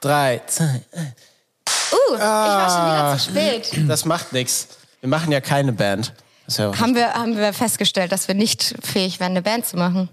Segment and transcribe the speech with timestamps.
[0.00, 1.14] drei, zwei, eins.
[1.90, 3.30] Uh, ich war schon wieder zu
[3.70, 3.88] spät.
[3.88, 4.68] Das macht nichts.
[5.00, 6.12] Wir machen ja keine Band.
[6.48, 10.08] Ja Haben wir, haben wir festgestellt, dass wir nicht fähig wären, eine Band zu machen.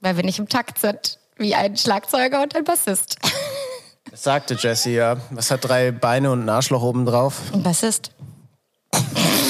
[0.00, 1.18] Weil wir nicht im Takt sind.
[1.36, 3.16] Wie ein Schlagzeuger und ein Bassist.
[4.10, 5.16] Das sagte Jesse ja.
[5.30, 7.34] Was hat drei Beine und ein Arschloch oben drauf?
[7.52, 8.10] Ein Bassist.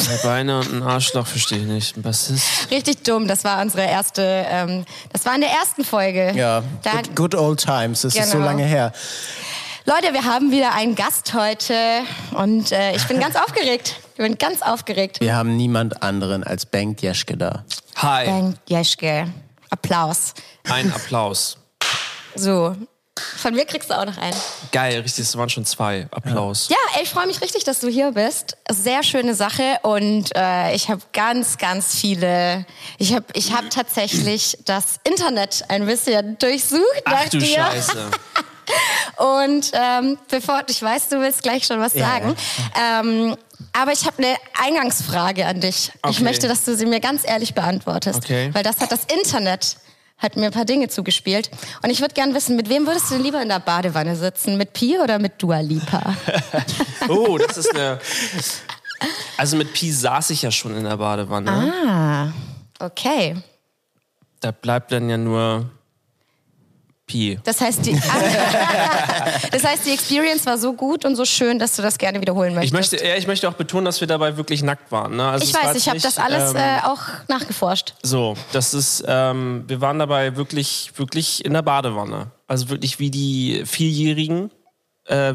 [0.03, 1.97] Zwei Beine und ein Arschloch verstehe ich nicht.
[1.97, 2.71] Ein Bassist.
[2.71, 3.27] Richtig dumm.
[3.27, 6.33] Das war unsere erste, ähm, das war in der ersten Folge.
[6.35, 8.03] Ja, Da, good, good old times.
[8.03, 8.45] Das ist so Genau.
[8.45, 8.93] lange her.
[9.85, 11.75] Leute, wir haben wieder einen Gast heute
[12.37, 13.97] und äh, ich bin ganz aufgeregt.
[14.13, 15.21] Ich bin ganz aufgeregt.
[15.21, 17.65] Wir haben niemand anderen als Bengt Jeschke da.
[17.97, 18.27] Hi.
[18.27, 19.27] Dank Jeschke.
[19.71, 20.35] Applaus.
[20.69, 21.59] Ein Applaus.
[22.37, 22.77] So.
[23.39, 24.37] Von mir kriegst du auch noch einen.
[24.71, 26.07] Geil, richtig, es waren schon zwei.
[26.13, 26.69] Applaus.
[26.69, 28.57] Ja, ey, ich freue mich richtig, dass du hier bist.
[28.71, 32.67] Sehr schöne Sache und äh, ich habe ganz, ganz viele.
[32.99, 37.57] Ich habe, ich habe tatsächlich das Internet ein bisschen durchsucht nach Ach du dir.
[37.57, 38.11] Scheiße.
[39.17, 42.37] Und ähm, bevor ich weiß, du willst gleich schon was Ja, sagen.
[42.81, 43.37] Ähm,
[43.73, 45.93] aber ich habe eine Eingangsfrage an dich.
[46.09, 46.23] Ich Okay.
[46.25, 48.51] möchte, dass du sie mir ganz ehrlich beantwortest, Okay.
[48.53, 49.77] weil das hat das Internet
[50.19, 51.51] hat mir ein paar Dinge zugespielt.
[51.83, 54.57] Und ich würde gern wissen, mit wem würdest du lieber in der Badewanne sitzen?
[54.57, 56.15] Mit Pi oder mit Dua Lipa?
[57.09, 57.99] Oh, das ist eine.
[59.37, 61.51] Also mit Pi saß ich ja schon in der Badewanne.
[61.51, 63.37] ah, okay.
[64.41, 65.69] Da bleibt dann ja nur
[67.45, 67.93] Das heißt, die,
[69.51, 72.55] das heißt, die Experience war so gut und so schön, dass du das gerne wiederholen
[72.55, 72.75] möchtest.
[72.75, 75.17] Ich möchte, ja, ich möchte auch betonen, dass wir dabei wirklich nackt waren.
[75.17, 75.27] Ne?
[75.27, 77.95] Also ich war weiß, jetzt ich habe das alles ähm, äh, auch nachgeforscht.
[78.03, 82.31] So, das ist, ähm, wir waren dabei wirklich, wirklich in der Badewanne.
[82.47, 84.51] Also wirklich wie die Vierjährigen.
[85.07, 85.35] Äh,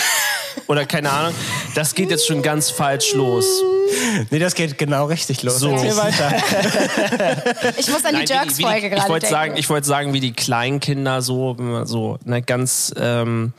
[0.66, 1.34] oder keine Ahnung.
[1.74, 3.62] Das geht jetzt schon ganz falsch los.
[4.30, 5.58] Nee, das geht genau richtig los.
[5.58, 5.70] So.
[5.70, 6.32] Erzähl weiter.
[7.78, 9.30] Ich muss an die Jerks-Folge gerade Ich wollte denken.
[9.30, 13.52] sagen, ich wollte sagen, wie die Kleinkinder so, so, ne, ganz ähm,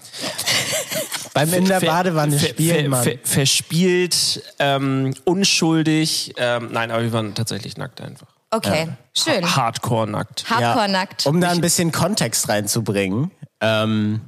[1.34, 6.34] Beim in der Badewanne ver- spielen, ver- ver- verspielt, ähm, unschuldig.
[6.38, 8.28] Ähm, nein, aber wir waren tatsächlich nackt einfach.
[8.52, 9.44] Okay, schön.
[9.56, 10.46] Hardcore nackt.
[10.48, 11.26] Hardcore nackt.
[11.26, 13.32] Um da ein bisschen Kontext reinzubringen.
[13.62, 14.22] Ähm,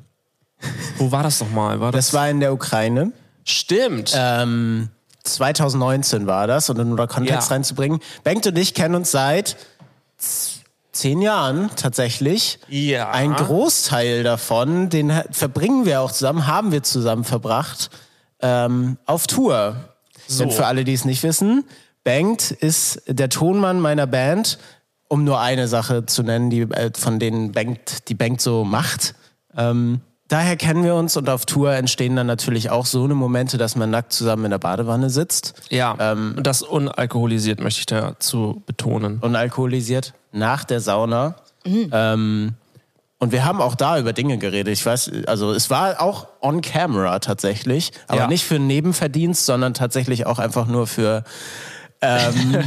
[0.98, 1.80] Wo war das nochmal?
[1.80, 3.12] War das, das war in der Ukraine.
[3.44, 4.14] stimmt.
[4.16, 4.90] Ähm,
[5.26, 7.56] 2019 war das, und um da Kontext Ja.
[7.56, 8.00] reinzubringen.
[8.24, 9.58] Bengt und ich kennen uns seit
[10.92, 12.60] zehn Jahren tatsächlich.
[12.70, 13.12] Ja.
[13.12, 17.90] Ein Großteil davon, den verbringen wir auch zusammen, haben wir zusammen verbracht
[18.42, 19.76] ähm, auf Tour.
[20.40, 21.66] Denn für alle, die es nicht wissen,
[22.04, 24.60] Bengt ist der Tonmann meiner Band,
[25.08, 29.16] um nur eine Sache zu nennen, die äh, von denen Bengt, die Bengt so macht.
[29.58, 33.58] Ähm, daher kennen wir uns und auf Tour entstehen dann natürlich auch so eine Momente,
[33.58, 38.62] dass man nackt zusammen in der Badewanne sitzt, ja, ähm, das unalkoholisiert möchte ich dazu
[38.66, 39.20] betonen.
[39.22, 41.36] unalkoholisiert, nach der Sauna.
[41.66, 42.54] Ähm,
[43.18, 44.74] und wir haben auch da über Dinge geredet.
[44.74, 48.28] Ich weiß, also es war auch on camera tatsächlich, aber Ja.
[48.28, 51.24] nicht für einen Nebenverdienst, sondern tatsächlich auch einfach nur für
[52.06, 52.64] ähm,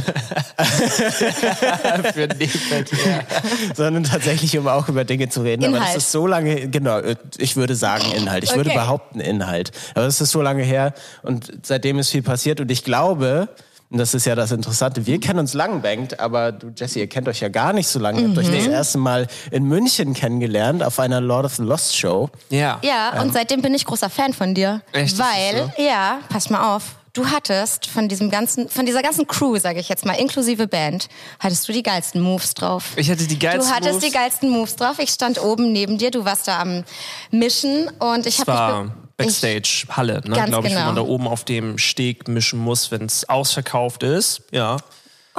[2.13, 5.65] für Nebenverdienst, sondern tatsächlich um auch über Dinge zu reden.
[5.65, 5.95] Aber Inhalt.
[5.95, 6.99] das ist so lange, genau,
[7.37, 8.43] ich würde sagen Inhalt.
[8.43, 8.77] Ich würde Okay.
[8.77, 9.71] behaupten Inhalt.
[9.95, 13.49] Aber das ist so lange her und seitdem ist viel passiert und ich glaube,
[13.91, 17.07] und das ist ja das Interessante, wir kennen uns lang, Bengt, aber du, Jesse, ihr
[17.07, 18.21] kennt euch ja gar nicht so lange.
[18.21, 21.97] Ihr habt euch das erste Mal in München kennengelernt auf einer Lord of the Lost
[21.97, 22.29] Show.
[22.49, 22.79] Ja.
[22.83, 24.81] Ja, und seitdem bin ich großer Fan von dir.
[24.91, 25.13] Echt?
[25.13, 26.98] Ist Weil, das ja, pass mal auf.
[27.13, 31.09] Du hattest von diesem ganzen, von dieser ganzen Crew, sage ich jetzt mal, inklusive Band,
[31.39, 32.93] hattest du die geilsten Moves drauf.
[32.97, 34.05] Ich hatte die geilsten Du hattest Moves.
[34.05, 34.99] die geilsten Moves drauf.
[34.99, 36.83] Ich stand oben neben dir, du warst da am
[37.31, 40.85] Mischen und ich habe Backstage, Halle, ne, glaube ich, wo genau.
[40.85, 44.43] man da oben auf dem Steg mischen muss, wenn es ausverkauft ist.
[44.51, 44.77] Ja.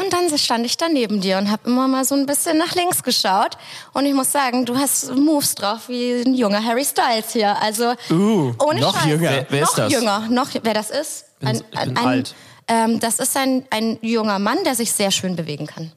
[0.01, 2.75] Und dann stand ich da neben dir und habe immer mal so ein bisschen nach
[2.75, 3.57] links geschaut.
[3.93, 7.57] Und ich muss sagen, du hast Moves drauf wie ein junger Harry Styles hier.
[7.61, 9.07] Also ohne noch Scheiß.
[9.07, 9.31] jünger.
[9.31, 9.93] Wer- wer ist noch das?
[9.93, 10.21] jünger.
[10.31, 11.25] Noch, wer das ist?
[11.41, 12.35] Bin- ich bin alt.
[12.69, 15.93] Ähm, das ist ein, ein junger Mann, der sich sehr schön bewegen kann.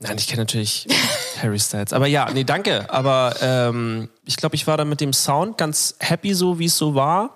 [0.00, 0.86] Nein, ich kenne natürlich
[1.42, 1.92] Harry Styles.
[1.92, 2.90] Aber ja, nee, danke.
[2.92, 6.76] Aber ähm, ich glaube, ich war da mit dem Sound ganz happy, so wie es
[6.78, 7.34] so war.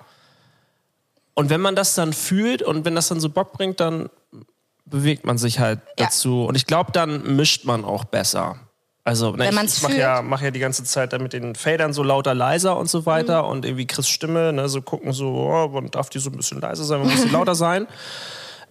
[1.34, 4.08] Und wenn man das dann fühlt und wenn das dann so Bock bringt, dann
[4.90, 6.06] bewegt man sich halt Ja.
[6.06, 6.44] dazu.
[6.44, 8.56] Und ich glaube, dann mischt man auch besser.
[9.04, 11.94] Also, ne, ich, ich mache ja, mach ja die ganze Zeit dann mit den Fadern
[11.94, 13.48] so lauter, leiser und so weiter Mhm.
[13.48, 16.60] und irgendwie Chris Stimme, ne, so gucken so, oh, wann darf die so ein bisschen
[16.60, 17.86] leiser sein, wann muss die lauter sein.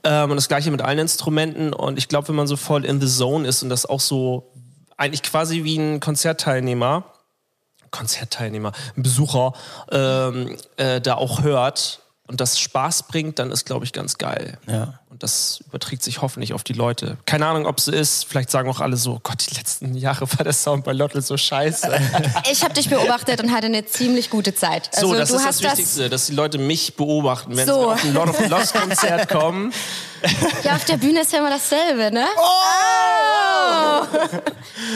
[0.04, 1.74] Ähm, und das gleiche mit allen Instrumenten.
[1.74, 4.54] Und ich glaube, wenn man so voll in the zone ist und das auch so
[4.96, 7.04] eigentlich quasi wie ein Konzertteilnehmer,
[7.90, 9.54] Konzertteilnehmer, ein Besucher,
[9.92, 14.58] ähm, äh, da auch hört, und das Spaß bringt, dann ist, glaube ich, ganz geil.
[14.68, 15.00] Ja.
[15.10, 17.18] Und das überträgt sich hoffentlich auf die Leute.
[17.26, 18.26] Keine Ahnung, ob es so ist.
[18.26, 21.38] Vielleicht sagen auch alle so, Gott, die letzten Jahre war der Sound bei Lottel so
[21.38, 21.90] scheiße.
[22.52, 24.90] Ich habe dich beobachtet und hatte eine ziemlich gute Zeit.
[24.96, 27.74] Also so, das du ist hast das Wichtigste, dass die Leute mich beobachten, wenn So.
[27.74, 29.74] sie auf ein Lord of the Lost Konzert kommen.
[30.64, 32.26] Ja, auf der Bühne ist ja immer dasselbe, ne?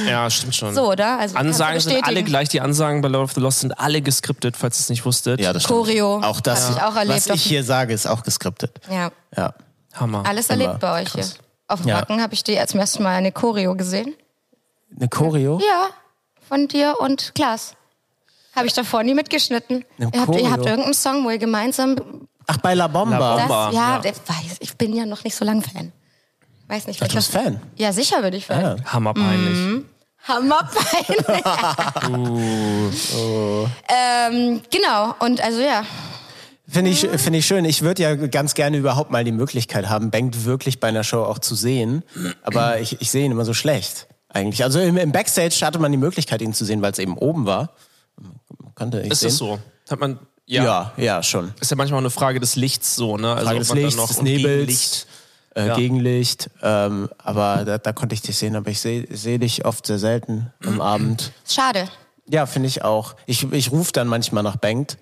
[0.07, 0.74] Ja, stimmt schon.
[0.74, 1.19] So, oder?
[1.19, 2.50] Also, Ansagen sind alle gleich.
[2.50, 5.39] Die Ansagen bei Lord of the Lost sind alle geskriptet, falls ihr es nicht wusstet.
[5.39, 5.80] Ja, das stimmt.
[5.80, 6.22] Choreo.
[6.22, 8.80] Auch das, Hab ich auch erlebt was ich hier sage, ist auch geskriptet.
[8.90, 9.54] Ja, Ja.
[9.94, 10.26] Hammer.
[10.26, 10.64] alles Immer.
[10.64, 11.26] erlebt bei euch hier.
[11.68, 11.98] Auf dem Ja.
[12.02, 14.16] Wacken habe ich dir zum ersten Mal eine Choreo gesehen.
[14.96, 15.60] Eine Choreo?
[15.60, 15.90] Ja,
[16.48, 17.76] von dir und Klaas.
[18.56, 19.86] Habe ich davor nie mitgeschnitten.
[19.98, 21.96] Eine Ihr habt, ihr habt irgendeinen Song, wo ihr gemeinsam
[22.48, 23.18] Ach, bei La Bomba.
[23.18, 24.12] La das, Bomba, ja, ja.
[24.12, 25.92] Ich weiß, ich bin ja noch nicht so lang Fan.
[26.68, 27.62] Weiß nicht, Ach, du bist Fan?
[27.76, 28.62] Ja, sicher bin ich Fan.
[28.62, 28.76] Ja.
[28.94, 29.58] Hammerpeinlich.
[29.58, 29.86] Mhm.
[30.28, 31.26] Hammerpeinlich.
[33.88, 35.84] ähm, genau, und also ja.
[36.72, 37.66] Finde ich, finde ich schön.
[37.66, 41.24] Ich würde ja ganz gerne überhaupt mal die Möglichkeit haben, Bengt wirklich bei einer Show
[41.24, 42.04] auch zu sehen.
[42.44, 44.64] Aber ich, ich sehe ihn immer so schlecht, eigentlich.
[44.64, 47.46] Also im, im Backstage hatte man die Möglichkeit, ihn zu sehen, weil es eben oben
[47.46, 47.72] war.
[48.18, 49.30] Man Konnte ich Ist sehen.
[49.30, 49.60] das so?
[49.90, 50.20] Hat man.
[50.46, 50.64] Ja.
[50.64, 50.94] Ja.
[50.98, 51.54] ja, schon.
[51.60, 53.34] Ist ja manchmal auch eine Frage des Lichts so, ne?
[53.34, 55.08] Also Frage des man dann Lichts, noch des Nebels, Gegenlicht-
[55.56, 55.76] äh, Ja.
[55.76, 56.50] Gegenlicht.
[56.62, 60.00] Ähm, aber da, da konnte ich dich sehen, aber ich sehe seh dich oft sehr
[60.00, 61.32] selten am Abend.
[61.48, 61.88] Schade.
[62.30, 63.16] Ja, finde ich auch.
[63.26, 64.98] Ich, ich rufe dann manchmal nach Bengt.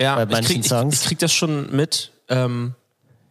[0.00, 1.00] Ja, bei ich manchen krieg, ich, Songs.
[1.02, 2.10] ich krieg das schon mit.
[2.28, 2.74] Ähm,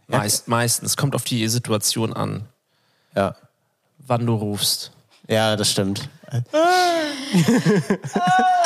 [0.08, 0.96] meist, meistens.
[0.98, 2.46] Kommt auf die Situation an,
[3.16, 3.36] Ja,
[4.00, 4.92] wann du rufst.
[5.28, 6.08] ja das stimmt.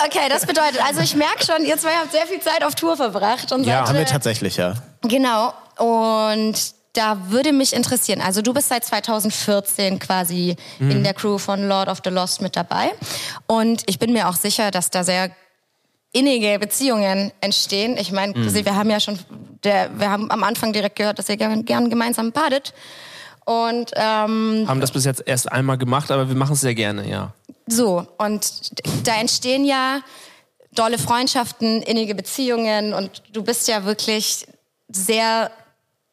[0.06, 2.96] Okay, das bedeutet, also ich merke schon, ihr zwei habt sehr viel Zeit auf Tour
[2.98, 3.52] verbracht.
[3.52, 4.76] Und Ja, seid, Haben wir äh, tatsächlich, ja.
[5.02, 5.54] Genau.
[5.78, 6.56] Und
[6.94, 10.92] da würde mich interessieren, also du bist seit 2014 quasi Mhm.
[10.92, 12.92] in der Crew von Lord of the Lost mit dabei.
[13.48, 15.32] Und ich bin mir auch sicher, dass da sehr
[16.14, 17.98] innige Beziehungen entstehen.
[17.98, 18.54] Ich meine, Mhm.
[18.66, 19.20] wir haben ja schon,
[19.64, 22.74] der, wir haben am Anfang direkt gehört, dass ihr gern, gern gemeinsam badet.
[23.46, 27.10] Und ähm, Haben das bis jetzt erst einmal gemacht, aber wir machen es sehr gerne,
[27.10, 27.34] ja.
[27.68, 28.72] so, und
[29.06, 30.00] da entstehen ja
[30.72, 34.48] dolle Freundschaften, innige Beziehungen und du bist ja wirklich
[34.88, 35.52] sehr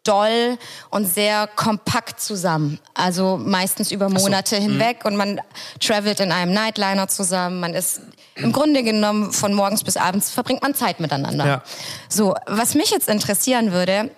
[0.04, 0.56] doll
[0.90, 2.78] und sehr kompakt zusammen.
[2.94, 5.40] Also meistens über Monate hinweg und man
[5.78, 7.60] travelt in einem Nightliner zusammen.
[7.60, 8.00] Man ist
[8.36, 11.46] im Grunde genommen von morgens bis abends verbringt man Zeit miteinander.
[11.46, 11.62] Ja.
[12.08, 14.10] So, was mich jetzt interessieren würde,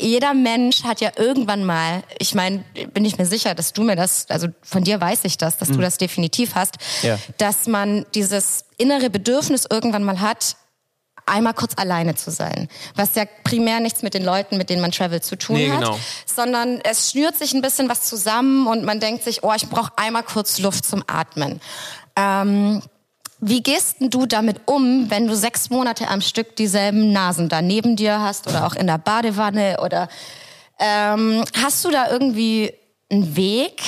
[0.00, 3.96] jeder Mensch hat ja irgendwann mal, ich meine, bin ich mir sicher, dass du mir
[3.96, 7.18] das, also von dir weiß ich das, dass du das definitiv hast, Ja.
[7.38, 10.56] dass man dieses innere Bedürfnis irgendwann mal hat,
[11.28, 12.68] einmal kurz alleine zu sein.
[12.94, 15.80] Was ja primär nichts mit den Leuten, mit denen man travelt, zu tun Nee, hat.
[15.80, 15.98] genau.
[16.26, 19.92] Sondern es schnürt sich ein bisschen was zusammen und man denkt sich, oh, ich brauche
[19.96, 21.60] einmal kurz Luft zum Atmen.
[22.16, 22.82] Ähm,
[23.40, 27.94] wie gehst du damit um, wenn du sechs Monate am Stück dieselben Nasen da neben
[27.94, 30.08] dir hast oder auch in der Badewanne oder
[30.80, 32.72] ähm, hast du da irgendwie
[33.10, 33.80] einen Weg,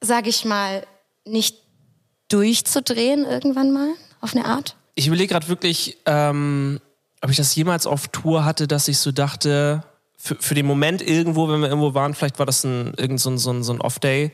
[0.00, 0.84] sag ich mal,
[1.24, 1.58] nicht
[2.28, 3.90] durchzudrehen irgendwann mal
[4.20, 4.76] auf eine Art?
[4.98, 6.80] Ich überlege gerade wirklich, ähm,
[7.20, 9.84] ob ich das jemals auf Tour hatte, dass ich so dachte,
[10.16, 13.30] für, für den Moment irgendwo, wenn wir irgendwo waren, vielleicht war das ein, irgend so
[13.30, 14.32] ein, so ein, so ein Off-Day,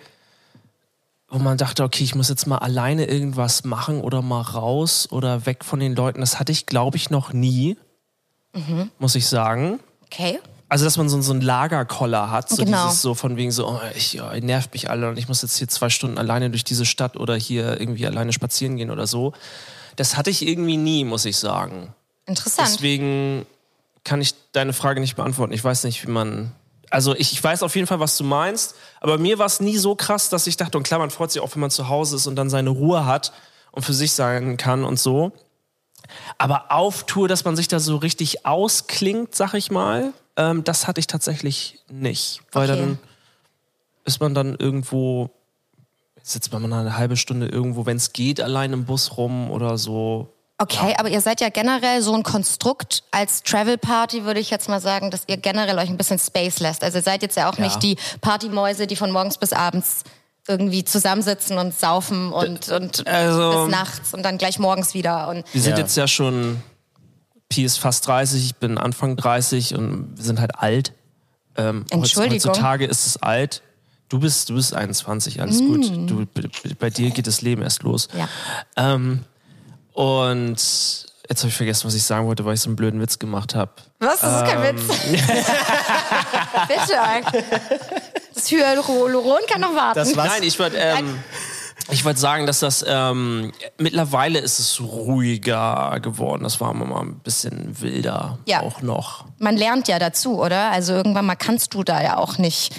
[1.28, 5.44] wo man dachte, okay, ich muss jetzt mal alleine irgendwas machen oder mal raus oder
[5.44, 6.20] weg von den Leuten.
[6.20, 7.76] Das hatte ich, glaube ich, noch nie,
[8.98, 9.80] muss ich sagen.
[10.06, 10.38] Okay.
[10.70, 12.86] Also, dass man so, so einen Lagerkoller hat, so Genau.
[12.86, 15.58] dieses so von wegen so, oh, ich, ihr nervt mich alle und ich muss jetzt
[15.58, 19.34] hier zwei Stunden alleine durch diese Stadt oder hier irgendwie alleine spazieren gehen oder so.
[19.96, 21.94] Das hatte ich irgendwie nie, muss ich sagen.
[22.26, 22.68] Interessant.
[22.68, 23.46] Deswegen
[24.04, 25.52] kann ich deine Frage nicht beantworten.
[25.52, 26.52] Ich weiß nicht, wie man.
[26.90, 29.76] Also ich, ich weiß auf jeden Fall, was du meinst, aber mir war es nie
[29.78, 32.16] so krass, dass ich dachte, und klar, man freut sich auch, wenn man zu Hause
[32.16, 33.32] ist und dann seine Ruhe hat
[33.72, 35.32] und für sich sein kann und so.
[36.38, 40.86] Aber auf Tour, dass man sich da so richtig ausklingt, sag ich mal, ähm, das
[40.86, 42.42] hatte ich tatsächlich nicht.
[42.52, 42.78] Weil Okay.
[42.78, 42.98] dann
[44.04, 45.30] ist man dann irgendwo,
[46.26, 49.76] sitzt man mal eine halbe Stunde irgendwo, wenn es geht, allein im Bus rum oder
[49.76, 50.30] so.
[50.56, 53.02] Okay, aber ihr seid ja generell so ein Konstrukt.
[53.10, 56.60] Als Travel Party würde ich jetzt mal sagen, dass ihr generell euch ein bisschen Space
[56.60, 56.82] lässt.
[56.82, 60.04] Also ihr seid jetzt ja auch nicht die Partymäuse, die von morgens bis abends
[60.48, 65.28] irgendwie zusammensitzen und saufen und, und Also- bis nachts und dann gleich morgens wieder.
[65.28, 65.78] Und Wir sind Ja.
[65.78, 66.62] jetzt ja schon,
[67.50, 70.92] Pi ist fast 30, ich bin Anfang 30 und wir sind halt alt.
[71.56, 72.50] Ähm, Entschuldigung.
[72.50, 73.62] Heutzutage ist es alt.
[74.14, 75.90] Du bist, du bist 21, alles gut.
[76.08, 76.24] Du,
[76.78, 78.06] bei dir geht das Leben erst los.
[78.16, 78.28] Ja.
[78.76, 79.24] Ähm,
[79.92, 80.50] und
[81.28, 83.56] jetzt habe ich vergessen, was ich sagen wollte, weil ich so einen blöden Witz gemacht
[83.56, 83.72] habe.
[83.98, 84.20] was?
[84.20, 84.76] Das ist kein Ähm.
[84.76, 84.86] Witz.
[86.68, 87.42] Bitte.
[88.36, 89.98] Das Hyaluron kann noch warten.
[89.98, 90.26] Das was?
[90.28, 91.18] Nein, ich wollte, ähm,
[91.90, 96.44] Ich wollte sagen, dass das ähm, mittlerweile ist es ruhiger geworden.
[96.44, 98.60] Das war immer mal ein bisschen wilder Ja.
[98.60, 99.24] auch noch.
[99.38, 100.70] Man lernt ja dazu, oder?
[100.70, 102.74] Also irgendwann mal kannst du da ja auch nicht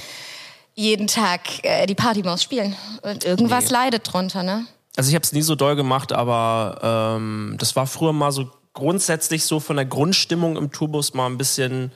[0.76, 2.76] jeden Tag äh, die Partymaus spielen.
[3.02, 4.66] Und irgendwas leidet drunter, ne?
[4.98, 8.50] Also ich habe es nie so doll gemacht, aber ähm, das war früher mal so
[8.74, 11.92] grundsätzlich so von der Grundstimmung im Tourbus mal ein bisschen,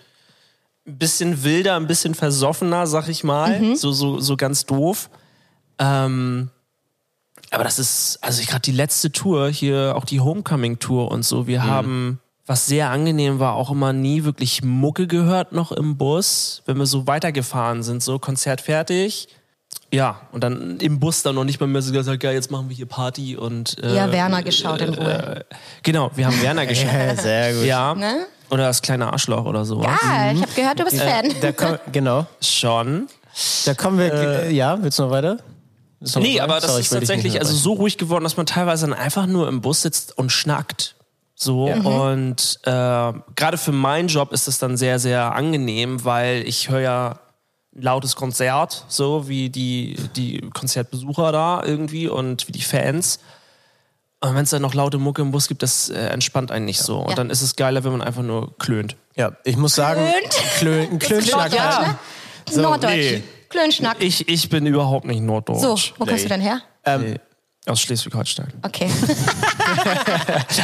[0.88, 3.76] ein bisschen wilder, ein bisschen versoffener, sag ich mal.
[3.76, 5.10] So, so, so ganz doof.
[5.78, 6.50] Ähm,
[7.52, 11.64] aber das ist, also gerade die letzte Tour hier, auch die Homecoming-Tour und so, wir
[11.64, 12.20] haben,
[12.50, 16.88] was sehr angenehm war, auch immer nie wirklich Mucke gehört noch im Bus, wenn wir
[16.88, 19.28] so weitergefahren sind, so Konzert fertig.
[19.92, 22.70] Ja, und dann im Bus dann noch nicht mal mehr so gesagt, ja, jetzt machen
[22.70, 23.78] wir hier Party und.
[23.84, 25.46] Äh, Ja, Werner geschaut in Ruhe.
[25.84, 26.92] Genau, wir haben Werner geschaut.
[26.92, 27.66] Ja, sehr gut.
[27.66, 27.94] ja.
[27.94, 28.26] Ne?
[28.50, 29.82] Oder das kleine Arschloch oder so.
[29.82, 31.32] Ah, ich habe gehört, du bist Fan.
[31.42, 32.26] Da komm, genau.
[32.42, 33.08] Schon.
[33.66, 34.12] Da kommen wir.
[34.12, 35.38] Äh, ja, willst du noch weiter?
[36.00, 38.98] Noch Nee, aber das Sorry, ist tatsächlich also so ruhig geworden, dass man teilweise dann
[38.98, 40.96] einfach nur im Bus sitzt und schnackt.
[41.42, 46.70] So und äh, gerade für meinen Job ist es dann sehr, sehr angenehm, weil ich
[46.70, 47.20] höre ja
[47.74, 53.20] ein lautes Konzert, so wie die, die Konzertbesucher da irgendwie und wie die Fans.
[54.20, 56.82] Und wenn es dann noch laute Mucke im Bus gibt, das äh, entspannt einen nicht
[56.82, 56.98] so.
[56.98, 57.16] Und Ja.
[57.16, 58.98] dann ist es geiler, wenn man einfach nur klönt.
[59.16, 60.02] Ja, ich muss sagen,
[60.58, 61.58] Klön, ein Klönschnack.
[61.58, 61.96] Halt.
[62.54, 62.62] ne?
[62.62, 62.92] Norddeutsch.
[62.96, 63.24] nee.
[63.48, 63.96] Klönschnack.
[64.02, 65.62] Ich, ich bin überhaupt nicht norddeutsch.
[65.62, 66.60] So, wo kommst du denn her?
[66.84, 67.16] Ähm,
[67.68, 68.54] Aus Schleswig-Holstein.
[68.64, 68.90] Okay.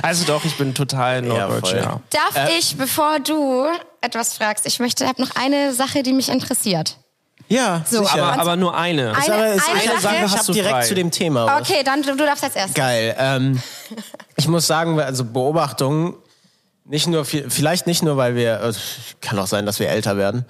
[0.02, 2.02] Also doch, ich bin total norddeutsch, ja.
[2.10, 3.66] Darf ich, bevor du
[4.02, 6.98] etwas fragst, ich möchte, habe noch eine Sache, die mich interessiert.
[7.48, 8.24] ja, So, sicher.
[8.24, 9.16] Aber, aber nur eine.
[9.16, 10.88] Eine- aber es eine ist eine Sache Sache, ich hast habe du direkt frei.
[10.88, 11.46] zu dem Thema.
[11.46, 11.62] was.
[11.70, 12.74] Okay, dann du, du darfst als erstes.
[12.76, 13.16] Geil.
[13.20, 13.62] Ähm,
[14.36, 16.16] ich muss sagen, also Beobachtungen,
[16.86, 18.74] nicht nur, vi- vielleicht nicht nur, weil wir, äh,
[19.22, 20.46] kann auch sein, dass wir älter werden.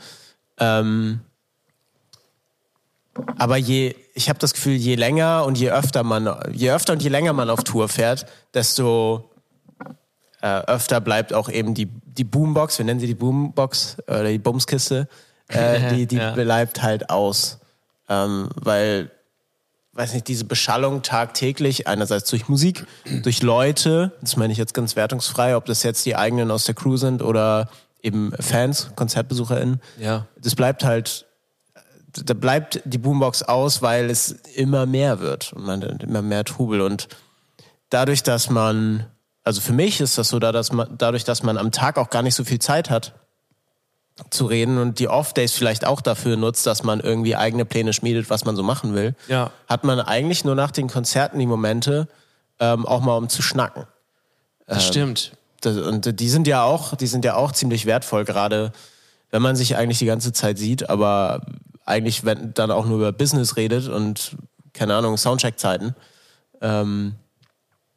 [0.60, 1.20] Ähm,
[3.38, 7.02] aber je, ich habe das Gefühl, je länger und je öfter man, je öfter und
[7.02, 9.30] je länger man auf Tour fährt, desto
[10.42, 14.38] äh, öfter bleibt auch eben die, die Boombox, wir nennen sie die Boombox oder die
[14.38, 15.08] Bumskiste,
[15.48, 16.32] äh, die, die Ja.
[16.32, 17.60] bleibt halt aus.
[18.10, 19.12] Ähm, weil
[19.94, 22.86] weiß nicht, diese Beschallung tagtäglich, einerseits durch Musik,
[23.24, 26.76] durch Leute, das meine ich jetzt ganz wertungsfrei, ob das jetzt die eigenen aus der
[26.76, 27.70] Crew sind oder
[28.04, 29.82] eben Fans, KonzertbesucherInnen.
[29.98, 30.28] Ja.
[30.38, 31.26] Das bleibt halt,
[32.24, 36.82] da bleibt die Boombox aus, weil es immer mehr wird und man immer mehr Trubel
[36.82, 37.08] und
[37.90, 39.06] dadurch, dass man,
[39.44, 42.10] also für mich ist das so, da, dass man, dadurch, dass man am Tag auch
[42.10, 43.14] gar nicht so viel Zeit hat,
[44.30, 48.30] zu reden und die Off-Days vielleicht auch dafür nutzt, dass man irgendwie eigene Pläne schmiedet,
[48.30, 49.52] was man so machen will, Ja.
[49.68, 52.08] hat man eigentlich nur nach den Konzerten die Momente,
[52.62, 53.84] ähm, auch mal um zu schnacken.
[54.68, 55.34] Das stimmt.
[55.60, 58.72] Das, und die sind ja auch, die sind ja auch ziemlich wertvoll, gerade
[59.32, 61.42] wenn man sich eigentlich die ganze Zeit sieht, aber
[61.86, 64.36] eigentlich wenn, dann auch nur über Business redet und
[64.74, 65.96] keine Ahnung, Soundcheck-Zeiten.
[66.62, 67.16] Ähm,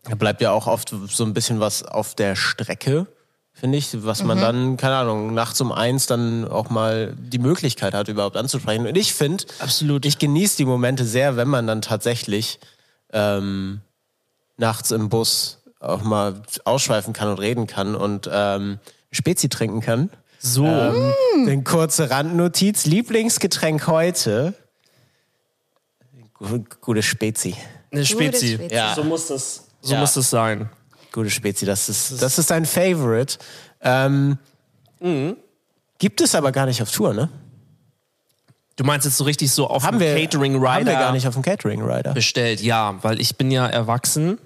[0.05, 3.07] da bleibt ja auch oft so ein bisschen was auf der Strecke,
[3.53, 7.93] finde ich, was man dann, keine Ahnung, nachts um eins dann auch mal die Möglichkeit
[7.93, 8.87] hat, überhaupt anzusprechen.
[8.87, 10.07] Und ich finde, Absolut.
[10.07, 12.61] ich genieße die Momente sehr, wenn man dann tatsächlich
[13.13, 13.81] ähm,
[14.57, 18.79] nachts im Bus auch mal ausschweifen kann und reden kann und ähm,
[19.11, 20.11] Spezi trinken kann.
[20.39, 20.65] So.
[20.67, 21.13] Ähm,
[21.47, 22.87] Eine kurze Randnotiz.
[22.87, 24.55] Lieblingsgetränk heute.
[26.35, 27.55] Gu- Gute Spezi.
[27.91, 28.55] Eine Spezi.
[28.55, 28.75] Spezi.
[28.75, 28.95] Ja.
[28.95, 30.01] So muss das, so Ja.
[30.01, 30.69] muss das sein.
[31.13, 33.39] Gute Spezi, das ist, das ist dein Favorite.
[33.81, 34.39] Ähm,
[35.99, 37.29] Gibt es aber gar nicht auf Tour, ne?
[38.77, 41.13] Du meinst jetzt so richtig so auf Haben dem wir, Catering Rider haben wir gar
[41.13, 42.13] nicht auf dem Catering Rider.
[42.15, 42.61] bestellt?
[42.61, 44.39] Ja, weil ich bin ja erwachsen.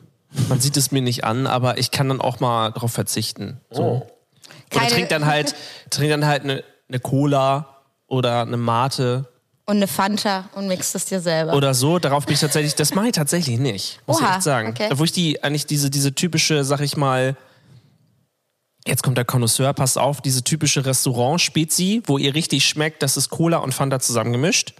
[0.49, 3.61] Man sieht es mir nicht an, aber ich kann dann auch mal darauf verzichten.
[3.71, 3.83] So.
[3.83, 4.07] Oder
[4.81, 5.55] Keine- trink dann halt,
[5.91, 9.26] trink dann halt eine, eine Cola oder eine Mate
[9.67, 11.55] Und eine Fanta und mixt es dir selber.
[11.55, 11.99] oder so.
[11.99, 14.69] Darauf bin ich tatsächlich, das mache ich tatsächlich nicht, muss ich Oha, echt sagen.
[14.71, 14.88] okay.
[14.95, 17.37] Wo ich die, eigentlich diese, diese typische, sag ich mal,
[18.87, 23.29] jetzt kommt der Connoisseur, passt auf, diese typische Restaurant-Spezi, wo ihr richtig schmeckt, das ist
[23.31, 24.75] Cola und Fanta zusammengemischt.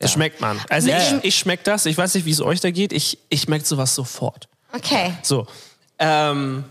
[0.00, 0.60] Das schmeckt man.
[0.68, 1.18] Also Ja, ich, ja.
[1.22, 3.94] ich schmeck das, ich weiß nicht, wie es euch da geht, ich, ich merke sowas
[3.96, 4.48] sofort.
[4.72, 5.12] Okay.
[5.22, 5.46] So.
[5.98, 6.64] Ähm,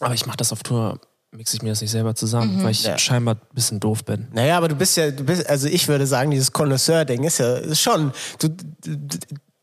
[0.00, 0.98] aber ich mache das auf Tour,
[1.32, 2.98] mixe ich mir das nicht selber zusammen, weil ich Ja.
[2.98, 4.28] scheinbar ein bisschen doof bin.
[4.32, 7.54] Naja, aber du bist ja, du bist, also ich würde sagen, dieses Connoisseur-Ding ist ja
[7.56, 9.18] ist schon, du, du, du,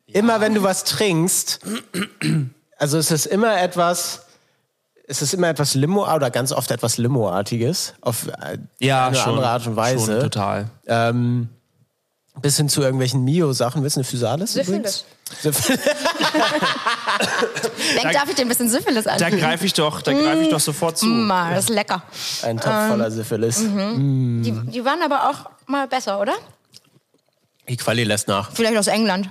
[0.08, 1.60] immer wenn du was trinkst,
[2.78, 4.22] also es ist immer etwas,
[5.08, 9.30] es ist immer etwas Limo oder ganz oft etwas Limoartiges auf äh, Ja, eine schon.
[9.34, 10.06] andere Art und Weise.
[10.06, 10.70] Schon, total.
[10.88, 11.50] Ähm,
[12.42, 13.84] bis hin zu irgendwelchen Mio-Sachen.
[13.84, 14.54] Willst du eine Physalis?
[14.54, 15.06] Syphilis.
[15.42, 15.80] Syphilis.
[17.96, 19.38] Denk, darf ich dir ein bisschen Syphilis Da an?
[19.40, 21.06] greife ich doch, da greife ich doch sofort zu.
[21.06, 22.02] Ma, das ist lecker.
[22.44, 23.58] Ein Topf voller Syphilis.
[23.60, 26.34] Die, die waren aber auch mal besser, oder?
[27.70, 28.52] Die Quali lässt nach.
[28.54, 29.28] Vielleicht aus England.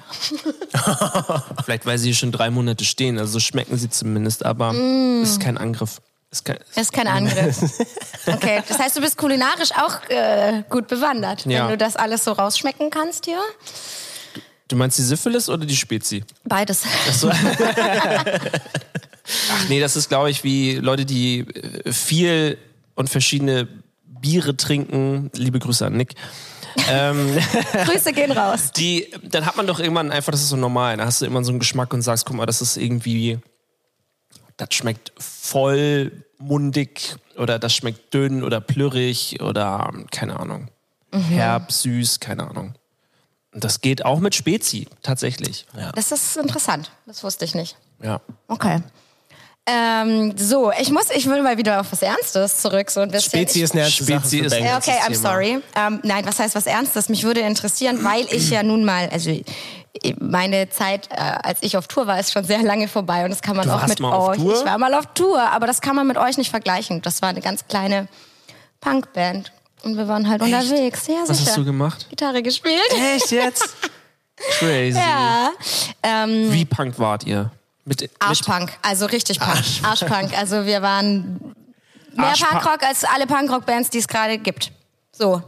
[1.64, 3.18] Vielleicht, weil sie schon drei Monate stehen.
[3.18, 5.22] Also so schmecken sie zumindest, aber Mm.
[5.22, 6.02] es ist kein Angriff.
[6.30, 7.58] Es ist kein, Das ist kein Angriff.
[8.28, 11.62] Okay, das heißt, du bist kulinarisch auch äh, gut bewandert, Ja.
[11.64, 13.38] wenn du das alles so rausschmecken kannst hier.
[14.66, 16.24] du meinst die Syphilis oder die Spezi?
[16.44, 16.82] Beides.
[19.52, 22.58] Ach nee, das ist, glaube ich, wie Leute, die äh, viel
[22.94, 23.68] und verschiedene
[24.04, 25.30] Biere trinken.
[25.34, 26.14] Liebe Grüße an Nick.
[26.90, 27.36] Ähm,
[27.86, 28.70] Grüße gehen raus.
[28.76, 30.96] die, dann hat man doch irgendwann einfach, das ist so normal.
[30.96, 33.38] Da hast du immer so einen Geschmack und sagst, guck mal, das ist irgendwie,
[34.56, 40.68] das schmeckt vollmundig oder das schmeckt dünn oder plürrig oder keine Ahnung.
[41.12, 42.74] Herb, süß, keine Ahnung.
[43.54, 45.66] Und das geht auch mit Spezi, tatsächlich.
[45.78, 45.92] Ja.
[45.92, 46.90] Das ist interessant.
[47.06, 47.76] Das wusste ich nicht.
[48.02, 48.20] ja.
[48.48, 48.82] Okay.
[49.68, 53.30] Ähm, so, ich muss, ich will mal wieder auf was Ernstes zurück, so ein bisschen.
[53.40, 55.58] Spezi ist eine ernste Spezi Sache ist- okay, I'm sorry.
[55.74, 57.08] Ähm, nein, was heißt was Ernstes?
[57.08, 59.36] Mich würde interessieren, weil ich ja nun mal, also
[60.18, 63.42] meine Zeit, äh, als ich auf Tour war, ist schon sehr lange vorbei und das
[63.42, 64.36] kann man Du auch warst mit mal auf euch.
[64.38, 64.54] Tour?
[64.58, 67.02] Ich war mal auf Tour, aber das kann man mit euch nicht vergleichen.
[67.02, 68.08] Das war eine ganz kleine
[68.80, 71.06] Punkband und wir waren halt unterwegs.
[71.06, 71.50] Ja, Was sicher.
[71.50, 72.06] hast du gemacht?
[72.10, 72.80] Gitarre gespielt.
[73.14, 73.74] Echt jetzt?
[74.58, 74.98] Crazy.
[74.98, 75.50] Ja.
[76.02, 77.50] Ähm, Wie punk wart ihr?
[77.84, 79.62] Mit, mit Arschpunk, also richtig Punk.
[79.82, 80.36] Arschpunk.
[80.36, 81.54] Also wir waren
[82.14, 82.50] mehr Arschpunk.
[82.62, 84.72] Punkrock als alle Punkrock-Bands, die es gerade gibt.
[85.12, 85.40] So,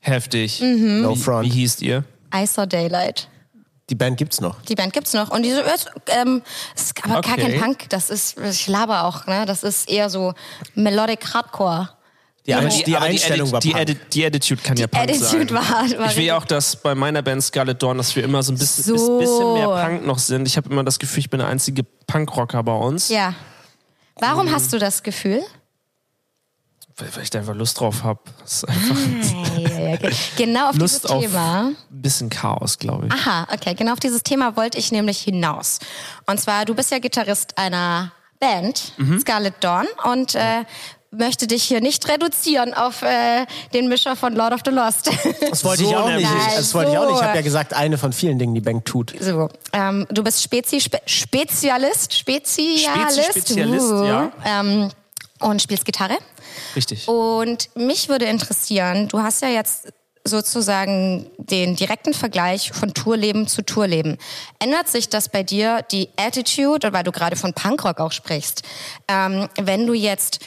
[0.00, 0.60] heftig.
[0.60, 1.00] Mhm.
[1.02, 1.46] No Wie, front.
[1.46, 2.04] wie hießt ihr?
[2.34, 3.28] I Saw Daylight.
[3.90, 4.60] Die Band gibt's noch.
[4.62, 5.30] Die Band gibt's noch.
[5.30, 6.42] Und diese ist, ähm,
[6.74, 7.52] ist aber gar Okay.
[7.52, 7.88] kein Punk.
[7.90, 9.44] Das ist, ich laber auch, ne?
[9.46, 10.34] Das ist eher so
[10.74, 11.90] Melodic Hardcore.
[12.46, 14.10] Die, Ein- die aber Einstellung Atti- war die, Punk.
[14.10, 15.50] Die Attitude kann ja Punk Attitude sein.
[15.50, 18.42] war, war ich will richtig- auch, dass bei meiner Band Scarlet Dawn, dass wir immer
[18.42, 19.18] so ein bisschen, So.
[19.18, 20.46] bisschen mehr Punk noch sind.
[20.46, 23.34] Ich habe immer das Gefühl, ich bin der einzige Punkrocker bei uns, Ja.
[24.18, 25.42] Warum hast du das Gefühl?
[26.98, 28.20] Weil, weil ich da einfach Lust drauf habe.
[28.40, 28.96] Das ist einfach
[29.58, 29.98] Ja, ja.
[30.36, 31.68] Genau auf Lust dieses auf Thema.
[31.68, 33.12] ein bisschen Chaos, glaube ich.
[33.12, 35.78] Aha, okay, genau auf dieses Thema wollte ich nämlich hinaus.
[36.26, 39.20] Und zwar, du bist ja Gitarrist einer Band, Mhm.
[39.20, 40.64] Scarlet Dawn, und äh,
[41.10, 45.10] möchte dich hier nicht reduzieren auf äh, den Mischer von Lord of the Lost.
[45.50, 46.28] Das wollte So ich auch nicht.
[46.56, 47.08] Das wollte ich auch So.
[47.10, 47.20] nicht.
[47.20, 49.14] Ich habe ja gesagt, eine von vielen Dingen, die Bang tut.
[49.18, 52.86] so, ähm, du bist Spezi Spe Spezialist, Spezialist,
[53.22, 54.32] Spezi-Spezialist, uh, ja.
[54.44, 54.90] ähm,
[55.40, 56.16] und spielst Gitarre.
[56.74, 57.08] Richtig.
[57.08, 59.88] Und mich würde interessieren, du hast ja jetzt
[60.24, 64.18] sozusagen den direkten Vergleich von Tourleben zu Tourleben.
[64.58, 68.62] Ändert sich das bei dir, die Attitude, weil du gerade von Punkrock auch sprichst,
[69.08, 70.40] ähm, wenn du jetzt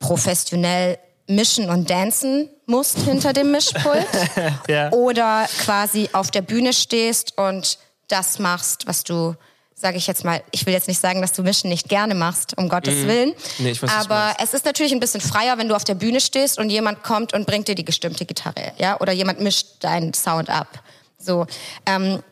[0.00, 4.06] professionell mischen und dancen musst hinter dem Mischpult
[4.68, 4.90] Ja.
[4.90, 9.36] oder quasi auf der Bühne stehst und das machst, was du,
[9.80, 12.56] sage ich jetzt mal, ich will jetzt nicht sagen, dass du Mischen nicht gerne machst,
[12.58, 13.30] um Gottes Willen.
[13.30, 13.34] Mhm.
[13.58, 14.42] Nee, ich weiß, aber meinst.
[14.42, 17.32] es ist natürlich ein bisschen freier, wenn du auf der Bühne stehst und jemand kommt
[17.32, 20.82] und bringt dir die gestimmte Gitarre, ja, oder jemand mischt deinen Sound ab.
[21.18, 21.46] So.
[21.86, 22.22] Ähm,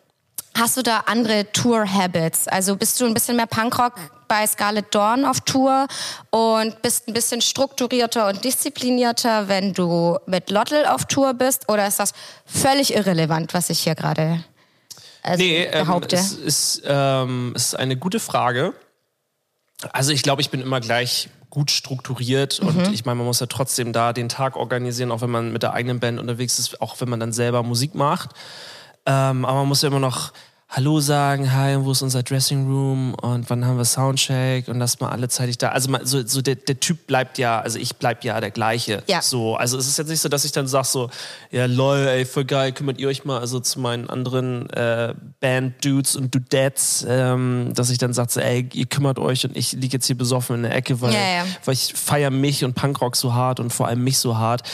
[0.58, 2.48] Hast du da andere Tour-Habits?
[2.48, 3.92] Also bist du ein bisschen mehr Punkrock
[4.26, 5.86] bei Scarlet Dawn auf Tour
[6.30, 11.68] und bist ein bisschen strukturierter und disziplinierter, wenn du mit Lottel auf Tour bist?
[11.68, 12.12] Oder ist das
[12.44, 14.42] völlig irrelevant, was ich hier gerade
[15.28, 16.16] also Nee, ähm, behaupte?
[16.16, 18.72] es ist, ähm, es ist eine gute Frage.
[19.92, 22.68] Also ich glaube, ich bin immer gleich gut strukturiert Mhm.
[22.68, 25.62] und ich meine, man muss ja trotzdem da den Tag organisieren, auch wenn man mit
[25.62, 28.30] der eigenen Band unterwegs ist, auch wenn man dann selber Musik macht.
[29.06, 30.32] Ähm, aber man muss ja immer noch
[30.70, 35.00] Hallo sagen, hi, wo ist unser Dressing Room und wann haben wir Soundcheck und lass
[35.00, 35.70] mal alle zeitig da.
[35.70, 39.02] Also man, so, so der, der Typ bleibt ja, also ich bleib ja der gleiche.
[39.06, 39.22] Ja.
[39.22, 41.08] So, also es ist jetzt nicht so, dass ich dann sag so,
[41.50, 46.16] ja lol, ey, voll geil, kümmert ihr euch mal also zu meinen anderen äh, Band-Dudes
[46.16, 49.94] und Dudettes, ähm, dass ich dann sag so, ey, ihr kümmert euch und ich lieg
[49.94, 51.44] jetzt hier besoffen in der Ecke, weil, Ja, ja.
[51.64, 54.68] weil ich feiere mich und Punkrock so hart und vor allem mich so hart.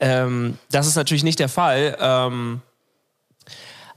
[0.00, 1.96] Ähm, das ist natürlich nicht der Fall.
[2.00, 2.62] Ähm,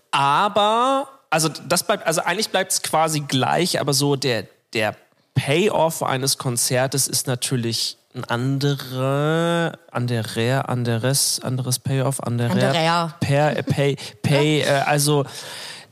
[0.09, 4.95] aber, also das bleibt, also eigentlich bleibt es quasi gleich, aber so der, der
[5.33, 12.73] Payoff eines Konzertes ist natürlich ein andere, andere, anderes, anderes Payoff, andere, Anderer.
[13.19, 15.25] per, pay, pay, äh, also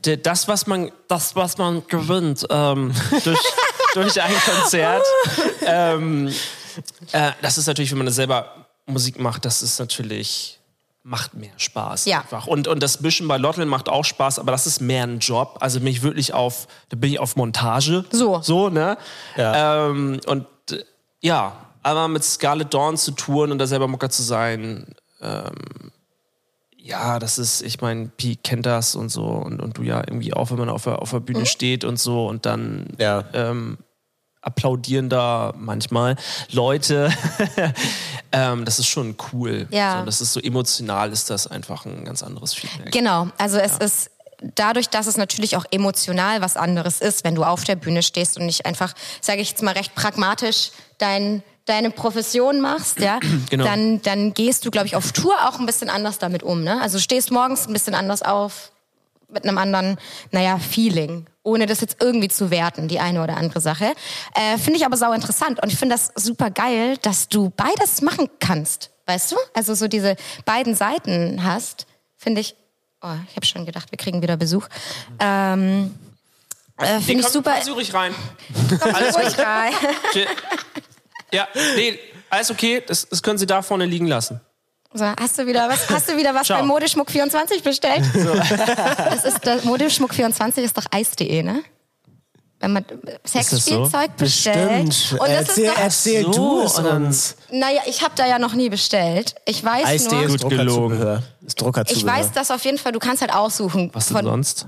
[0.04, 3.40] de- das, was man, das, was man gewinnt ähm, durch,
[3.94, 5.04] durch ein Konzert,
[5.66, 6.28] ähm,
[7.10, 10.60] äh, das ist natürlich, wenn man das selber Musik macht, das ist natürlich
[11.04, 12.20] macht mehr Spaß Ja.
[12.20, 12.46] einfach.
[12.46, 15.58] Und, und das Mischen bei Lotteln macht auch Spaß, aber das ist mehr ein Job.
[15.60, 18.04] Also bin ich wirklich auf, da bin ich auf Montage.
[18.12, 18.40] So.
[18.42, 18.96] So, ne?
[19.36, 19.88] Ja.
[19.88, 20.84] Ähm, und äh,
[21.20, 25.90] ja, aber mit Scarlet Dawn zu touren und da selber Mucker zu sein, ähm,
[26.76, 30.34] ja, das ist, ich meine, Pi kennt das und so und, und du ja irgendwie
[30.34, 31.46] auch, wenn man auf der, auf der Bühne Mhm.
[31.46, 33.24] steht und so und dann Ja.
[33.34, 33.78] ähm,
[34.42, 36.16] applaudieren da manchmal
[36.50, 37.10] Leute.
[38.34, 39.68] Ähm, das ist schon cool.
[39.70, 39.98] Ja.
[39.98, 42.90] So, das ist so emotional, ist das einfach ein ganz anderes Feedback.
[42.90, 44.10] Genau, also es ist
[44.54, 48.38] dadurch, dass es natürlich auch emotional was anderes ist, wenn du auf der Bühne stehst
[48.38, 53.64] und nicht einfach, sage ich jetzt mal recht pragmatisch, dein deine Profession machst, ja, Genau.
[53.64, 56.64] dann, dann gehst du, glaube ich, auf Tour auch ein bisschen anders damit um.
[56.64, 56.80] Ne?
[56.80, 58.71] Also du stehst morgens ein bisschen anders auf,
[59.32, 59.96] mit einem anderen,
[60.30, 61.26] naja, Feeling.
[61.42, 63.92] Ohne das jetzt irgendwie zu werten, die eine oder andere Sache.
[64.34, 68.00] Äh, finde ich aber sau interessant und ich finde das super geil, dass du beides
[68.02, 68.90] machen kannst.
[69.06, 69.36] Weißt du?
[69.52, 72.54] Also so diese beiden Seiten hast, finde ich.
[73.02, 74.68] Oh, ich habe schon gedacht, wir kriegen wieder Besuch.
[75.18, 75.92] Ähm,
[76.76, 77.54] äh, finde ich komm, super.
[77.64, 78.14] komm, ruhig rein.
[78.80, 79.72] Alles ruhig rein.
[81.32, 84.40] Ja, nee, alles okay, das, das können Sie da vorne liegen lassen.
[84.94, 86.60] So, hast du wieder was, hast du wieder was Ciao.
[86.60, 88.04] bei Modeschmuck24 bestellt?
[88.14, 91.62] Das ist, das Modeschmuck24 ist doch eis.de, ne?
[92.60, 92.84] Wenn man
[93.26, 94.86] Sexspielzeug bestellt.
[94.86, 95.20] Bestimmt.
[95.20, 97.36] Und das erzähl ist doch, erzähl So, du es uns.
[97.50, 99.34] naja, ich habe da ja noch nie bestellt.
[99.46, 101.22] Ich weiß Eis.de nur, ist Gut gelogen.
[101.44, 101.96] Ist Druckerzubehör.
[102.18, 103.90] ich weiß, dass auf jeden Fall, du kannst halt aussuchen.
[103.94, 104.66] Was denn von, sonst?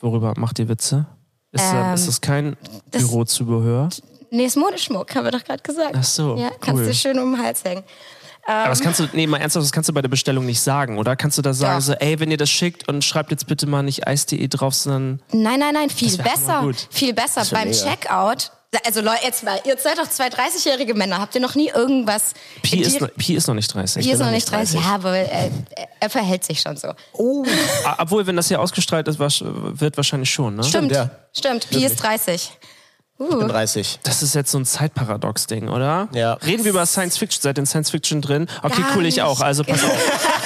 [0.00, 1.06] Worüber macht ihr Witze?
[1.50, 2.56] Ist, da, Ähm, ist das kein
[2.92, 3.88] das- Bürozubehör?
[4.30, 5.94] Nee, ist Modeschmuck, haben wir doch gerade gesagt.
[5.98, 6.86] Ach so, Ja, kannst cool.
[6.88, 7.82] du schön um den Hals hängen.
[8.46, 10.98] Aber das kannst du, nee, mal ernsthaft, das kannst du bei der Bestellung nicht sagen,
[10.98, 11.16] oder?
[11.16, 11.86] Kannst du da sagen, Doch.
[11.86, 15.20] so, ey, wenn ihr das schickt und schreibt jetzt bitte mal nicht eis.de drauf, sondern
[15.32, 16.70] Nein, nein, nein, viel besser.
[16.90, 17.42] Viel besser.
[17.50, 17.82] Beim mega.
[17.82, 18.52] Checkout.
[18.84, 21.18] Also Leute, jetzt mal, ihr seid doch zwei 30-jährige Männer.
[21.18, 22.34] Habt ihr noch nie irgendwas...
[22.62, 24.04] Pi ist, Pi ist noch nicht 30.
[24.04, 24.80] Hier ist noch nicht nicht 30.
[24.80, 25.50] Ja, aber äh,
[26.00, 26.88] er verhält sich schon so.
[27.84, 30.64] Ah, Obwohl, wenn das hier ausgestrahlt ist, wird wahrscheinlich schon, ne?
[30.64, 31.10] Stimmt, ja.
[31.32, 31.70] stimmt.
[31.70, 32.50] Pi ist 30.
[33.18, 34.00] Ich bin 30.
[34.02, 36.08] Das ist jetzt so ein Zeitparadox-Ding, oder?
[36.12, 36.34] Ja.
[36.34, 38.46] Reden wir über Science Fiction, seid in Science Fiction drin?
[38.62, 39.22] Okay, Gar cool, ich nicht.
[39.22, 39.40] auch.
[39.40, 39.90] Also pass auf.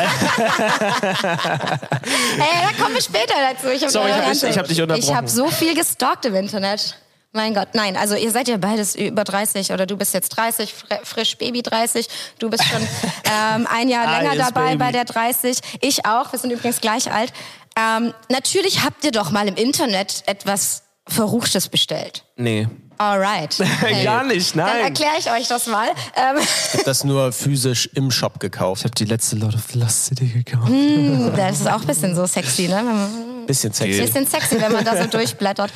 [1.20, 3.68] Ey, da kommen wir später dazu.
[3.68, 5.08] Ich hab Sorry, ich hab ganz- dich- ich hab dich unterbrochen.
[5.10, 6.96] Ich habe so viel gestalkt im Internet.
[7.32, 10.72] Mein Gott, nein, also ihr seid ja beides über 30 oder du bist jetzt 30,
[10.74, 12.08] fr- frisch Baby 30,
[12.40, 12.82] du bist schon
[13.24, 14.76] ähm, ein Jahr Ah, länger dabei baby.
[14.78, 17.32] bei der 30, ich auch, wir sind übrigens gleich alt.
[17.76, 22.24] Ähm, natürlich habt ihr doch mal im Internet etwas Verruchtes bestellt.
[22.36, 22.68] Nee.
[22.98, 23.56] Alright.
[24.04, 24.80] Gar nicht, Dann nein.
[24.84, 25.88] erkläre ich euch das mal.
[26.16, 28.80] Ähm, Ich habe das nur physisch im Shop gekauft.
[28.80, 30.68] Ich habe die letzte Lord of the Lost City gekauft.
[30.68, 31.32] Hm.
[31.34, 32.76] das ist auch ein bisschen so sexy, ne?
[32.76, 34.00] Wenn man- Bisschen sexy.
[34.02, 35.72] Bisschen sexy, wenn man da so durchblättert.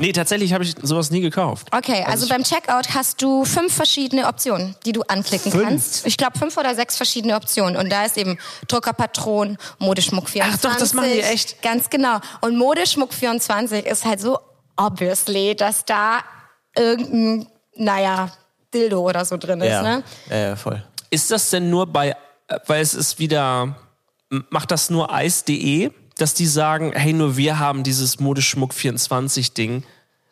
[0.00, 1.66] Nee, tatsächlich habe ich sowas nie gekauft.
[1.74, 5.64] Okay, also beim Checkout hast du fünf verschiedene Optionen, die du anklicken Fünf?
[5.64, 6.06] kannst.
[6.06, 7.76] Ich glaube fünf oder sechs verschiedene Optionen.
[7.76, 10.60] Und da ist eben Druckerpatron, Modeschmuck 24.
[10.68, 11.62] Ach doch, das machen die echt?
[11.62, 12.18] Ganz genau.
[12.42, 14.38] Und Modeschmuck 24 ist halt so
[14.76, 16.20] obviously, dass da
[16.76, 18.30] irgendein, naja,
[18.74, 19.82] Dildo oder so drin ist, Ja.
[19.82, 20.02] ne?
[20.28, 20.82] ja, ja, voll.
[21.10, 22.14] Ist das denn nur bei,
[22.66, 23.76] weil es ist wieder,
[24.50, 29.84] macht das nur Eis.de, dass die sagen, hey, nur wir haben dieses Modeschmuck 24 Ding?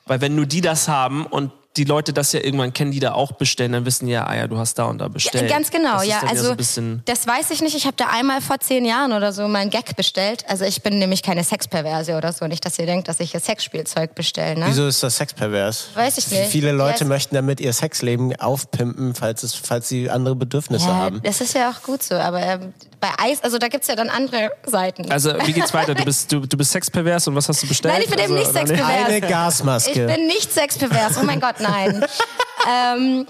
[0.07, 3.13] Weil wenn nur die das haben und die Leute das ja irgendwann kennen, die da
[3.15, 5.49] auch bestellen, dann wissen ja, ah ja, du hast da und da bestellt.
[5.51, 6.21] Ganz genau, ja.
[6.29, 7.75] Also so ein bisschen das weiß ich nicht.
[7.75, 10.45] Ich habe da einmal vor zehn Jahren oder so mal einen Gag bestellt.
[10.49, 12.47] Also ich bin nämlich keine Sexperverse oder so.
[12.47, 14.61] Nicht, dass ihr denkt, dass ich hier Sexspielzeug bestelle.
[14.61, 14.67] Ne?
[14.69, 15.89] Wieso ist das sexpervers?
[15.95, 16.51] Weiß ich nicht.
[16.51, 20.87] Viele Leute Ja, es- möchten damit ihr Sexleben aufpimpen, falls, es, falls sie andere Bedürfnisse
[20.87, 21.21] Ja, haben.
[21.25, 22.73] das ist ja auch gut so, aber ähm,
[23.05, 25.11] bei Eis, also da gibt's ja dann andere Seiten.
[25.11, 25.95] Also, wie geht's weiter?
[25.95, 27.93] Du bist, du, du bist sexpervers und was hast du bestellt?
[27.93, 29.07] Nein, ich bin eben also, nicht sexpervers.
[29.07, 30.07] Eine Ich Gasmaske.
[30.07, 32.03] bin nicht sexpervers, oh mein Gott, nein.
[32.71, 33.27] ähm,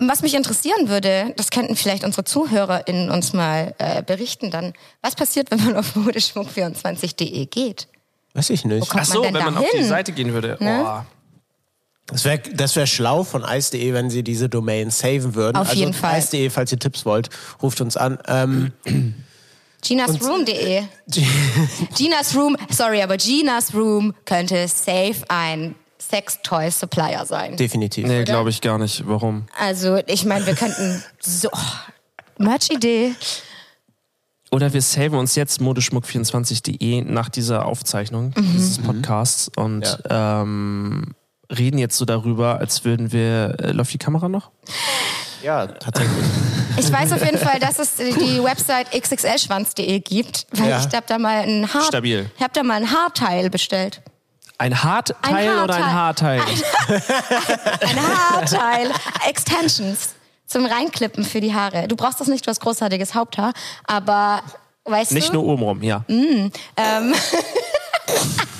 [0.00, 4.72] was mich interessieren würde, das könnten vielleicht unsere ZuhörerInnen uns mal äh, berichten dann.
[5.00, 7.86] Was passiert, wenn man auf modeschmuck24.de geht?
[8.32, 8.90] Weiß ich nicht.
[8.92, 9.86] Ach so, wenn man da auf die hin?
[9.86, 10.56] Seite gehen würde.
[10.58, 10.84] Ne?
[10.84, 11.13] Oh.
[12.14, 15.56] Das wäre das wär schlau von Ice.de, wenn sie diese Domain saven würden.
[15.56, 16.20] Auf also jeden Fall.
[16.20, 17.28] Ice.de, falls ihr Tipps wollt,
[17.60, 18.18] ruft uns an.
[18.28, 18.70] Ähm,
[19.82, 20.84] Ginasroom.de.
[21.96, 27.56] Ginas Room, sorry, aber Ginas Room könnte safe ein Sex-Toy-Supplier sein.
[27.56, 28.06] definitiv.
[28.06, 29.02] Nee, glaube ich gar nicht.
[29.08, 29.46] Warum?
[29.58, 31.50] Also, ich meine, wir könnten so.
[32.38, 33.16] Merch-Idee.
[34.52, 38.52] Oder wir saven uns jetzt modeschmuck24.de nach dieser Aufzeichnung Mhm.
[38.52, 41.14] dieses Podcasts und ähm,
[41.58, 43.56] reden jetzt so darüber, als würden wir.
[43.60, 44.50] Äh, läuft die Kamera noch?
[45.42, 46.24] Ja, tatsächlich.
[46.76, 50.78] Ich weiß auf jeden Fall, dass es die Website xxlschwanz.de gibt, weil Ja.
[50.80, 52.30] ich habe da mal ein Haar, Stabil.
[52.36, 54.00] Ich habe da mal ein Haarteil bestellt.
[54.58, 56.40] Ein Hartteil Ein oder ein Haarteil?
[57.80, 58.90] Ein Haarteil,
[59.28, 60.10] Extensions
[60.46, 61.88] zum Reinklippen für die Haare.
[61.88, 63.52] Du brauchst das nicht, du hast großartiges Haupthaar,
[63.86, 64.42] aber
[64.84, 65.34] weißt Nicht du?
[65.34, 66.04] nur obenrum, ja.
[66.08, 66.52] Mhm.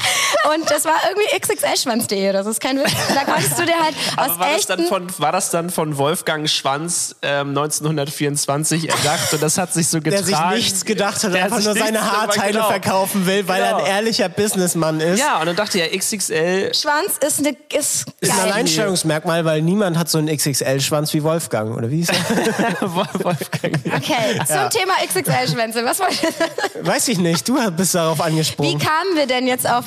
[0.52, 2.50] Und das war irgendwie xxlschwanz.de oder so.
[2.50, 2.92] Das ist kein Witz.
[3.14, 5.96] Da konntest du dir halt Aber aus war das, dann von, war das dann von
[5.98, 10.54] Wolfgang Schwanz ähm, 1924 erdacht und das hat sich so Der getragen?
[10.56, 12.68] sich nichts gedacht hat, Der einfach nur seine Haarteile genau.
[12.68, 13.84] verkaufen will, weil er Genau.
[13.84, 15.18] ein ehrlicher Businessmann ist.
[15.18, 18.40] Ja, und dann dachte er, XXL Schwanz ist eine ist Ist ein.
[18.40, 22.80] Alleinstellungsmerkmal, weil niemand hat so einen XXL-Schwanz wie Wolfgang, oder wie hieß er?
[22.94, 23.74] Wolfgang.
[23.96, 25.84] Okay, zum Thema XXL-Schwänze.
[25.84, 26.84] Was wollt ihr?
[26.86, 28.78] Weiß ich nicht, du bist darauf Wie angesprungen.
[28.78, 29.86] kamen wir denn jetzt auf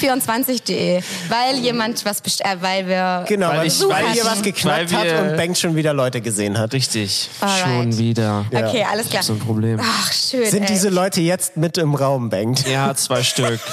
[0.00, 1.02] modeschmuck24.de?
[1.28, 5.12] Weil jemand was bestellt, äh, weil wir Genau, weil, ich- weil hier was geknackt weil
[5.14, 6.72] hat und Bank schon wieder Leute gesehen hat.
[6.72, 7.28] Richtig.
[7.40, 7.60] Alright.
[7.60, 8.44] Schon wieder.
[8.52, 9.22] Okay, alles klar.
[9.22, 9.80] So ein Problem.
[9.82, 10.50] Ach, schön.
[10.50, 10.68] Sind ey.
[10.68, 12.66] diese Leute jetzt mit im Raum, Bank?
[12.68, 13.60] Ja, zwei Stück.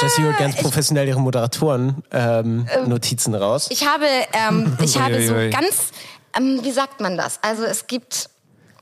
[0.00, 3.66] Jessie holt ganz professionell ihre Moderatoren ähm, Notizen raus.
[3.70, 5.90] Ich habe, ähm, ich habe so ganz,
[6.36, 7.38] ähm, wie sagt man das?
[7.42, 8.28] Also es gibt,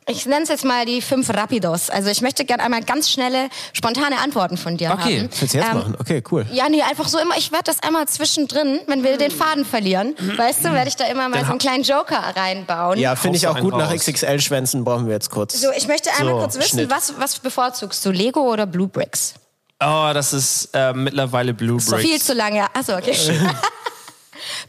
[0.09, 1.89] ich nenne es jetzt mal die fünf Rapidos.
[1.91, 5.21] Also ich möchte gerne einmal ganz schnelle, spontane Antworten von dir Okay.
[5.21, 5.29] haben.
[5.39, 5.97] Willst du jetzt Ähm, machen?
[6.01, 6.45] Okay, cool.
[6.53, 10.15] Ja, nee, einfach so immer, ich werde das einmal zwischendrin, wenn wir den Faden verlieren,
[10.37, 12.99] weißt du, werde ich da immer mal so einen kleinen Joker reinbauen.
[12.99, 13.77] Ja, finde ich auch gut.
[13.77, 13.93] Nach.
[13.95, 15.61] XXL-Schwänzen brauchen wir jetzt kurz.
[15.61, 16.91] So, ich möchte einmal So, kurz wissen, Schnitt.
[16.91, 19.35] was, was bevorzugst du, Lego oder Blue Bricks?
[19.85, 22.03] Oh, das ist äh, mittlerweile Blue Bricks.
[22.03, 22.67] Viel zu lange.
[22.75, 23.17] Achso, okay.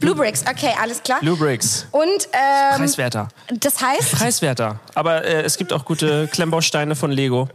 [0.00, 1.20] Blue Bricks, okay, alles klar.
[1.20, 1.86] Blue Bricks.
[1.90, 3.28] Und ähm, Preiswerter.
[3.60, 4.78] das heißt, Preiswerter.
[4.94, 7.48] Aber äh, es gibt auch gute Klemmbausteine von Lego.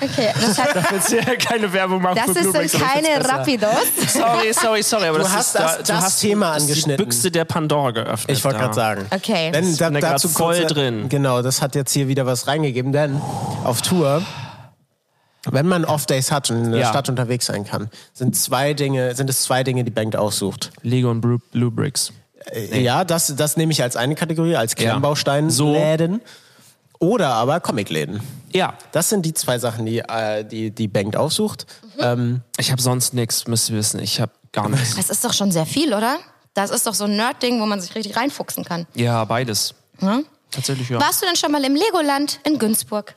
[0.00, 2.72] okay, das heißt, Ich will jetzt hier keine Werbung machen das für Blue ist, Bricks.
[2.72, 3.24] sind keine.
[3.28, 3.70] Rapidos.
[4.12, 5.06] Sorry, sorry, sorry.
[5.08, 6.96] Aber Du das hast ist das- da, das du hast Thema das angeschnitten.
[6.98, 8.36] Die Büchse der Pandora geöffnet.
[8.36, 9.06] Ich wollte gerade sagen.
[9.10, 9.50] Okay.
[9.52, 11.08] Denn da, dazu voll kurz- drin.
[11.08, 13.20] Genau, das hat jetzt hier wieder was reingegeben, denn
[13.64, 14.22] auf Tour,
[15.50, 16.88] wenn man Off-Days hat und in der Ja.
[16.88, 20.70] Stadt unterwegs sein kann, sind zwei Dinge, sind es zwei Dinge, die Bank aussucht.
[20.82, 22.12] Lego und Blue, Blue Bricks.
[22.50, 24.76] Äh, Ja, das, das nehme ich als eine Kategorie, als So.
[24.76, 26.20] Klemmbausteinläden.
[27.00, 28.20] Oder aber Comicläden.
[28.52, 31.66] Ja, Das sind die zwei Sachen, die äh, die, die Bank aufsucht.
[31.98, 34.00] Ähm, ich habe sonst nichts, müsst ihr wissen.
[34.00, 34.96] Ich habe gar nichts.
[34.96, 36.16] Das ist doch schon sehr viel, oder?
[36.54, 38.86] Das ist doch so ein Nerd-Ding, wo man sich richtig reinfuchsen kann.
[38.94, 39.74] Ja, beides.
[39.98, 40.24] Hm?
[40.52, 41.00] Tatsächlich, ja.
[41.00, 43.16] Warst du denn schon mal im Legoland in Günzburg?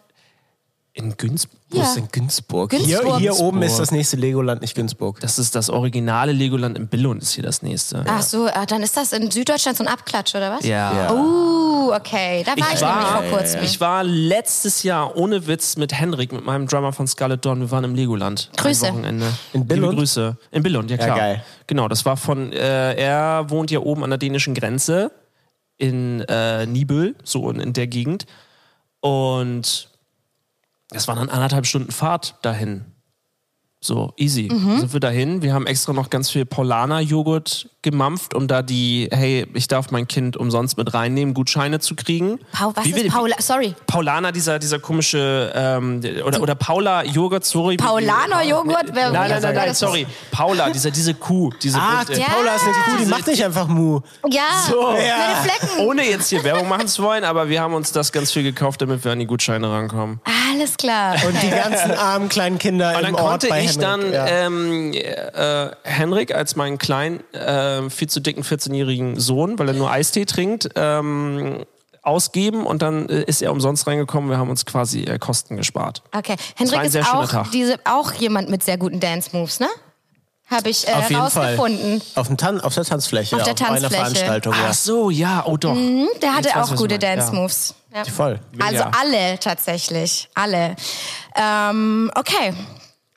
[0.93, 1.56] In Günzburg.
[1.69, 1.83] Wo Ja.
[1.83, 2.69] ist denn Günzburg?
[2.69, 3.03] Günzburg.
[3.03, 5.19] Hier, hier oben ist das nächste Legoland, nicht Günzburg.
[5.19, 8.05] Das ist das originale Legoland in Billund, ist hier das nächste.
[8.07, 10.65] Ach so, äh, dann ist das in Süddeutschland so ein Abklatsch, oder was?
[10.65, 10.93] Ja.
[10.93, 11.13] Ja.
[11.13, 12.43] Uh, okay.
[12.45, 13.63] Da war ich, nämlich vor kurzem.
[13.63, 17.59] ich war letztes Jahr ohne Witz mit Henrik, mit meinem Drummer von Scarlet Dawn.
[17.59, 18.49] Wir waren im Legoland.
[18.55, 18.87] Grüße.
[18.87, 19.25] Ein Wochenende.
[19.51, 19.89] In Billund?
[19.91, 20.37] Liebe Grüße.
[20.51, 21.17] In Billund, ja klar.
[21.17, 21.43] geil.
[21.67, 25.11] Genau, das war von, äh, er wohnt ja oben an der dänischen Grenze
[25.77, 28.25] in äh, Nibel, so in, in der Gegend.
[29.01, 29.86] Und
[30.89, 32.85] das waren dann anderthalb Stunden Fahrt dahin.
[33.79, 34.49] So, easy.
[34.51, 34.79] Mhm.
[34.79, 35.43] Sind wir dahin.
[35.43, 40.07] Wir haben extra noch ganz viel Paulaner-Joghurt gemampft, um da die, hey, ich darf mein
[40.07, 42.39] Kind umsonst mit reinnehmen, Gutscheine zu kriegen.
[42.51, 43.35] Pau, was Wie ist will- Paula?
[43.39, 43.75] Sorry.
[43.85, 47.77] Paulaner, dieser, dieser komische, ähm, oder, oder Paula Joghurt, sorry.
[47.77, 48.85] Paulaner Joghurt?
[48.93, 50.07] Wer- Nein, nein, nein, nein, das- sorry.
[50.31, 52.25] Paula, dieser, diese Kuh, diese Ah, bunte- Ja.
[52.29, 54.01] Paula ist eine Kuh, die macht nicht einfach Mu.
[54.27, 54.91] Ja, So.
[54.97, 55.43] Ja.
[55.43, 55.85] Flecken.
[55.87, 58.81] Ohne jetzt hier Werbung machen zu wollen, aber wir haben uns das ganz viel gekauft,
[58.81, 60.19] damit wir an die Gutscheine rankommen.
[60.57, 61.15] Alles klar.
[61.25, 63.81] Und die ganzen armen kleinen Kinder Und im dann Ort konnte bei ich Henrik.
[63.81, 64.27] dann ja.
[64.27, 69.91] ähm, äh, Henrik als meinen kleinen, äh, viel zu dicken 14-jährigen Sohn, weil er nur
[69.91, 71.65] Eistee trinkt, ähm,
[72.01, 74.29] ausgeben und dann äh, ist er umsonst reingekommen.
[74.29, 76.01] Wir haben uns quasi äh, Kosten gespart.
[76.15, 79.67] Okay, Henrik ist auch, diese, auch jemand mit sehr guten Dance-Moves, ne?
[80.49, 81.15] Habe ich äh, auf Fall.
[81.15, 82.01] rausgefunden.
[82.15, 83.35] Auf, dem Tan auf der Tanzfläche.
[83.35, 83.95] Auf der einer Tanzfläche.
[83.95, 84.59] Veranstaltung, ja.
[84.69, 85.75] Ach so, ja, oh doch.
[85.75, 87.15] Der Jetzt hatte weiß auch gute meinst, ja.
[87.15, 87.75] Dance-Moves.
[87.93, 88.05] Ja.
[88.05, 88.39] Voll.
[88.59, 90.29] Also alle tatsächlich.
[90.35, 90.75] Alle.
[91.35, 92.53] Ähm, okay.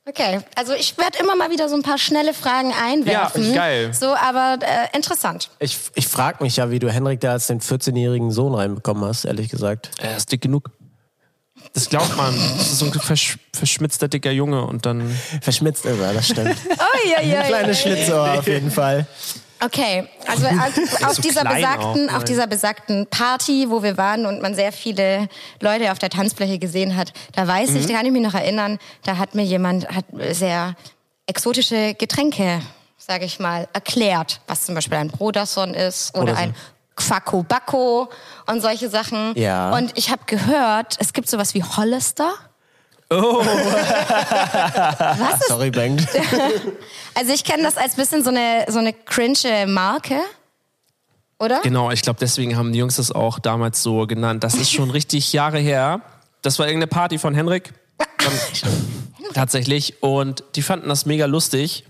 [0.08, 3.50] Okay, also ich werde immer mal wieder so ein paar schnelle Fragen einwerfen.
[3.50, 3.94] Ja, geil.
[3.94, 5.50] So, aber äh, interessant.
[5.60, 9.24] Ich, ich frage mich ja, wie du Henrik da als den 14-jährigen Sohn reinbekommen hast,
[9.24, 9.92] ehrlich gesagt.
[10.00, 10.70] Er ist dick genug.
[11.72, 12.34] Das glaubt man.
[12.58, 15.08] Das ist so ein versch verschmitzter, dicker Junge und dann.
[15.40, 16.56] Verschmitzt ist er, das stimmt.
[16.70, 19.06] Oh, ja, ja, Kleine Schlitzohr auf jeden Fall.
[19.62, 24.24] Okay, also auf, auf so dieser besagten, auch, auf dieser besagten Party, wo wir waren
[24.26, 25.28] und man sehr viele
[25.60, 27.76] Leute auf der Tanzfläche gesehen hat, da weiß Mhm.
[27.76, 30.74] ich, da kann ich mich noch erinnern, da hat mir jemand hat sehr
[31.26, 32.60] exotische Getränke,
[32.96, 36.42] sage ich mal, erklärt, was zum Beispiel ein Broderson ist oder Broderson.
[36.44, 36.54] ein
[36.96, 38.10] Quacko Bacco
[38.46, 39.36] und solche Sachen.
[39.36, 39.72] Ja.
[39.72, 42.32] Und ich habe gehört, es gibt sowas wie Hollister.
[43.10, 43.30] Was
[45.40, 46.06] ist Sorry, Bank.
[47.14, 50.20] Also ich kenne das als bisschen so eine, so eine cringe Marke.
[51.40, 51.60] Oder?
[51.62, 54.44] Genau, ich glaube, deswegen haben die Jungs das auch damals so genannt.
[54.44, 56.02] Das ist schon richtig Jahre her.
[56.42, 57.72] Das war irgendeine Party von Henrik.
[59.34, 60.02] Tatsächlich.
[60.02, 61.84] Und die fanden das mega lustig.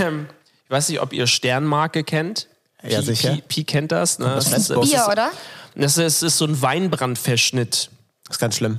[0.00, 0.26] Ähm,
[0.64, 2.48] ich weiß nicht, ob ihr Sternmarke kennt.
[2.88, 3.32] Ja, Pi, sicher.
[3.34, 4.18] Pi, Pi kennt das.
[4.18, 4.26] Ne?
[4.26, 4.84] Das ist, Flensburg.
[4.84, 5.30] Bier, oder?
[5.74, 7.90] das ist, ist so ein Weinbrandverschnitt.
[8.24, 8.78] Das ist ganz schlimm.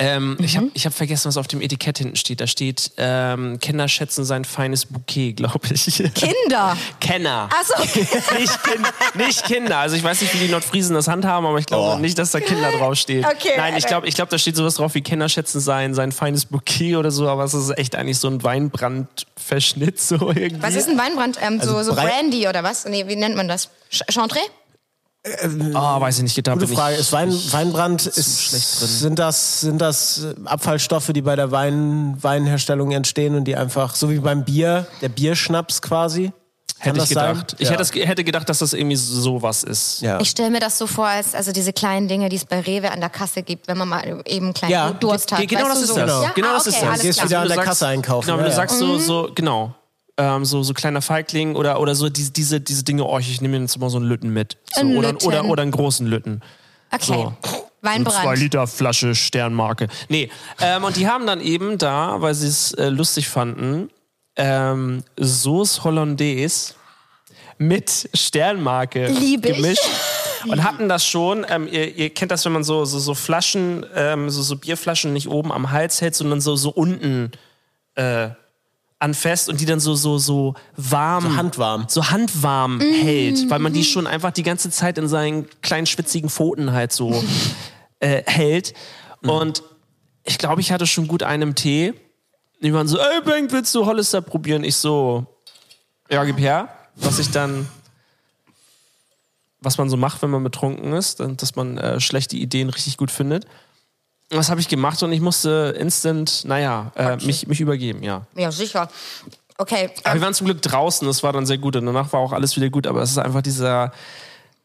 [0.00, 0.58] Ähm, Ich Mhm.
[0.58, 2.40] habe ich hab vergessen, was auf dem Etikett hinten steht.
[2.40, 5.86] Da steht, ähm, Kenner schätzen sein feines Bouquet, glaube ich.
[6.14, 6.76] Kinder.
[7.00, 7.48] Kenner.
[7.52, 7.74] Achso.
[8.38, 9.78] nicht, kind, nicht Kinder.
[9.78, 11.98] Also ich weiß nicht, wie die Nordfriesen das handhaben, aber ich glaube Oh.
[11.98, 13.24] nicht, dass da Kinder draufsteht.
[13.26, 13.54] Okay.
[13.56, 16.44] Nein, ich glaube, ich glaub, da steht sowas drauf wie Kenner schätzen sein, sein feines
[16.44, 20.62] Bouquet oder so, aber es ist echt eigentlich so ein Weinbrandverschnitt so irgendwie.
[20.62, 21.38] Was ist ein Weinbrand?
[21.42, 22.84] Ähm, so, Also so Brandy oder was?
[22.84, 23.70] Nee, wie nennt man das?
[23.90, 24.38] Ch Chantre?
[25.74, 26.94] Oh, weiß ich nicht, da Gute Frage.
[26.94, 27.00] ich.
[27.00, 28.88] Ist Wein, Weinbrand, ist, schlecht drin.
[28.88, 33.94] sind das, sind das äh, Abfallstoffe, die bei der Wein, Weinherstellung entstehen und die einfach,
[33.94, 36.32] so wie beim Bier, der Bierschnaps quasi?
[36.80, 37.50] Kann Hätte ich gedacht.
[37.50, 37.56] sein?
[37.58, 37.70] Ich Ja.
[37.72, 40.00] hätte, das, hätte gedacht, dass das irgendwie sowas ist.
[40.00, 40.20] Ja.
[40.20, 42.92] Ich stelle mir das so vor, als also diese kleinen Dinge, die es bei Rewe
[42.92, 45.38] an der Kasse gibt, wenn man mal eben einen kleinen Ja, Durst hat.
[45.38, 46.06] Ge- genau weißt das du, ist so.
[46.22, 46.34] das.
[46.34, 46.88] Genau ah, das ist das.
[46.88, 48.26] alles Gehst wieder an du der Kasse einkaufen.
[48.26, 48.56] Genau, wenn Ja, du ja.
[48.56, 49.74] sagst so, so genau.
[50.18, 53.56] Ähm, so, so kleiner Feigling oder, oder so diese, diese, diese Dinge, oh, ich nehme
[53.58, 54.56] jetzt mal so einen Lütten mit.
[54.72, 55.26] So, Ein oder, Lütten.
[55.26, 56.42] oder, oder einen großen Lütten.
[56.90, 57.04] Okay.
[57.04, 57.32] So.
[57.82, 58.24] Weinbrand.
[58.24, 59.88] 2 Liter Flasche Sternmarke.
[60.08, 63.90] Nee, ähm, und die haben dann eben da, weil sie es äh, lustig fanden,
[64.36, 66.74] ähm, Sauce Hollandaise
[67.58, 69.56] mit Sternmarke Lieb ich.
[69.56, 69.88] gemischt.
[70.46, 73.84] Und hatten das schon, ähm, ihr, ihr kennt das, wenn man so, so, so Flaschen,
[73.94, 77.32] ähm, so, so Bierflaschen nicht oben am Hals hält, sondern so, so unten
[77.96, 78.28] äh,
[78.98, 81.24] anfasst und die dann so, so, so warm.
[81.24, 81.84] So handwarm.
[81.88, 86.28] So handwarm hält, weil man die schon einfach die ganze Zeit in seinen kleinen schwitzigen
[86.28, 87.22] Pfoten halt so
[88.00, 88.74] äh, hält.
[89.22, 89.62] Und
[90.24, 91.94] ich glaube, ich hatte schon gut einen Tee.
[92.60, 94.64] Die waren so, ey, Bengt, willst du Hollister probieren?
[94.64, 95.26] Ich so,
[96.10, 96.68] ja, gib her.
[96.96, 97.68] Was ich dann,
[99.60, 103.12] was man so macht, wenn man betrunken ist, dass man äh, schlechte Ideen richtig gut
[103.12, 103.46] findet.
[104.30, 108.26] Das habe ich gemacht und ich musste instant, naja, äh, mich, mich übergeben, ja.
[108.36, 108.88] Ja, sicher.
[109.56, 109.90] Okay.
[110.04, 112.20] Aber wir Ähm, waren zum Glück draußen, das war dann sehr gut und danach war
[112.20, 113.92] auch alles wieder gut, aber es ist einfach dieser,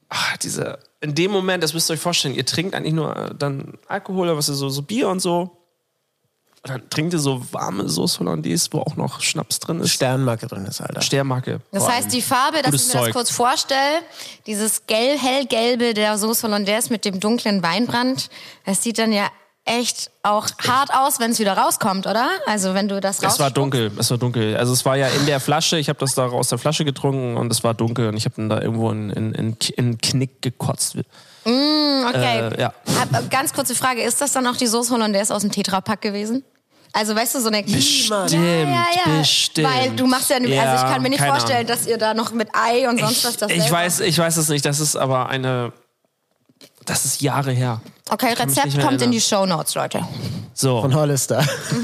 [0.10, 3.36] ach, dieser, in dem Moment, das müsst ihr euch vorstellen, ihr trinkt eigentlich nur äh,
[3.38, 5.58] dann Alkohol, oder was ist so, so Bier und so.
[6.66, 9.92] Und dann trinkt ihr so warme Sauce Hollandaise, wo auch noch Schnaps drin ist.
[9.92, 11.02] Sternmarke drin ist, Alter.
[11.02, 11.60] Sternmarke.
[11.72, 13.14] das heißt, die Farbe, dass ich mir das Zeug.
[13.14, 14.00] kurz vorstelle,
[14.46, 18.30] dieses gelb, hellgelbe der Sauce Hollandaise mit dem dunklen Weinbrand,
[18.66, 19.30] das sieht dann ja
[19.66, 22.30] echt auch hart aus, wenn es wieder rauskommt, oder?
[22.46, 24.58] Also wenn du das Es war dunkel, es war dunkel.
[24.58, 27.38] Also es war ja in der Flasche, ich habe das da aus der Flasche getrunken
[27.38, 30.42] und es war dunkel und ich habe dann da irgendwo in, in, in, in Knick
[30.42, 30.98] gekotzt.
[31.46, 32.50] Okay.
[32.50, 32.74] Äh, ja.
[33.00, 36.02] Hab, äh, ganz kurze Frage, ist das dann auch die Sauce Hollandaise aus dem Tetrapack
[36.02, 36.44] gewesen?
[36.94, 37.64] Also weißt du, so eine...
[37.64, 39.18] Bestimmt, ja, ja, ja.
[39.20, 39.68] bestimmt.
[39.68, 41.68] Weil du machst ja, also Ja, ich kann mir nicht vorstellen, Ahnung.
[41.68, 44.48] dass ihr da noch mit Ei und sonst was das Ich weiß, ich weiß es
[44.50, 45.74] nicht, das ist aber eine,
[46.86, 47.82] das ist Jahre her.
[48.10, 50.06] Okay, Rezept kommt in die Shownotes, Leute.
[50.54, 51.42] So, Von Hollister.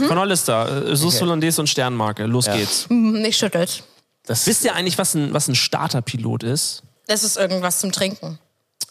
[0.08, 2.88] von Hollister, äh, Sauce Hollandaise und Sternmarke, los geht's.
[2.90, 3.84] Hm, Nicht schüttelt.
[4.26, 6.84] Das Wisst ihr eigentlich, was ein, was ein Starterpilot ist?
[7.08, 8.38] Das ist irgendwas zum Trinken.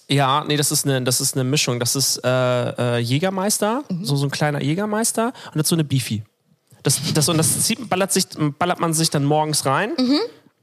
[0.08, 1.78] Ja, nee, das ist eine, das ist eine Mischung.
[1.78, 6.24] Das ist äh, äh, Jägermeister, so, so ein kleiner Jägermeister und dazu eine Beefy.
[6.82, 8.24] Das, das, und das zieht, ballert, sich,
[8.58, 9.92] ballert man sich dann morgens rein.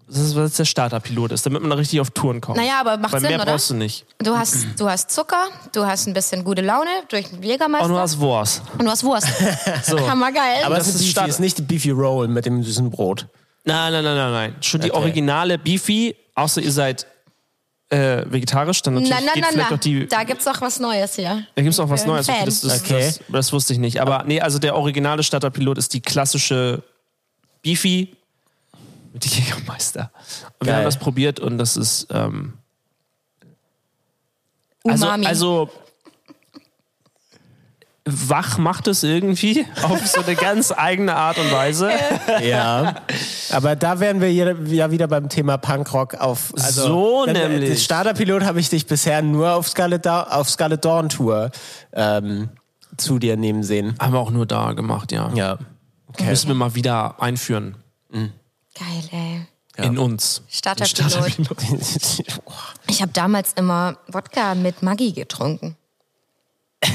[0.07, 2.57] Das ist, was der Starterpilot ist, damit man da richtig auf Touren kommt.
[2.57, 3.51] Naja, aber macht Weil Sinn, mehr oder?
[3.53, 4.05] brauchst du nicht.
[4.19, 7.89] Du hast, du hast Zucker, du hast ein bisschen gute Laune durch den Jägermeister Auch
[7.89, 8.61] nur als Wurst.
[8.77, 9.27] und du hast Wurst.
[9.83, 10.07] So.
[10.07, 10.63] Hammergeil.
[10.63, 13.27] aber das es ist Beefy, ist nicht die Beefy Roll mit dem süßen Brot.
[13.63, 14.55] Nein, nein, nein, nein, nein.
[14.61, 14.99] Schon die Okay.
[14.99, 17.07] originale Beefy, außer ihr seid
[17.89, 19.79] äh, vegetarisch, dann natürlich Nein, nein, geht nein, vielleicht nein.
[19.79, 20.07] auch die.
[20.07, 21.47] Da gibt's auch was Neues hier.
[21.55, 22.29] Da gibt's auch was Neues.
[22.29, 23.05] Okay, das, das, Okay.
[23.07, 24.01] das, das wusste ich nicht.
[24.01, 26.83] Aber nee, also der originale Starterpilot ist die klassische
[27.63, 28.15] Beefy
[29.15, 30.11] mit dem Jägermeister.
[30.59, 32.53] Und wir haben das probiert und das ist ähm,
[34.83, 35.25] also, Umami.
[35.25, 35.69] also
[38.07, 41.89] wach macht es irgendwie auf so eine ganz eigene Art und Weise.
[42.43, 42.95] Ja.
[43.51, 46.53] Aber da wären wir hier, ja wieder beim Thema Punkrock auf.
[46.55, 47.69] Also, So wenn- nämlich.
[47.69, 51.51] Den Starterpilot habe ich dich bisher nur auf Scarlet, auf Scarlet Dawn Tour
[51.93, 52.49] ähm,
[52.97, 53.95] zu dir nehmen sehen.
[53.99, 55.31] Haben wir auch nur da gemacht, ja.
[55.33, 55.57] Ja.
[56.09, 56.25] Okay.
[56.25, 57.77] Müssen wir mal wieder einführen
[58.77, 59.85] Geil, ey.
[59.85, 60.41] in uns.
[60.49, 61.11] Starterpilot.
[61.11, 62.23] Starterpilot.
[62.87, 65.75] Ich habe damals immer Wodka mit Maggi getrunken.
[66.83, 66.91] ist,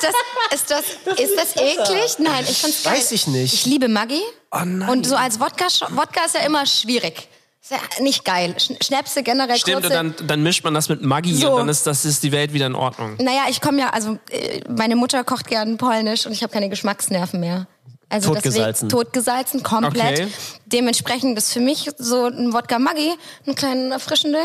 [0.00, 0.14] das,
[0.54, 0.84] ist, das,
[1.18, 2.18] ist das eklig?
[2.18, 2.94] Nein, ich find's geil.
[2.94, 3.52] Weiß ich nicht.
[3.52, 4.20] Ich liebe Maggi.
[4.50, 4.88] Oh nein.
[4.88, 7.28] Und so als Wodka, Wodka ist ja immer schwierig.
[7.60, 8.54] Ist ja nicht geil.
[8.58, 10.00] Sch- Schnäpse generell Stimmt, kurze.
[10.00, 11.52] und dann, dann mischt man das mit Maggi So.
[11.52, 13.16] und dann ist, das ist die Welt wieder in Ordnung.
[13.18, 16.68] Naja, ich komme ja, also äh, meine Mutter kocht gern polnisch und ich habe keine
[16.70, 17.66] Geschmacksnerven mehr.
[18.12, 18.88] Also Totgesalzen.
[18.88, 20.20] Deswegen, totgesalzen, komplett.
[20.20, 20.28] Okay.
[20.66, 23.14] Dementsprechend ist für mich so ein Wodka Maggi
[23.46, 24.38] ein kleines erfrischende,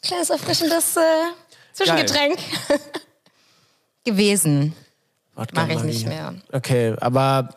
[0.00, 1.00] kleines erfrischendes äh,
[1.74, 2.38] Zwischengetränk
[4.04, 4.74] gewesen.
[5.34, 5.88] Wodka Mache ich Maggi.
[5.88, 6.34] nicht mehr.
[6.52, 7.50] Okay, aber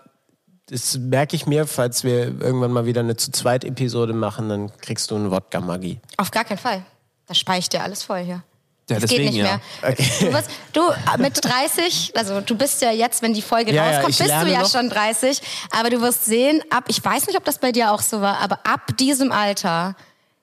[0.66, 4.78] das merke ich mir, falls wir irgendwann mal wieder eine zu zweit Episode machen, dann
[4.82, 6.02] kriegst du einen Wodka Maggi.
[6.18, 6.86] Auf gar keinen Fall.
[7.28, 8.44] Da speicht dir alles voll hier.
[8.90, 9.44] Ja, das geht nicht ja.
[9.84, 9.96] mehr.
[10.20, 10.82] Du, wirst, du
[11.18, 14.60] mit 30, also du bist ja jetzt, wenn die Folge Ja, rauskommt, bist du ja
[14.62, 14.70] noch.
[14.72, 15.42] schon 30.
[15.72, 18.40] Aber du wirst sehen, ab, ich weiß nicht, ob das bei dir auch so war,
[18.40, 19.96] aber ab diesem Alter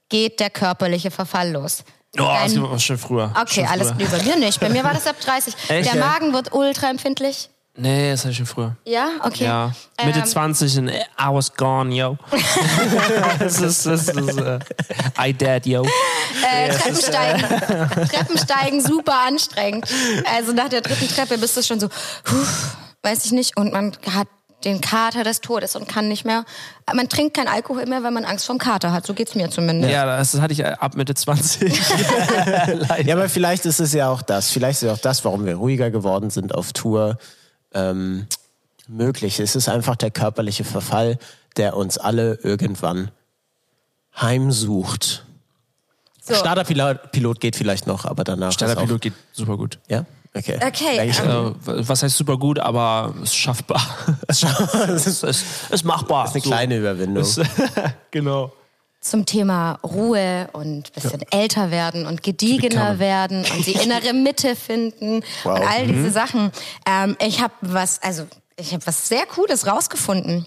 [0.08, 1.82] geht der körperliche Verfall los.
[2.18, 3.32] Oh, das Dein- war auch schon früher.
[3.38, 4.08] Okay, schon alles früher.
[4.08, 4.60] bei mir nicht.
[4.60, 5.54] Bei mir war das ab 30.
[5.68, 6.00] Echt, der?
[6.00, 7.50] Magen wird ultra empfindlich.
[7.76, 8.76] Nee, das hatte ich schon früher.
[8.84, 9.44] Ja, okay.
[9.44, 9.72] Ja,
[10.04, 12.16] Mitte Ähm, 20 und I was gone, yo.
[13.38, 14.58] das ist, das ist, äh,
[15.20, 15.84] I dead, yo.
[16.50, 17.42] Äh, Treppensteigen.
[18.08, 19.86] Treppensteigen, super anstrengend.
[20.34, 21.88] Also nach der dritten Treppe bist du schon so,
[22.24, 22.46] puh,
[23.02, 23.56] weiß ich nicht.
[23.56, 24.28] Und man hat
[24.64, 26.44] den Kater des Todes und kann nicht mehr.
[26.92, 29.06] Man trinkt kein Alkohol mehr, weil man Angst vom Kater hat.
[29.06, 29.92] So geht's mir zumindest.
[29.92, 31.78] Ja, das hatte ich ab Mitte 20.
[33.04, 34.50] Ja, aber vielleicht ist es ja auch das.
[34.50, 37.18] Vielleicht ist es auch das, warum wir ruhiger geworden sind auf Tour.
[37.76, 38.26] Ähm,
[38.88, 39.40] möglich.
[39.40, 41.18] Es ist einfach der körperliche Verfall,
[41.56, 43.10] der uns alle irgendwann
[44.20, 45.24] heimsucht.
[46.22, 46.34] So.
[46.34, 48.48] Starterpilot Pilot geht vielleicht noch, aber danach.
[48.48, 49.78] ist Starterpilot geht super gut.
[49.88, 50.04] Ja?
[50.34, 50.56] Okay.
[50.56, 51.30] Okay, Dankeschön.
[51.30, 53.80] ähm, Äh, was heißt super gut, aber es ist schaffbar.
[54.26, 54.42] das
[55.06, 56.30] ist es ist machbar.
[56.30, 57.26] eine kleine Überwindung.
[58.10, 58.52] genau.
[59.10, 65.22] Zum Thema Ruhe und bisschen älter werden und gediegener werden und die innere Mitte finden
[65.44, 65.58] Wow.
[65.60, 66.50] und all diese Sachen.
[66.86, 68.26] Ähm, ich habe was, also
[68.56, 70.46] ich habe was sehr Cooles rausgefunden.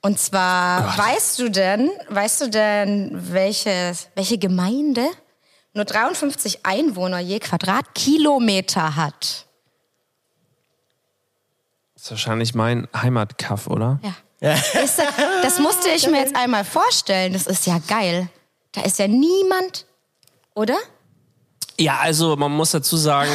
[0.00, 5.06] Und zwar, weißt du denn, weißt du denn, welche, welche Gemeinde
[5.74, 9.46] nur 53 Einwohner je Quadratkilometer hat?
[11.94, 14.00] Das ist wahrscheinlich mein Heimatkaff, oder?
[14.02, 14.14] Ja.
[14.42, 17.32] Ist, das- das musste ich mir jetzt einmal vorstellen.
[17.32, 18.28] Das ist ja geil.
[18.72, 19.86] Da ist ja niemand,
[20.54, 20.76] oder?
[21.78, 23.30] Ja, also man muss dazu sagen,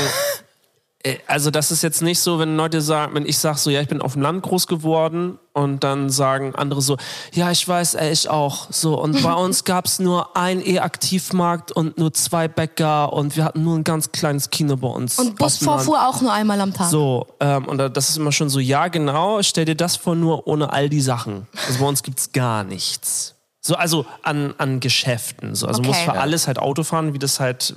[1.28, 3.88] also das ist jetzt nicht so, wenn Leute sagen, wenn ich sage so, ja, ich
[3.88, 6.98] bin auf dem Land groß geworden und dann sagen andere so,
[7.34, 8.68] ja, ich weiß, ey, ich auch.
[8.72, 13.64] So, und bei uns gab's nur ein E-Aktivmarkt und nur zwei Bäcker und wir hatten
[13.64, 15.18] nur ein ganz kleines Kino bei uns.
[15.20, 15.36] Und.
[15.38, 16.90] Busvorfuhr auch nur einmal am Tag.
[16.90, 20.16] So, ähm, und da- das ist immer schon so, ja, genau, stell dir das vor,
[20.16, 21.48] nur ohne all die Sachen.
[21.68, 23.36] Also bei uns gibt's gar nichts.
[23.62, 25.54] So, also an, an Geschäften.
[25.54, 25.68] So.
[25.68, 25.88] Also Okay.
[25.90, 27.74] muss für alles halt Auto fahren, wie das halt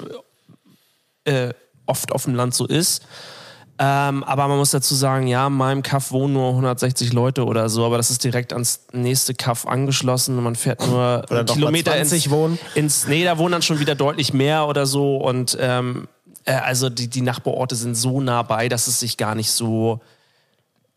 [1.25, 1.53] äh,
[1.91, 3.03] oft auf dem Land so ist.
[3.83, 7.71] Ähm, aber man muss dazu sagen, ja, in meinem Kaff wohnen nur 160 Leute oder
[7.71, 11.47] so, aber das ist direkt ans nächste Kaff angeschlossen und man fährt nur Oder einen
[11.47, 12.59] Kilometer 20 ins, wohnen.
[12.75, 13.07] ins.
[13.07, 16.09] Nee, da wohnen dann schon wieder deutlich mehr oder so und ähm,
[16.45, 20.01] äh, also die, die Nachbarorte sind so nah bei, dass es sich gar nicht so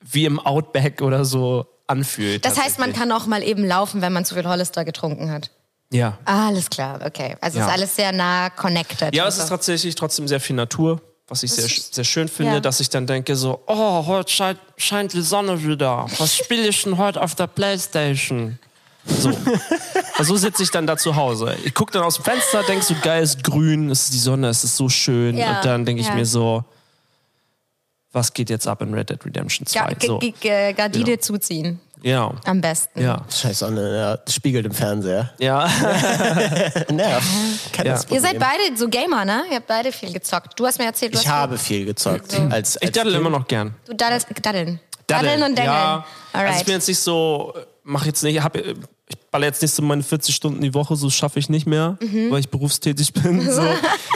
[0.01, 2.43] wie im Outback oder so anfühlt.
[2.43, 5.51] Das heißt, man kann auch mal eben laufen, wenn man zu viel Hollister getrunken hat.
[5.93, 6.17] Ja.
[6.25, 7.37] Ah, alles klar, okay.
[7.39, 7.67] Also Ja.
[7.67, 9.13] ist alles sehr nah connected.
[9.15, 9.49] Ja, es ist so.
[9.49, 12.59] tatsächlich trotzdem sehr viel Natur, was ich sehr, ist- sehr schön finde, ja.
[12.59, 16.07] dass ich dann denke so, oh, heute scheint, scheint die Sonne wieder.
[16.17, 18.57] Was spiele ich denn heute auf der Playstation?
[19.05, 19.31] So.
[20.23, 21.55] so sitze ich dann da zu Hause.
[21.63, 24.19] Ich gucke dann aus dem Fenster, denke so, geil, es ist grün, es ist die
[24.19, 25.37] Sonne, es ist so schön.
[25.37, 26.63] Ja, Und dann denke ich mir so,
[28.11, 29.93] was geht jetzt ab in Red Dead Redemption 2?
[29.95, 30.19] Ga so.
[30.19, 31.19] g- g- Gardine Ja.
[31.19, 31.79] zuziehen.
[32.03, 32.35] Genau.
[32.45, 33.01] Am besten.
[33.01, 33.21] Ja.
[33.29, 35.31] Scheiß Sonne, ja, das spiegelt im Fernseher.
[35.39, 35.67] Ja.
[36.91, 37.27] Nervt.
[37.71, 37.99] Kein Ja.
[38.09, 39.43] Ihr seid beide so Gamer, ne?
[39.49, 40.59] Ihr habt beide viel gezockt.
[40.59, 42.33] Du hast mir erzählt, du Ich hast habe viel gezockt.
[42.33, 43.73] Als, als Ich daddel immer noch gern.
[43.85, 44.81] Du daddelst, daddeln.
[45.07, 45.73] Daddeln und Dengeln.
[45.73, 46.49] Ja, Alright.
[46.49, 48.57] also ich bin jetzt nicht so, mach jetzt nicht, hab,
[49.13, 51.97] ich baller jetzt nicht so meine 40 Stunden die Woche, so schaffe ich nicht mehr,
[52.01, 52.31] Mhm.
[52.31, 53.41] weil ich berufstätig bin.
[53.51, 53.61] So.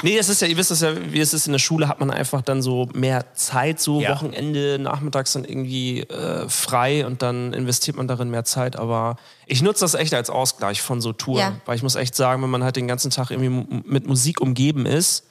[0.03, 1.99] nee, das ist ja, ihr wisst das ja, wie es ist in der Schule, hat
[1.99, 4.11] man einfach dann so mehr Zeit, so Ja.
[4.15, 8.75] Wochenende, nachmittags dann irgendwie äh, frei und dann investiert man darin mehr Zeit.
[8.77, 11.61] Aber ich nutze das echt als Ausgleich von so Touren, Ja.
[11.65, 14.85] weil ich muss echt sagen, wenn man halt den ganzen Tag irgendwie mit Musik umgeben
[14.85, 15.23] ist,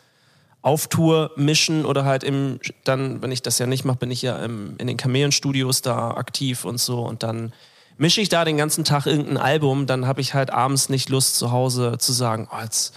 [0.63, 4.23] auf Tour mischen oder halt im, dann, wenn ich das ja nicht mache, bin ich
[4.23, 7.53] ja im, in den Chamäleon-Studios da aktiv und so und dann
[7.99, 11.37] mische ich da den ganzen Tag irgendein Album, dann habe ich halt abends nicht Lust
[11.37, 12.95] zu Hause zu sagen, oh, jetzt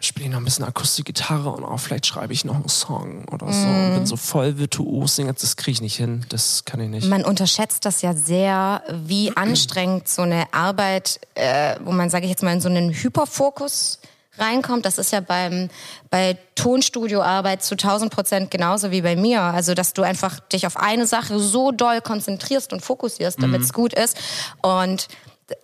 [0.00, 3.50] spiele ich noch ein bisschen Akustikgitarre und oh, vielleicht schreibe ich noch einen Song oder
[3.52, 7.08] so und bin so voll virtuos, das kriege ich nicht hin, das kann ich nicht.
[7.08, 12.30] Man unterschätzt das ja sehr, wie anstrengend so eine Arbeit, äh, wo man, sage ich
[12.30, 13.98] jetzt mal, in so einen Hyperfokus
[14.38, 14.84] reinkommt.
[14.84, 15.68] Das ist ja beim
[16.10, 19.42] bei Tonstudioarbeit zu 1000 Prozent genauso wie bei mir.
[19.42, 23.72] Also dass du einfach dich auf eine Sache so doll konzentrierst und fokussierst, damit es
[23.72, 24.16] gut ist.
[24.62, 25.08] Und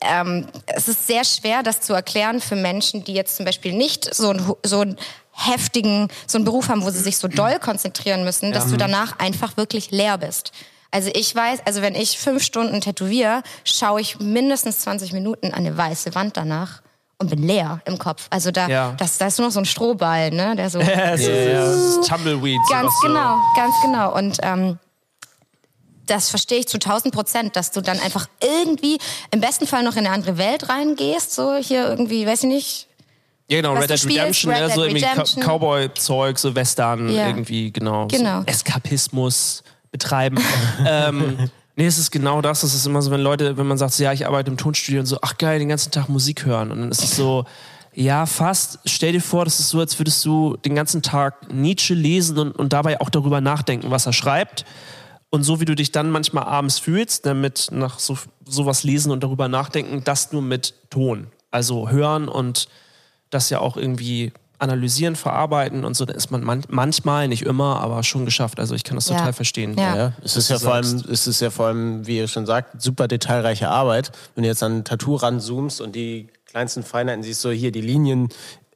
[0.03, 4.15] ähm, es ist sehr schwer, das zu erklären für Menschen, die jetzt zum Beispiel nicht
[4.15, 4.97] so einen, so einen
[5.33, 9.19] heftigen, so einen Beruf haben, wo sie sich so doll konzentrieren müssen, dass du danach
[9.19, 10.53] einfach wirklich leer bist.
[10.91, 15.61] Also ich weiß, also wenn ich fünf Stunden tätowiere, schaue ich mindestens 20 Minuten an
[15.61, 16.83] eine weiße Wand danach
[17.21, 18.27] und bin leer im Kopf.
[18.31, 18.95] Also da, Ja.
[18.99, 22.59] das, da ist nur noch so ein Strohball, ne, der so es ist Tumbleweed.
[22.71, 23.07] Ganz so.
[23.09, 24.15] genau, ganz genau.
[24.17, 24.79] Und ähm,
[26.07, 28.99] das verstehe ich zu 1000 Prozent, dass du dann einfach irgendwie
[29.31, 32.87] im besten Fall noch in eine andere Welt reingehst, so hier irgendwie, weiß ich nicht,
[33.49, 34.67] Ja, genau, Red Dead Redemption, Red ne?
[34.67, 37.29] Dead so irgendwie Cowboy-Zeug, so Western, Ja.
[37.29, 38.09] irgendwie, genau.
[38.09, 38.41] Genau.
[38.41, 39.63] So Eskapismus
[39.93, 40.39] betreiben.
[40.87, 41.51] ähm,
[41.81, 42.63] nee, es ist genau das.
[42.63, 45.01] Es ist immer so, wenn Leute, wenn man sagt, so, ja, ich arbeite im Tonstudio
[45.01, 46.71] und so, ach geil, den ganzen Tag Musik hören.
[46.71, 47.47] Und dann ist es so,
[47.95, 48.81] ja, fast.
[48.85, 52.53] Stell dir vor, das ist so, als würdest du den ganzen Tag Nietzsche lesen und,
[52.53, 54.67] und dabei auch darüber nachdenken, was er schreibt.
[55.31, 59.23] Und so wie du dich dann manchmal abends fühlst, damit nach so sowas lesen und
[59.23, 61.29] darüber nachdenken, das nur mit Ton.
[61.51, 62.69] Also hören und
[63.31, 67.81] das ja auch irgendwie analysieren, verarbeiten und so, da ist man man manchmal, nicht immer,
[67.81, 68.61] aber schon geschafft.
[68.61, 69.17] Also ich kann das Ja.
[69.17, 69.75] total verstehen.
[69.79, 69.97] Ja.
[69.97, 72.81] Ja, es ist ja vor allem, es ist ja vor allem, wie ihr schon sagt,
[72.83, 74.13] super detailreiche Arbeit.
[74.35, 77.81] Wenn du jetzt an ein Tattoo ranzoomst und die kleinsten Feinheiten siehst, so hier die
[77.81, 78.29] Linien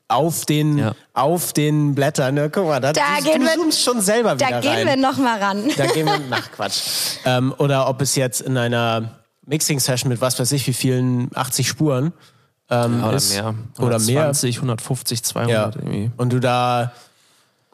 [0.08, 0.94] auf den, Ja.
[1.14, 2.50] auf den Blättern, ne?
[2.50, 4.86] guck mal, da, Da du, gehen du wir- zoomst schon selber wieder Da gehen rein.
[4.86, 5.64] wir noch mal ran.
[5.76, 6.80] Da gehen wir, nach Quatsch.
[7.24, 11.68] Ähm, oder ob es jetzt in einer Mixing-Session mit was weiß ich wie vielen 80
[11.68, 12.12] Spuren
[12.70, 13.30] ähm, Ja, oder ist.
[13.32, 13.54] mehr.
[13.78, 14.22] Oder mehr.
[14.22, 15.80] 120, 150, 200 Ja.
[15.80, 16.10] irgendwie.
[16.16, 16.92] Und du da,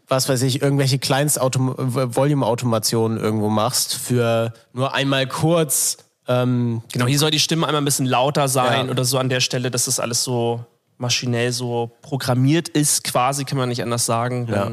[0.09, 5.99] was weiß ich, irgendwelche Kleinst-Volume-Automationen irgendwo machst für nur einmal kurz.
[6.29, 8.91] Ähm, Genau, hier soll die Stimme einmal ein bisschen lauter sein Ja.
[8.93, 10.65] oder so an der Stelle, dass das alles so
[10.99, 14.47] maschinell so programmiert ist, quasi, kann man nicht anders sagen.
[14.51, 14.71] Ja.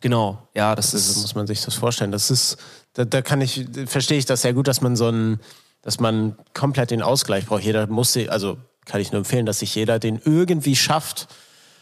[0.00, 1.16] Genau, ja, das so ist.
[1.20, 2.10] muss man sich das vorstellen.
[2.10, 2.56] Das ist,
[2.94, 5.38] da, da kann ich, verstehe ich das sehr gut, dass man so ein,
[5.82, 7.62] dass man komplett den Ausgleich braucht.
[7.62, 8.56] Jeder muss, sich- also
[8.86, 11.28] kann ich nur empfehlen, dass sich jeder den irgendwie schafft.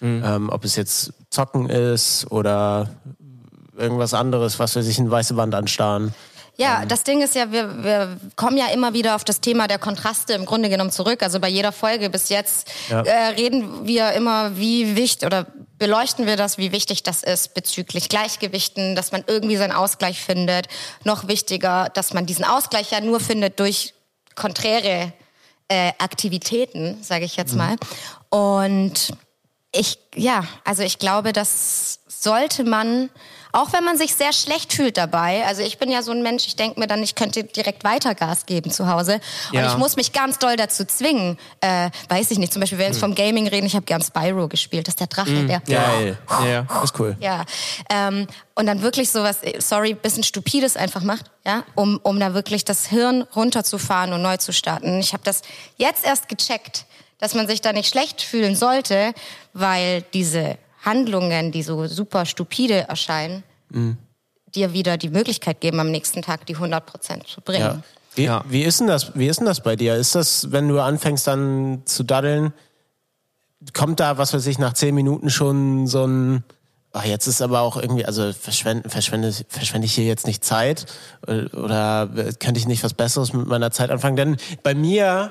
[0.00, 2.88] Ähm, ob es jetzt Zocken ist oder
[3.76, 6.14] irgendwas anderes, was weiß ich, eine weiße Wand anstarren.
[6.56, 9.78] Ja, das Ding ist ja, wir, wir kommen ja immer wieder auf das Thema der
[9.78, 11.22] Kontraste im Grunde genommen zurück.
[11.24, 13.02] Also bei jeder Folge bis jetzt Ja.
[13.02, 15.46] äh, reden wir immer, wie wichtig oder
[15.78, 20.68] beleuchten wir das, wie wichtig das ist bezüglich Gleichgewichten, dass man irgendwie seinen Ausgleich findet.
[21.02, 23.94] Noch wichtiger, dass man diesen Ausgleich ja nur findet durch
[24.34, 25.12] konträre
[25.68, 27.76] äh, Aktivitäten, sage ich jetzt mal.
[28.30, 29.12] Und
[29.72, 33.10] ich, ja, also ich glaube, das sollte man,
[33.52, 36.46] auch wenn man sich sehr schlecht fühlt dabei, also ich bin ja so ein Mensch,
[36.46, 39.20] ich denke mir dann, ich könnte direkt weiter Gas geben zu Hause.
[39.50, 39.66] Und Ja.
[39.70, 41.38] ich muss mich ganz doll dazu zwingen.
[41.60, 44.02] Äh, weiß ich nicht, zum Beispiel, wenn wir jetzt vom Gaming reden, ich habe gern
[44.02, 45.60] Spyro gespielt, das ist der Drache, der.
[45.60, 46.18] Geil.
[46.30, 46.62] Ja, ja.
[46.62, 47.16] Das ist cool.
[47.20, 47.44] Ja,
[47.90, 52.34] ähm, und dann wirklich sowas, äh, sorry, bisschen stupides einfach macht, ja, um, um da
[52.34, 54.98] wirklich das Hirn runterzufahren und neu zu starten.
[55.00, 55.42] Ich habe das
[55.76, 56.84] jetzt erst gecheckt,
[57.18, 59.12] dass man sich da nicht schlecht fühlen sollte,
[59.52, 60.56] weil diese
[60.88, 63.42] Handlungen, die so super stupide erscheinen,
[64.54, 67.60] dir wieder die Möglichkeit geben, am nächsten Tag die 100 Prozent zu bringen.
[67.60, 67.82] Ja.
[68.14, 68.44] Wie, Ja.
[68.48, 69.94] wie, ist denn das, wie ist denn das bei dir?
[69.94, 72.52] Ist das, wenn du anfängst dann zu daddeln,
[73.74, 76.44] kommt da, was weiß ich, nach zehn Minuten schon so ein,
[76.92, 80.86] ach, jetzt ist aber auch irgendwie, also verschwende, verschwende, verschwende ich hier jetzt nicht Zeit
[81.26, 82.08] Äh, oder
[82.40, 84.16] könnte ich nicht was Besseres mit meiner Zeit anfangen?
[84.16, 85.30] Denn bei mir,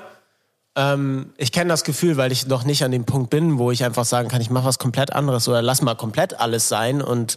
[0.78, 3.84] ähm, ich kenne das Gefühl, weil ich noch nicht an dem Punkt bin, wo ich
[3.84, 7.36] einfach sagen kann, ich mache was komplett anderes oder lass mal komplett alles sein und,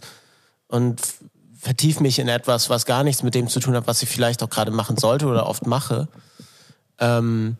[0.68, 1.00] und
[1.58, 4.44] vertief mich in etwas, was gar nichts mit dem zu tun hat, was ich vielleicht
[4.44, 6.06] auch gerade machen sollte oder oft mache.
[7.00, 7.56] Ähm,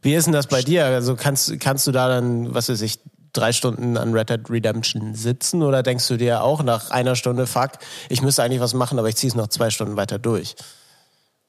[0.00, 0.86] wie ist denn das bei dir?
[0.86, 2.98] Also kannst, kannst du da dann, was weiß ich,
[3.34, 7.46] drei Stunden an Red Dead Redemption sitzen oder denkst du dir auch nach einer Stunde,
[7.46, 7.72] fuck,
[8.08, 10.56] ich müsste eigentlich was machen, aber ich ziehe es noch zwei Stunden weiter durch?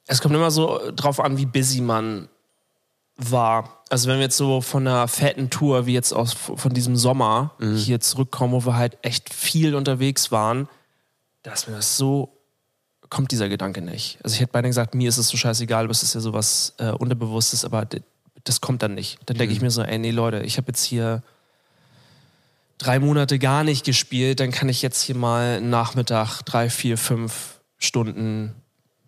[0.07, 2.27] Es kommt immer so drauf an, wie busy man
[3.15, 3.83] war.
[3.89, 7.51] Also wenn wir jetzt so von einer fetten Tour wie jetzt aus von diesem Sommer
[7.75, 10.67] hier zurückkommen, wo wir halt echt viel unterwegs waren,
[11.43, 12.33] da ist mir das so
[13.13, 14.17] kommt dieser Gedanke nicht.
[14.23, 16.73] Also ich hätte beinahe gesagt, mir ist es so scheißegal, aber es ist ja sowas
[16.79, 17.87] äh, Unterbewusstes, aber
[18.43, 19.19] das kommt dann nicht.
[19.27, 21.21] Dann denke ich mir so, ey, nee, Leute, ich habe jetzt hier
[22.79, 26.97] drei Monate gar nicht gespielt, dann kann ich jetzt hier mal einen Nachmittag drei, vier,
[26.97, 28.55] fünf Stunden,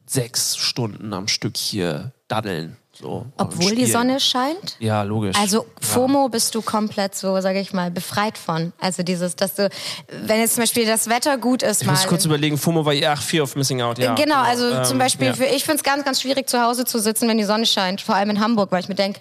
[0.05, 2.77] sechs Stunden am Stück hier daddeln.
[2.97, 3.85] So, Obwohl die.
[3.85, 4.77] Sonne scheint?
[4.79, 5.35] Ja, logisch.
[5.37, 8.71] Also FOMO bist du komplett so, sage ich mal, befreit von.
[8.79, 9.69] Also dieses, dass du,
[10.07, 11.93] wenn jetzt zum Beispiel das Wetter gut ist, ich mal.
[11.93, 14.15] muss kurz überlegen, FOMO war ja, ach, Fear of Missing Out, ja.
[14.15, 15.33] genau, also Ähm, zum Beispiel, ja.
[15.33, 17.99] für, ich finde es ganz, ganz schwierig, zu Hause zu sitzen, wenn die Sonne scheint.
[17.99, 19.19] Vor allem in Hamburg, weil ich mir denke,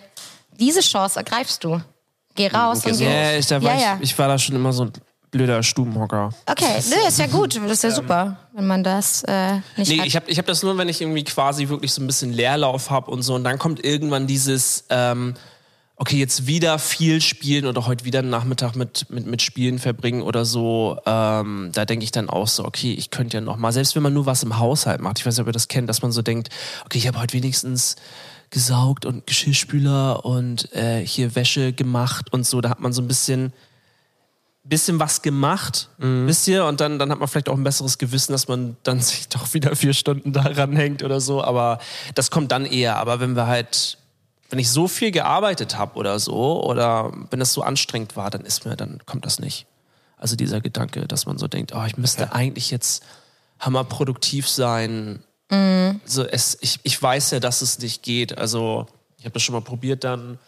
[0.61, 1.81] diese Chance ergreifst du.
[2.37, 3.05] Geh raus und geh.
[3.05, 3.99] Ja, ich, ja, ja.
[4.01, 4.89] Ich, ich war da schon immer so
[5.35, 6.31] blöder Stubenhocker.
[6.47, 7.57] Okay, nee, ist ja gut.
[7.57, 10.07] Das ist ja super, wenn man das äh, nicht Nee, hat.
[10.07, 12.91] ich habe ich hab das nur, wenn ich irgendwie quasi wirklich so ein bisschen Leerlauf
[12.91, 13.35] habe und so.
[13.35, 15.35] Und dann kommt irgendwann dieses, ähm,
[15.97, 20.23] okay, jetzt wieder viel spielen oder heute wieder einen Nachmittag mit, mit, mit Spielen verbringen
[20.23, 20.99] oder so.
[21.05, 24.05] Ähm, da denke ich dann auch so, okay, ich könnte ja noch mal, selbst wenn
[24.05, 26.13] man nur was im Haushalt macht, ich weiß nicht, ob ihr das kennt, dass man
[26.13, 26.49] so denkt,
[26.85, 27.97] okay, ich habe heute wenigstens
[28.51, 32.61] gesaugt und Geschirrspüler und äh, hier Wäsche gemacht und so.
[32.61, 33.53] Da hat man so ein bisschen
[34.65, 36.65] bisschen was gemacht, wisst ihr?
[36.65, 39.53] Und dann, dann hat man vielleicht auch ein besseres Gewissen, dass man dann sich doch
[39.55, 41.45] wieder vier Stunden daran hängt oder so.
[41.45, 41.79] Aber
[42.15, 42.97] das kommt dann eher.
[42.97, 43.99] Aber wenn wir halt,
[44.49, 48.43] wenn ich so viel gearbeitet habe oder so, oder wenn es so anstrengend war, dann
[48.43, 49.67] ist mir, dann kommt das nicht.
[50.17, 53.05] Also dieser Gedanke, dass man so denkt, oh, ich müsste eigentlich jetzt
[53.61, 55.23] hammerproduktiv sein.
[55.51, 56.01] Mhm.
[56.05, 58.39] Also es, ich, ich weiß ja, dass es nicht geht.
[58.39, 58.87] Also
[59.19, 60.39] ich habe das schon mal probiert dann,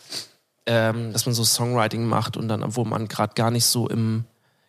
[0.67, 4.25] ähm, dass man so Songwriting macht und dann, wo man gerade gar nicht so im,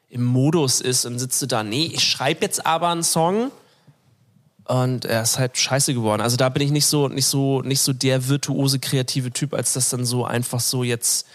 [0.09, 3.51] im Modus ist, dann sitzt du da, nee, ich schreibe jetzt aber einen Song
[4.65, 6.21] und er ist halt scheiße geworden.
[6.21, 9.73] Also da bin ich nicht so, nicht so, nicht so der virtuose kreative Typ, als
[9.73, 11.25] das dann so einfach so jetzt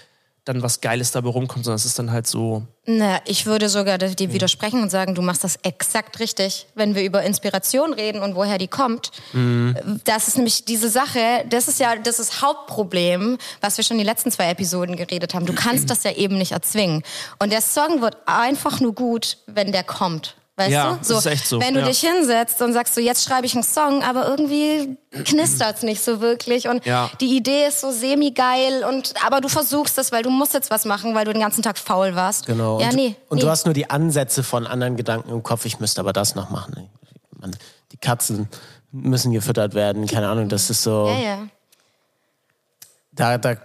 [0.44, 2.64] dann was Geiles dabei rumkommt, sondern es ist dann halt so.
[2.84, 7.04] Na, ich würde sogar dir widersprechen und sagen, du machst das exakt richtig, wenn wir
[7.04, 9.12] über Inspiration reden und woher die kommt.
[9.32, 10.00] Mhm.
[10.04, 14.04] Das ist nämlich diese Sache, das ist ja das ist Hauptproblem, was wir schon die
[14.04, 15.46] letzten zwei Episoden geredet haben.
[15.46, 17.04] Du kannst das ja eben nicht erzwingen.
[17.38, 20.36] Und der Song wird einfach nur gut, wenn der kommt.
[20.56, 21.04] Weißt ja, du?
[21.04, 21.60] So, ist echt so.
[21.60, 21.86] Wenn du ja.
[21.86, 26.02] dich hinsetzt und sagst so, jetzt schreibe ich einen Song, aber irgendwie knistert es nicht
[26.04, 27.10] so wirklich und ja.
[27.20, 30.84] die Idee ist so semi-geil und aber du versuchst es, weil du musst jetzt was
[30.84, 32.46] machen, weil du den ganzen Tag faul warst.
[32.46, 32.80] Genau.
[32.80, 33.16] Ja, und, nee.
[33.30, 33.44] Und nee.
[33.44, 36.50] du hast nur die Ansätze von anderen Gedanken im Kopf, ich müsste aber das noch
[36.50, 36.90] machen.
[37.38, 37.56] Man,
[37.92, 38.48] die Katzen
[38.90, 41.06] müssen gefüttert werden, keine Ahnung, das ist so.
[41.08, 41.38] Ja, ja.
[43.12, 43.56] Da, da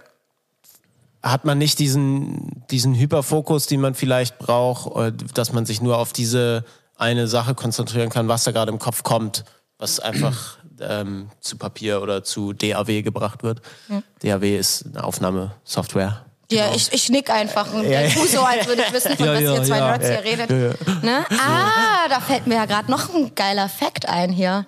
[1.22, 5.98] hat man nicht diesen, diesen Hyperfokus, den man vielleicht braucht, äh, dass man sich nur
[5.98, 6.64] auf diese
[6.98, 9.44] eine Sache konzentrieren kann, was da gerade im Kopf kommt,
[9.78, 13.62] was einfach ähm, zu Papier oder zu DAW gebracht wird.
[13.88, 14.02] Ja.
[14.22, 16.24] DAW ist eine Aufnahmesoftware.
[16.50, 16.76] Ja, Genau.
[16.76, 18.08] ich, ich nick einfach und ja.
[18.08, 19.96] tu so, als würde ich wissen, von Ja, was ja, ihr zwei ja.
[19.96, 21.02] Nerds hier redet.
[21.02, 21.24] Ne?
[21.30, 24.66] Ah, da fällt mir ja gerade noch ein geiler Fact ein hier.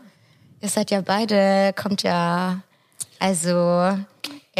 [0.60, 2.60] Ihr seid ja beide, kommt ja,
[3.18, 3.98] also,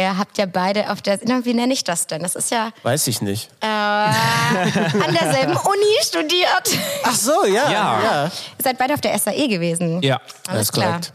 [0.01, 2.21] ihr habt ja beide auf der, na, wie nenne ich das denn?
[2.21, 3.49] Das ist ja Weiß ich nicht.
[3.61, 6.77] äh, an derselben Uni studiert.
[7.03, 7.71] Ach so, ja.
[7.71, 8.03] Ja.
[8.03, 8.23] ja.
[8.25, 8.31] Ihr
[8.63, 10.01] seid beide auf der SAE gewesen.
[10.01, 10.19] Ja.
[10.47, 10.87] Alles ist klar.
[10.87, 11.13] korrekt.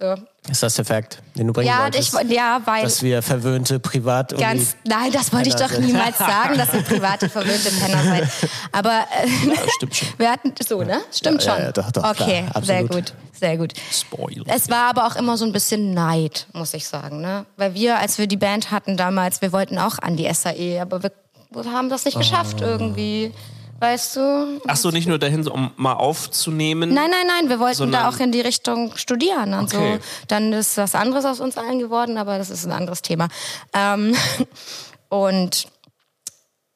[0.00, 0.14] So.
[0.50, 2.30] Ist das der Fakt, den du bringen Ja, ich, wolltest?
[2.32, 5.86] ja, weil dass wir verwöhnte Privat ganz, nein, das wollte ich doch sind.
[5.86, 8.28] niemals sagen, dass ihr private verwöhnte Penner seid.
[8.72, 9.28] Aber äh,
[9.76, 10.08] stimmt schon.
[10.16, 11.00] wir hatten so, ne?
[11.12, 11.62] Stimmt Ja, schon.
[11.64, 13.72] ja, doch, doch, okay, klar, sehr gut, sehr gut.
[13.92, 14.44] Spoiler.
[14.48, 17.44] Es war aber auch immer so ein bisschen Neid, muss ich sagen, ne?
[17.56, 21.02] Weil wir, als wir die Band hatten damals, wir wollten auch an die SAE, aber
[21.02, 21.12] wir,
[21.50, 22.20] wir haben das nicht Oh.
[22.20, 23.32] geschafft irgendwie.
[23.80, 24.60] Weißt du?
[24.66, 26.92] Ach so, nicht nur dahin, so, um mal aufzunehmen.
[26.92, 29.98] Nein, nein, nein, wir wollten da auch in die Richtung studieren und Okay.
[30.00, 30.04] so.
[30.26, 33.28] Dann ist was anderes aus uns allen geworden, aber das ist ein anderes Thema.
[33.72, 34.16] Ähm,
[35.08, 35.68] und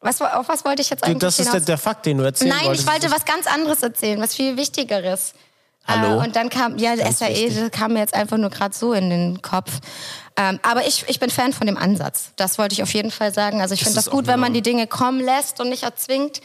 [0.01, 2.51] was, auf was wollte ich jetzt eigentlich das ist der, der Fakt, den du erzählen
[2.51, 2.91] Nein, ich wolltest.
[2.93, 5.35] wollte was ganz anderes erzählen, was viel Wichtigeres.
[5.87, 6.21] Hallo?
[6.21, 7.57] Äh, und dann kam, ja, Ganz SAE wichtig.
[7.59, 9.71] das kam mir jetzt einfach nur gerade so in den Kopf.
[10.37, 12.31] Ähm, aber ich, ich bin Fan von dem Ansatz.
[12.37, 13.61] Das wollte ich auf jeden Fall sagen.
[13.61, 15.69] Also ich Das finde das ist gut, wenn man eine- die Dinge kommen lässt und
[15.69, 16.41] nicht erzwingt.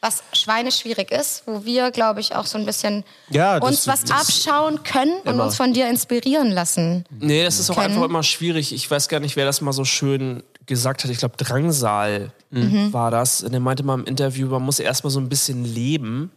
[0.00, 4.02] Was schweineschwierig ist, wo wir, glaube ich, auch so ein bisschen Ja, das- uns was
[4.04, 5.44] das- abschauen können und Immer.
[5.44, 7.04] uns von dir inspirieren lassen.
[7.10, 7.94] Nee, das ist auch Kennen.
[7.94, 8.72] einfach immer schwierig.
[8.72, 11.10] Ich weiß gar nicht, wer das mal so schön gesagt hat.
[11.10, 12.92] Ich glaube, Drangsal Mhm.
[12.92, 13.42] war das.
[13.42, 16.30] Und er meinte mal im Interview, man muss erstmal so ein bisschen leben,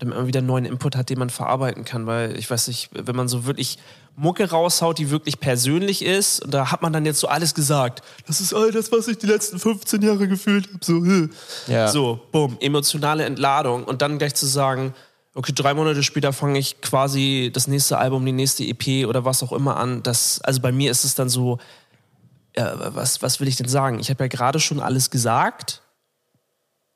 [0.00, 2.06] damit man wieder einen neuen Input hat, den man verarbeiten kann.
[2.08, 3.78] Weil ich weiß nicht, wenn man so wirklich
[4.16, 8.02] Mucke raushaut, die wirklich persönlich ist, und da hat man dann jetzt so alles gesagt.
[8.26, 10.78] Das ist all das, was ich die letzten 15 Jahre gefühlt habe.
[10.84, 11.28] So, äh.
[11.66, 11.88] Ja.
[11.88, 13.84] so, bumm, emotionale Entladung.
[13.84, 14.94] Und dann gleich zu sagen,
[15.34, 19.42] okay, drei Monate später fange ich quasi das nächste Album, die nächste EP oder was
[19.42, 20.02] auch immer an.
[20.02, 21.58] Das, also bei mir ist es dann so,
[22.56, 23.98] ja, was, was will ich denn sagen?
[23.98, 25.82] Ich habe ja gerade schon alles gesagt.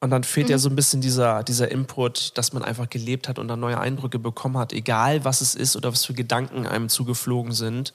[0.01, 3.39] Und dann fehlt ja so ein bisschen dieser, dieser Input, dass man einfach gelebt hat
[3.39, 6.89] und dann neue Eindrücke bekommen hat, egal was es ist oder was für Gedanken einem
[6.89, 7.93] zugeflogen sind.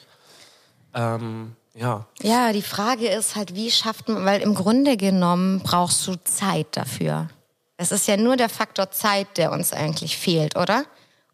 [0.93, 2.06] Ähm, ja.
[2.22, 6.68] Ja, die Frage ist halt, wie schafft man, weil im Grunde genommen brauchst du Zeit
[6.72, 7.30] dafür.
[7.78, 10.86] Es ist ja nur der Faktor Zeit, der uns eigentlich fehlt, oder?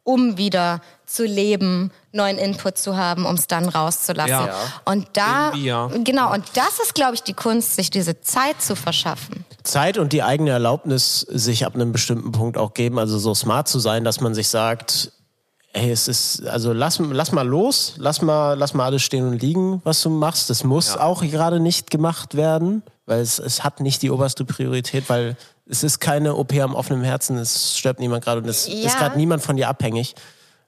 [0.03, 4.29] Um wieder zu leben, neuen Input zu haben, um es dann rauszulassen.
[4.29, 4.55] Ja.
[4.85, 5.87] Und da, ja.
[5.87, 9.45] genau, und das ist, glaube ich, die Kunst, sich diese Zeit zu verschaffen.
[9.63, 13.67] Zeit und die eigene Erlaubnis sich ab einem bestimmten Punkt auch geben, also so smart
[13.67, 15.11] zu sein, dass man sich sagt,
[15.73, 19.41] hey, es ist, also lass, lass mal los, lass mal, lass mal alles stehen und
[19.41, 20.49] liegen, was du machst.
[20.49, 25.09] Das muss auch gerade nicht gemacht werden, weil es, es hat nicht die oberste Priorität,
[25.09, 25.37] weil
[25.67, 28.87] es ist keine OP am offenen Herzen, es stirbt niemand gerade und es Ja.
[28.87, 30.15] ist gerade niemand von dir abhängig.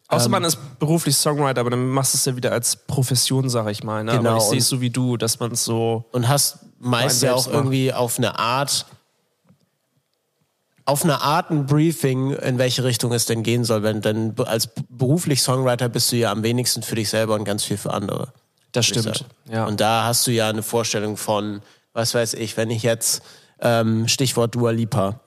[0.10, 0.32] Außer Ähm.
[0.32, 3.84] man ist beruflich Songwriter, aber dann machst du es ja wieder als Profession, sag ich
[3.84, 4.04] mal.
[4.04, 4.18] Ne?
[4.18, 6.06] Genau, aber ich sehe es so wie du, dass man es so.
[6.12, 7.56] und hast meist ja auch macht.
[7.56, 8.86] irgendwie auf eine Art
[10.86, 14.68] auf eine Art ein Briefing, in welche Richtung es denn gehen soll, wenn denn als
[14.90, 18.34] beruflich Songwriter bist du ja am wenigsten für dich selber und ganz viel für andere.
[18.74, 19.26] Das stimmt.
[19.50, 19.66] Ja.
[19.68, 21.62] Und da hast du ja eine Vorstellung von,
[21.94, 23.22] was weiß ich, wenn ich jetzt
[23.62, 25.21] ähm, Stichwort Dua Lipa,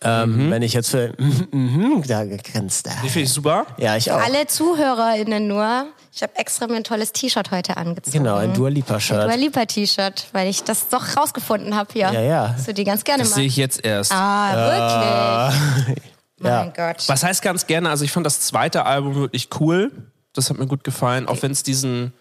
[0.00, 2.86] Ähm, Wenn ich jetzt für mhm, da gegrinst.
[3.02, 3.66] Die finde ich super.
[3.78, 4.22] Ja, ich auch.
[4.22, 5.86] Alle ZuhörerInnen nur.
[6.12, 8.18] Ich habe extra mir ein tolles T-Shirt heute angezogen.
[8.18, 9.36] Genau, ein Dua Lipa Dua Shirt.
[9.36, 12.12] Lipa T-Shirt, weil ich das doch rausgefunden habe hier.
[12.12, 12.48] Ja, ja.
[12.48, 14.12] Dass du die ganz gerne Das sehe ich jetzt erst.
[14.12, 16.04] Ah, wirklich?
[16.42, 16.64] Ja.
[16.64, 17.04] Mein Gott.
[17.06, 17.88] Was heißt ganz gerne?
[17.88, 19.90] Also ich fand das zweite Album wirklich cool.
[20.34, 21.26] Das hat mir gut gefallen.
[21.26, 22.12] Auch wenn es diesen,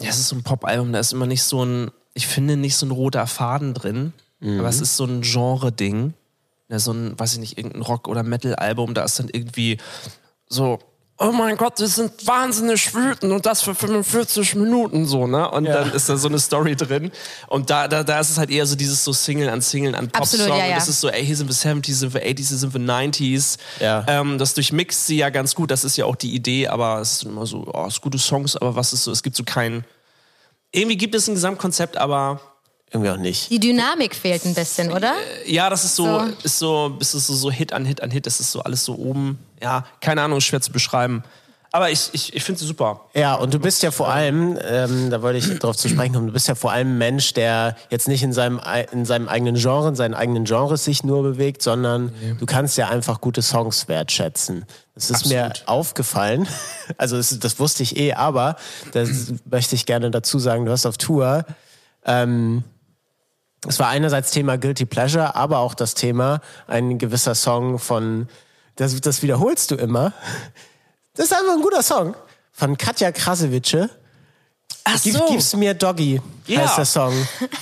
[0.00, 2.76] ja, es ist so ein Pop-Album, da ist immer nicht so ein, ich finde nicht
[2.76, 4.12] so ein roter Faden drin.
[4.44, 6.14] Aber es ist so ein Genre-Ding.
[6.68, 9.78] Ja, so ein, weiß ich nicht, irgendein Rock- oder Metal-Album, da ist dann irgendwie
[10.48, 10.78] so,
[11.18, 15.48] oh mein Gott, die sind wahnsinnig wütend und das für 45 Minuten so, ne?
[15.50, 17.12] Und dann ist da so eine Story drin.
[17.48, 20.08] Und da, da, da ist es halt eher so dieses so Single an Single an
[20.08, 20.48] Pop-Song.
[20.48, 20.64] ja, ja.
[20.66, 22.74] Und das ist so, ey, hier sind wir 70s, hier sind wir 80s, hier sind
[22.74, 23.58] wir 90s.
[23.80, 24.04] Ja.
[24.08, 27.12] Ähm, das durchmixt sie ja ganz gut, das ist ja auch die Idee, aber es
[27.12, 29.44] ist immer so, oh, es sind gute Songs, aber was ist so, es gibt so
[29.44, 29.84] kein,
[30.72, 32.40] irgendwie gibt es ein Gesamtkonzept, aber
[32.94, 33.50] Irgendwie auch nicht.
[33.50, 35.12] Die Dynamik fehlt ein bisschen, oder?
[35.46, 36.24] ja, das ist so, So.
[36.44, 38.94] ist so, ist so, so Hit an Hit an Hit, das ist so alles so
[38.94, 41.24] oben, ja, keine Ahnung, ist schwer zu beschreiben.
[41.72, 43.00] Aber ich, ich, ich finde sie super.
[43.14, 46.28] Ja, und du bist ja vor allem, ähm, da wollte ich darauf zu sprechen kommen,
[46.28, 49.26] du bist ja vor allem ein Mensch, der jetzt nicht in seinem, ei- in seinem
[49.28, 53.42] eigenen Genre, in seinen eigenen Genres sich nur bewegt, sondern du kannst ja einfach gute
[53.42, 54.66] Songs wertschätzen.
[54.94, 55.68] Das ist mir Absolut.
[55.68, 56.46] aufgefallen.
[56.96, 58.54] Also das, das wusste ich eh, aber
[58.92, 61.44] das möchte ich gerne dazu sagen, du hast auf Tour
[62.04, 62.62] ähm,
[63.66, 68.28] es war einerseits Thema Guilty Pleasure, aber auch das Thema ein gewisser Song von,
[68.76, 70.12] das, das wiederholst du immer.
[71.14, 72.14] Das ist einfach ein guter Song
[72.52, 73.90] von Katja Krasewitsche.
[74.84, 76.60] Ach Gib, Gib's mir Doggy, Ja.
[76.60, 77.14] heißt der Song.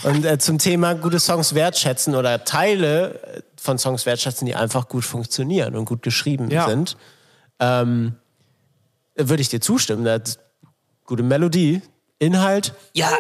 [0.03, 4.89] Und äh, zum Thema gute Songs wertschätzen oder Teile äh, von Songs wertschätzen, die einfach
[4.89, 6.67] gut funktionieren und gut geschrieben Ja.
[6.69, 6.97] sind,
[7.61, 8.17] ähm,
[9.15, 10.05] würde ich dir zustimmen.
[10.05, 10.41] Das
[11.05, 11.81] gute Melodie,
[12.23, 13.11] Inhalt, Ja,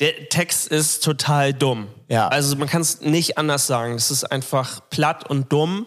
[0.00, 1.88] der Text ist total dumm.
[2.08, 2.28] Ja.
[2.28, 3.94] Also man kann es nicht anders sagen.
[3.94, 5.86] Es ist einfach platt und dumm.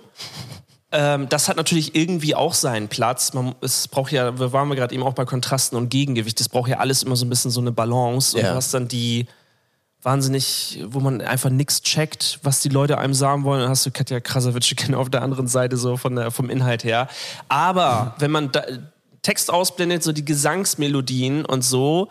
[0.91, 3.33] Ähm, das hat natürlich irgendwie auch seinen Platz.
[3.33, 6.41] Man, es braucht ja, wir waren wir gerade eben auch bei Kontrasten und Gegengewicht.
[6.41, 8.35] Es braucht ja alles immer so ein bisschen so eine Balance.
[8.35, 8.49] Und Ja.
[8.51, 9.27] du hast dann die
[10.03, 13.61] wahnsinnig, wo man einfach nichts checkt, was die Leute einem sagen wollen.
[13.61, 16.83] Dann hast du Katja Krasavitsche genau auf der anderen Seite so von der, vom Inhalt
[16.83, 17.07] her.
[17.47, 18.63] Aber wenn man da,
[19.21, 22.09] Text ausblendet, so die Gesangsmelodien und so,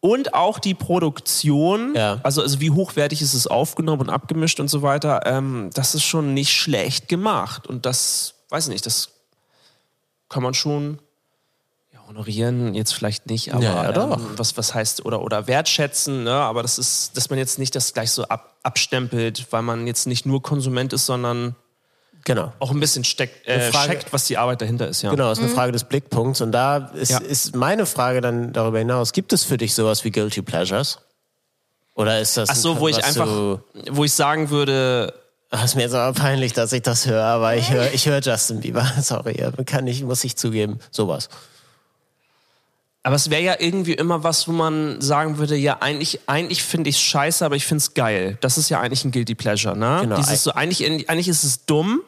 [0.00, 2.20] und auch die Produktion, Ja.
[2.22, 6.04] also, also wie hochwertig ist es aufgenommen und abgemischt und so weiter, ähm, das ist
[6.04, 7.66] schon nicht schlecht gemacht.
[7.66, 9.08] Und das, weiß ich nicht, das
[10.28, 10.98] kann man schon
[11.92, 14.12] ja, honorieren, jetzt vielleicht nicht, aber Ja.
[14.14, 16.32] Ähm, was, was heißt, oder, oder wertschätzen, ne?
[16.32, 20.06] aber das ist, dass man jetzt nicht das gleich so ab, abstempelt, weil man jetzt
[20.06, 21.56] nicht nur Konsument ist, sondern
[22.28, 22.52] genau.
[22.60, 25.02] auch ein bisschen steckt, äh, Frage- checkt, was die Arbeit dahinter ist.
[25.02, 25.10] Ja.
[25.10, 26.40] Genau, ist eine Frage des Blickpunkts.
[26.40, 27.18] Und da ist, Ja.
[27.18, 30.98] ist meine Frage dann darüber hinaus, gibt es für dich sowas wie Guilty Pleasures?
[31.96, 33.60] Oder ist das Ach so, ein- wo ich einfach, Du,
[33.90, 35.12] wo ich sagen würde,
[35.50, 38.20] Ach, ist mir jetzt aber peinlich, dass ich das höre, aber ich höre ich höre
[38.20, 38.84] Justin Bieber.
[39.02, 40.78] Sorry, kann ich, muss ich zugeben.
[40.90, 41.30] Sowas.
[43.02, 46.90] Aber es wäre ja irgendwie immer was, wo man sagen würde, ja, eigentlich, eigentlich finde
[46.90, 48.36] ich es scheiße, aber ich finde es geil.
[48.42, 50.00] Das ist ja eigentlich ein Guilty Pleasure, ne?
[50.02, 50.16] Genau.
[50.16, 52.02] Dieses so, eigentlich, eigentlich ist es dumm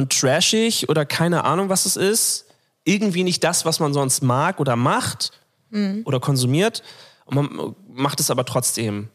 [0.00, 2.46] und trashig oder keine Ahnung, was es ist.
[2.84, 5.32] Irgendwie nicht das, was man sonst mag oder macht
[6.04, 6.82] oder konsumiert.
[7.26, 9.08] Und man macht es aber trotzdem.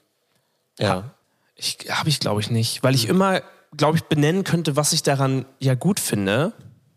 [0.80, 1.16] Ja.
[1.56, 2.84] Ich, Habe ich, glaube ich, nicht.
[2.84, 3.42] Weil ich immer,
[3.76, 6.54] glaube ich, benennen könnte, was ich daran ja gut finde.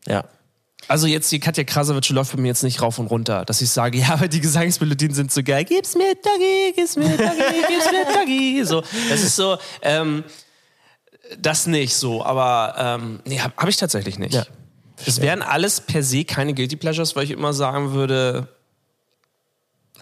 [0.07, 0.25] Ja.
[0.87, 3.71] Also jetzt die Katja Krasowitsch läuft bei mir jetzt nicht rauf und runter, dass ich
[3.71, 5.65] sage, ja, aber die Gesangsmelodien sind so geil.
[5.65, 8.65] Gib's mir Doggy, gib's mir Doggy, gib's mir Doggy.
[8.65, 10.25] So, das ist so, ähm,
[11.39, 14.35] das nicht so, aber ähm, nee, habe hab ich tatsächlich nicht.
[14.35, 14.45] Ja.
[15.05, 18.49] Das wären alles per se keine Guilty Pleasures, weil ich immer sagen würde,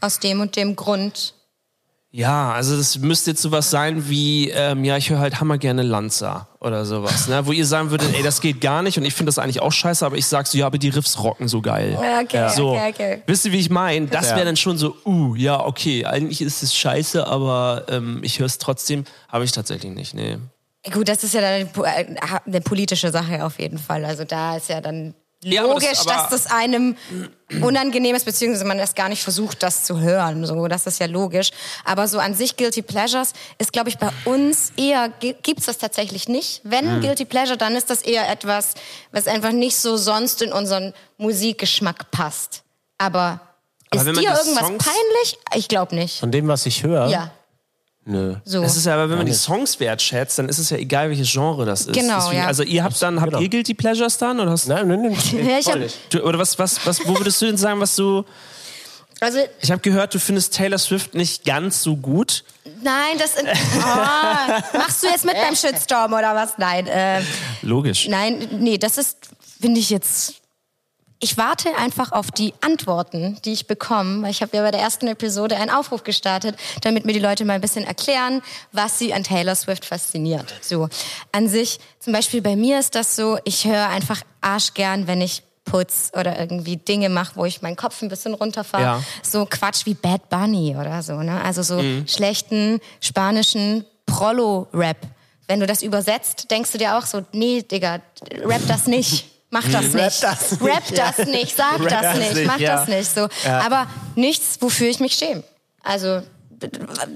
[0.01, 1.35] Aus dem und dem Grund.
[2.11, 5.83] ja, also das müsste jetzt sowas sein wie, ähm, ja, ich höre halt hammer gerne
[5.83, 7.47] Lanza oder sowas, ne?
[7.47, 9.73] wo ihr sagen würdet, ey, das geht gar nicht und ich finde das eigentlich auch
[9.73, 11.99] scheiße, aber ich sag so, ja, aber die Riffs rocken so geil.
[12.23, 13.23] Okay, So, okay, okay.
[13.27, 14.07] wisst ihr, wie ich meine?
[14.07, 14.37] Das Ja.
[14.37, 18.47] wäre dann schon so, uh, ja, okay, eigentlich ist es scheiße, aber ähm, ich höre
[18.47, 19.05] es trotzdem.
[19.29, 20.39] Habe ich tatsächlich nicht, nee.
[20.93, 22.07] Gut, das ist ja dann äh,
[22.47, 24.05] eine politische Sache auf jeden Fall.
[24.05, 26.97] Also da ist ja dann Ja, das- logisch, aber- dass das einem
[27.61, 30.45] unangenehm ist, beziehungsweise man das gar nicht versucht, das zu hören.
[30.47, 31.51] So, das ist ja logisch.
[31.85, 35.79] Aber so an sich Guilty Pleasures ist, glaube ich, bei uns eher, gibt es das
[35.79, 36.61] tatsächlich nicht.
[36.65, 38.75] Wenn Guilty Pleasure, dann ist das eher etwas,
[39.13, 42.63] was einfach nicht so sonst in unseren Musikgeschmack passt.
[42.99, 43.41] Aber,
[43.91, 45.39] Aber ist dir irgendwas Songs- peinlich?
[45.55, 46.19] Ich glaube nicht.
[46.21, 47.09] Von dem, was ich höre?
[47.09, 47.31] Ja,
[48.09, 48.37] Nö.
[48.45, 48.63] so.
[48.63, 49.33] Das ist ja, aber wenn man die.
[49.35, 51.93] Songs wertschätzt, dann ist es ja egal, welches Genre das ist.
[51.93, 52.47] Genau, ja.
[52.47, 53.43] Also ihr habt dann, habt Genau.
[53.43, 54.39] ihr Guilty Pleasures dann?
[54.39, 55.17] Oder, hast, Nein, nein, nein.
[55.49, 55.81] Ja, ich hab-
[56.11, 58.25] du, oder was, was, was, wo würdest du denn sagen, was du,
[59.21, 62.45] Also Ich habe gehört, du findest Taylor Swift nicht ganz so gut.
[62.83, 66.59] nein, das oh, machst du jetzt mit beim Shitstorm oder was?
[66.59, 67.23] Nein, äh,
[67.63, 68.07] Logisch.
[68.09, 69.17] nein, nee, das ist
[69.61, 70.35] finde ich jetzt.
[71.19, 74.81] Ich warte einfach auf die Antworten, die ich bekomme, weil ich habe ja bei der
[74.81, 78.43] ersten Episode einen Aufruf gestartet, damit mir die Leute mal ein bisschen erklären,
[78.73, 80.55] was sie an Taylor Swift fasziniert.
[80.61, 80.89] So
[81.33, 85.43] an sich, zum Beispiel bei mir ist das so, ich höre einfach arschgern, wenn ich
[85.65, 88.83] putz oder irgendwie Dinge mache, wo ich meinen Kopf ein bisschen runterfahre.
[88.83, 89.03] Ja.
[89.23, 91.43] So Quatsch wie Bad Bunny oder so, ne?
[91.43, 94.99] Also so schlechten spanischen Prollo-Rap.
[95.49, 98.01] Wenn du das übersetzt, denkst du dir auch so, nee, Digga,
[98.45, 99.27] rap das nicht.
[99.51, 99.95] Mach das nicht.
[99.95, 102.77] Rap das nicht, Rap das nicht, sag Rap das das nicht, nicht, mach ja.
[102.77, 103.15] das nicht.
[103.15, 103.29] So.
[103.49, 105.43] Aber nichts, wofür ich mich schäme.
[105.83, 106.23] Also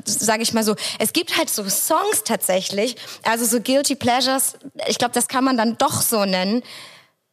[0.04, 4.54] sage ich mal so, es gibt halt so Songs tatsächlich, also so Guilty Pleasures,
[4.86, 6.62] ich glaube, das kann man dann doch so nennen,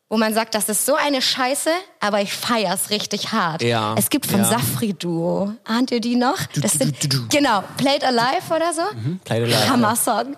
[0.10, 1.70] wo man sagt, das ist so eine Scheiße,
[2.00, 3.62] aber ich feier's richtig hart.
[3.62, 3.94] Ja.
[3.98, 4.46] Es gibt von Ja.
[4.46, 6.38] Safri Duo, ahnt ihr die noch?
[6.56, 7.28] Das du, sind, du, du.
[7.28, 8.84] Genau, Played Alive oder so.
[9.26, 10.38] Played Alive, Hammer-Song.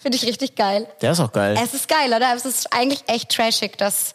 [0.00, 0.88] Finde ich richtig geil.
[1.02, 1.56] Der ist auch geil.
[1.62, 2.34] Es ist geil, oder?
[2.34, 4.14] Es ist eigentlich echt trashig, das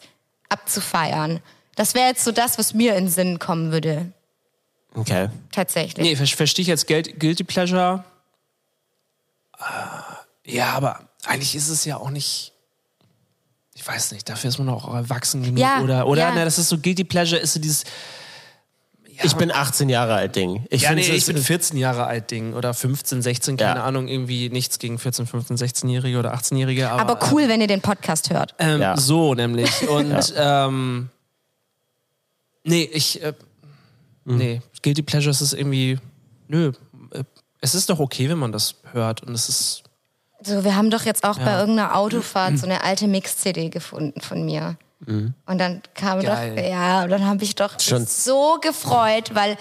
[0.50, 1.42] abzufeiern.
[1.76, 4.12] Das wäre jetzt so das, was mir in den Sinn kommen würde.
[4.96, 5.30] Okay.
[5.52, 6.04] Tatsächlich.
[6.04, 8.04] Nee, ver verstehe ich jetzt Geld, Guilty Pleasure.
[9.60, 12.52] Äh, Ja, aber eigentlich ist es ja auch nicht.
[13.74, 15.60] Ich weiß nicht, dafür ist man auch erwachsen genug.
[15.60, 16.22] Ja, oder, oder?
[16.22, 16.32] ja.
[16.34, 17.84] Na, das ist so Guilty Pleasure, ist so dieses.
[19.24, 20.66] Ich bin 18 Jahre alt, Ding.
[20.70, 22.54] Ich Ja, nee, ich bin 14 Jahre alt, Ding.
[22.54, 23.86] Oder 15, 16, keine Ja.
[23.86, 26.90] Ahnung, irgendwie nichts gegen 14, 15, 16-Jährige oder 18-Jährige.
[26.90, 28.56] Aber, Aber cool, wenn ihr den Podcast hört.
[28.60, 28.98] Ähm, Ja.
[28.98, 29.88] So nämlich.
[29.90, 31.10] Und ähm,
[32.64, 33.22] nee, ich.
[33.24, 33.34] Äh,
[34.28, 36.00] Nee, Guilty Pleasures ist irgendwie.
[36.48, 36.72] Nö.
[37.12, 37.24] Äh,
[37.62, 39.22] es ist doch okay, wenn man das hört.
[39.22, 39.84] Und es ist.
[40.42, 44.44] So, wir haben doch jetzt auch bei irgendeiner Autofahrt so eine alte Mix-CD gefunden von
[44.44, 44.78] mir.
[45.08, 46.56] Und dann kam Geil.
[46.56, 49.58] doch, ja, und dann habe ich doch Schon- so gefreut, weil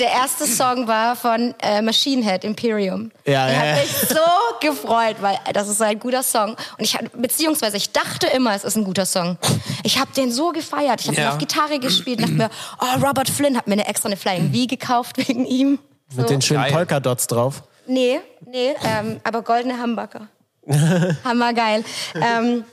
[0.00, 3.12] der erste Song war von äh, Machine Head Imperium.
[3.24, 3.74] Ja, ich ja, habe ja.
[3.76, 4.16] mich so
[4.60, 6.50] gefreut, weil das ist ein guter Song.
[6.76, 9.38] Und ich hab- beziehungsweise ich dachte immer, es ist ein guter Song.
[9.84, 11.00] Ich habe den so gefeiert.
[11.02, 11.26] Ich habe Ja.
[11.26, 14.52] den auf Gitarre gespielt dachte mir, oh, Robert Flynn hat mir eine extra eine Flying
[14.52, 15.78] V gekauft wegen ihm.
[16.08, 16.22] So.
[16.22, 16.72] Mit den schönen Geil.
[16.72, 17.62] Polka-Dots drauf.
[17.86, 20.26] Nee, nee, ähm, aber goldene Hamburger.
[21.24, 21.84] Hammergeil.
[22.14, 22.64] Ähm,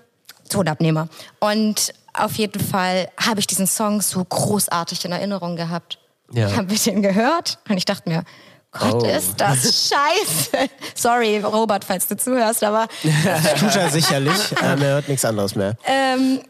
[0.47, 1.07] Tonabnehmer.
[1.39, 5.99] Und auf jeden Fall habe ich diesen Song so großartig in Erinnerung gehabt.
[6.31, 6.47] Ja.
[6.47, 8.23] Ich habe den gehört und ich dachte mir,
[8.71, 9.05] Gott, Oh.
[9.07, 10.69] ist das scheiße.
[10.93, 12.87] Sorry, Robert, falls du zuhörst, aber
[13.59, 14.33] Tut er sicherlich.
[14.61, 15.75] ähm, er hört nichts anderes mehr.
[15.85, 16.41] ähm,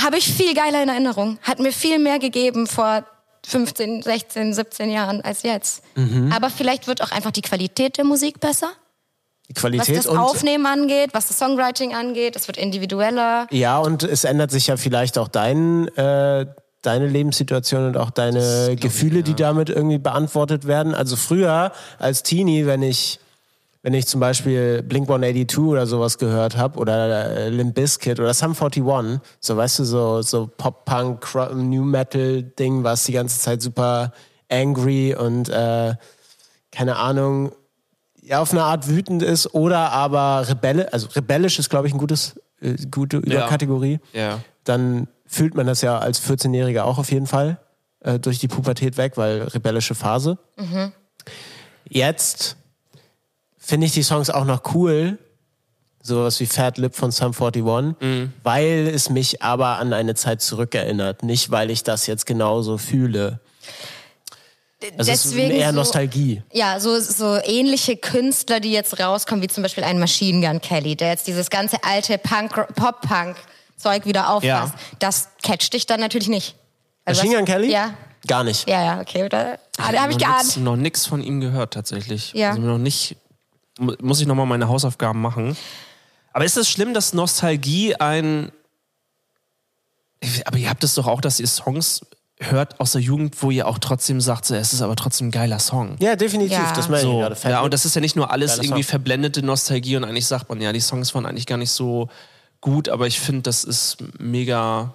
[0.00, 1.38] habe ich viel geiler in Erinnerung.
[1.42, 3.04] Hat mir viel mehr gegeben vor
[3.46, 5.82] 15, 16, 17 Jahren als jetzt.
[5.96, 6.32] Mhm.
[6.32, 8.70] Aber vielleicht wird auch einfach die Qualität der Musik besser.
[9.52, 13.46] Die Was Qualität das und Aufnehmen angeht, was das Songwriting angeht, es wird individueller.
[13.50, 16.46] ja, und es ändert sich ja vielleicht auch dein, äh,
[16.82, 20.94] deine Lebenssituation und auch deine Gefühle, die damit irgendwie beantwortet werden.
[20.94, 23.18] Also früher als Teenie, wenn ich
[23.84, 28.32] wenn ich zum Beispiel Blink 182 oder sowas gehört habe oder äh, Limp Bizkit oder
[28.32, 34.12] Sum 41, so weißt du, so, so Pop-Punk, New Metal-Ding, was die ganze Zeit super
[34.48, 35.94] angry und äh,
[36.70, 37.52] keine Ahnung,
[38.22, 41.98] ja, auf eine Art wütend ist oder aber rebelle, also rebellisch ist, glaube ich, ein
[41.98, 43.98] gutes, äh, gute Überkategorie.
[44.12, 44.38] Ja.
[44.64, 47.58] Dann fühlt man das ja als 14-Jähriger auch auf jeden Fall
[48.00, 50.38] äh, durch die Pubertät weg, weil rebellische Phase.
[51.88, 52.56] Jetzt
[53.58, 55.18] finde ich die Songs auch noch cool,
[56.02, 57.96] sowas wie Fat Lip von Sum 41,
[58.42, 63.40] weil es mich aber an eine Zeit zurückerinnert, nicht weil ich das jetzt genauso fühle.
[64.98, 66.42] Also Deswegen eher so- Nostalgie.
[66.52, 70.96] Ja, so, so ähnliche Künstler, die jetzt rauskommen, wie zum Beispiel ein Machine Gun Kelly,
[70.96, 74.44] der jetzt dieses ganze alte Punk, Pop-Punk-Zeug wieder auffasst.
[74.44, 74.74] Ja.
[74.98, 76.56] Das catcht dich dann natürlich nicht.
[77.04, 77.70] Also Machine Gun Kelly?
[77.70, 77.94] Ja.
[78.26, 78.68] Gar nicht.
[78.68, 79.28] Ja, ja, okay.
[79.28, 80.44] Da, da habe ich noch geahnt.
[80.44, 82.32] nix, noch nichts von ihm gehört tatsächlich.
[82.34, 82.50] Ja.
[82.50, 83.16] Also noch nicht.
[83.80, 85.56] mu- Muss ich nochmal meine Hausaufgaben machen.
[86.32, 88.52] Aber ist es schlimm, dass Nostalgie ein.
[90.44, 92.02] Aber ihr habt es doch auch, dass ihr Songs
[92.50, 95.30] hört aus der Jugend, wo ihr auch trotzdem sagt, so, es ist aber trotzdem ein
[95.30, 95.96] geiler Song.
[96.00, 96.58] Ja, definitiv.
[96.58, 96.72] Ja.
[96.74, 97.36] Das meine ich So, gerade.
[97.36, 98.90] Fat ja, und das ist ja nicht nur alles Geiler irgendwie Song.
[98.90, 102.08] verblendete Nostalgie und eigentlich sagt man, ja, die Songs waren eigentlich gar nicht so
[102.60, 104.94] gut, aber ich finde, das ist mega,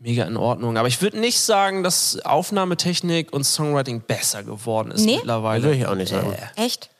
[0.00, 0.76] mega in Ordnung.
[0.78, 5.16] Aber ich würde nicht sagen, dass Aufnahmetechnik und Songwriting besser geworden ist Nee?
[5.16, 5.62] mittlerweile.
[5.64, 6.34] Würde ich auch nicht sagen.
[6.56, 6.90] Echt?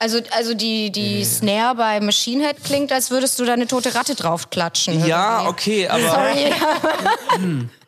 [0.00, 3.96] Also, also die, die Snare bei Machine Head klingt, als würdest du da eine tote
[3.96, 5.04] Ratte draufklatschen.
[5.04, 5.48] Ja, irgendwie.
[5.50, 7.68] okay, aber Sorry.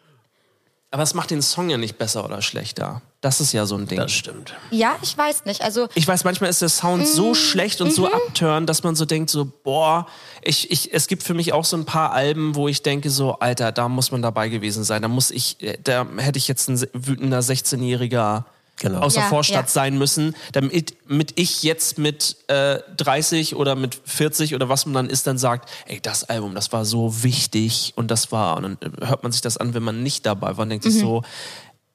[0.93, 3.01] Aber es macht den Song ja nicht besser oder schlechter.
[3.20, 3.99] Das ist ja so ein Ding.
[3.99, 4.55] Das stimmt.
[4.70, 5.62] Ja, ich weiß nicht.
[5.62, 9.05] Also Ich weiß, manchmal ist der Sound so schlecht und so abturnt, dass man so
[9.05, 10.07] denkt, so, boah,
[10.43, 13.34] ich, ich, es gibt für mich auch so ein paar Alben, wo ich denke, so,
[13.34, 15.03] Alter, da muss man dabei gewesen sein.
[15.03, 18.45] Da muss ich, äh, da hätte ich jetzt ein wütender 16-Jähriger
[18.81, 19.01] Genau.
[19.01, 19.70] aus der Ja, Vorstadt ja.
[19.70, 24.95] sein müssen, damit mit ich jetzt mit äh, 30 oder mit 40 oder was man
[24.95, 28.62] dann ist, dann sagt, ey, das Album, das war so wichtig und das war, und
[28.62, 30.99] dann äh, hört man sich das an, wenn man nicht dabei war und denkt sich
[30.99, 31.22] so,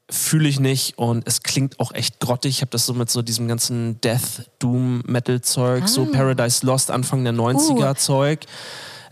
[0.10, 2.52] fühle ich nicht und es klingt auch echt grottig.
[2.52, 6.92] Ich habe das so mit so diesem ganzen Death, Doom, Metal Zeug, so Paradise Lost,
[6.92, 8.46] Anfang der 90er Zeug.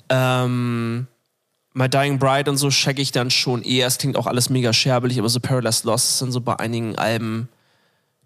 [0.09, 1.07] Ähm,
[1.73, 3.87] My Dying Bride und so check ich dann schon eher.
[3.87, 6.95] Es klingt auch alles mega scherbelig, aber so Paradise Lost ist dann so bei einigen
[6.97, 7.49] Alben.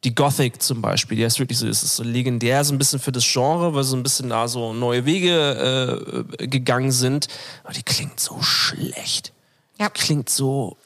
[0.03, 2.99] Die Gothic zum Beispiel, die ist wirklich so, das ist so legendär, so ein bisschen
[2.99, 7.27] für das Genre, weil so ein bisschen da so neue Wege äh, gegangen sind.
[7.63, 9.33] Aber die klingt so schlecht.
[9.79, 9.89] Ja.
[9.89, 10.77] Die klingt so.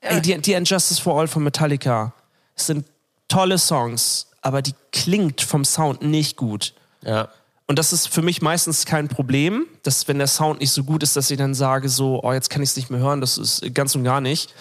[0.00, 2.14] Ey, die, die Injustice for All von Metallica.
[2.54, 2.86] Es sind
[3.28, 6.74] tolle Songs, aber die klingt vom Sound nicht gut.
[7.02, 7.28] Ja.
[7.66, 11.02] Und das ist für mich meistens kein Problem, dass wenn der Sound nicht so gut
[11.04, 13.20] ist, dass ich dann sage so, oh, jetzt kann ich es nicht mehr hören.
[13.20, 14.52] Das ist ganz und gar nicht.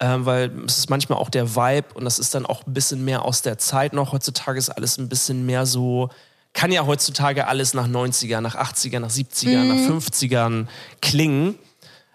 [0.00, 3.04] Ähm, weil es ist manchmal auch der Vibe und das ist dann auch ein bisschen
[3.04, 4.12] mehr aus der Zeit noch.
[4.12, 6.10] Heutzutage ist alles ein bisschen mehr so,
[6.52, 10.66] kann ja heutzutage alles nach 90er, nach 80er, nach 70er, nach 50ern
[11.00, 11.56] klingen.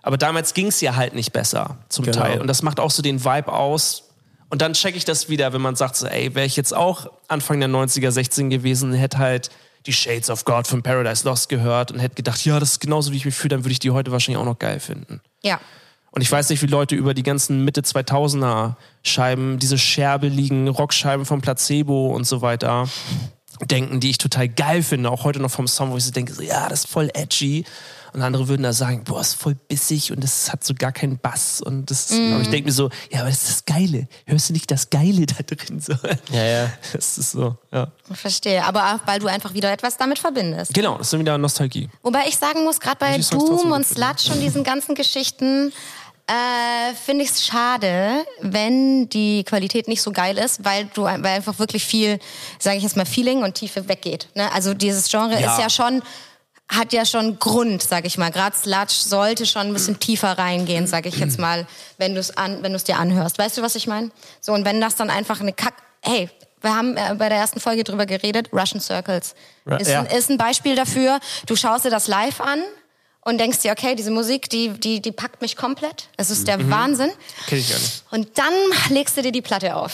[0.02, 2.18] Aber damals ging es ja halt nicht besser, zum Genau.
[2.20, 2.42] Teil.
[2.42, 4.04] Und das macht auch so den Vibe aus.
[4.50, 7.08] Und dann checke ich das wieder, wenn man sagt so, ey, wäre ich jetzt auch
[7.28, 9.50] Anfang der 90er, 16 gewesen, hätte halt
[9.86, 13.12] die Shades of God von Paradise Lost gehört und hätte gedacht, ja, das ist genauso,
[13.12, 15.20] wie ich mich fühle, dann würde ich die heute wahrscheinlich auch noch geil finden.
[15.42, 15.60] ja.
[16.14, 21.26] Und ich weiß nicht, wie Leute über die ganzen Mitte 2000er Scheiben, diese scherbeligen Rockscheiben
[21.26, 22.88] von Placebo und so weiter
[23.62, 26.34] denken, die ich total geil finde, auch heute noch vom Song, wo ich so denke,
[26.34, 27.66] so, ja, das ist voll edgy.
[28.14, 31.18] Und andere würden da sagen, boah, ist voll bissig und das hat so gar keinen
[31.18, 31.62] Bass.
[31.62, 34.08] Und das, aber ich denke mir so, ja, aber das ist das Geile.
[34.28, 35.80] Hörst du nicht das Geile da drin?
[35.80, 35.94] So.
[36.32, 36.74] Ja, ja.
[36.94, 37.92] Das ist so, ja.
[38.12, 38.64] Verstehe.
[38.66, 40.76] Aber auch, weil du einfach wieder etwas damit verbindest.
[40.76, 41.90] Genau, das ist wieder Nostalgie.
[42.04, 45.74] Wobei ich sagen muss, gerade bei Doom und Sludge und diesen ganzen Geschichten,
[46.28, 51.26] äh, finde ich es schade, wenn die Qualität nicht so geil ist, weil du weil
[51.26, 52.20] einfach wirklich viel,
[52.60, 54.30] sage ich jetzt mal, Feeling und Tiefe weggeht.
[54.34, 54.52] Ne?
[54.54, 55.54] Also dieses Genre Ja.
[55.54, 56.02] ist ja schon
[56.70, 58.32] hat ja schon Grund, sag ich mal.
[58.32, 61.68] Gerade Sludge sollte schon ein bisschen tiefer reingehen, sag ich jetzt mal,
[61.98, 63.38] wenn du es an, wenn du es dir anhörst.
[63.38, 64.12] Weißt du, was ich meine?
[64.40, 66.30] So und wenn das dann einfach eine Kack, hey,
[66.62, 69.36] wir haben äh, bei der ersten Folge drüber geredet, Russian Circles
[69.80, 70.00] ist, ja.
[70.00, 71.20] ein, ist ein Beispiel dafür.
[71.46, 72.62] Du schaust dir das live an
[73.26, 76.10] und denkst dir, okay, diese Musik, die die die packt mich komplett.
[76.18, 76.46] Das ist Mhm.
[76.46, 77.10] der Wahnsinn.
[77.48, 78.04] Kenn ich gar nicht.
[78.12, 78.54] Und dann
[78.90, 79.94] legst du dir die Platte auf.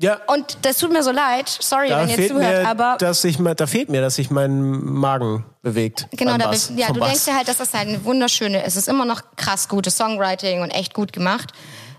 [0.00, 3.22] Ja, Und das tut mir so leid, sorry, da wenn ihr zuhört, mir, aber dass
[3.22, 6.08] ich, da fehlt mir, dass sich mein Magen bewegt.
[6.12, 7.08] Genau, da Bass, ja, du Bass.
[7.10, 10.62] denkst dir halt, das ist halt eine wunderschöne, es ist immer noch krass gutes Songwriting
[10.62, 11.52] und echt gut gemacht,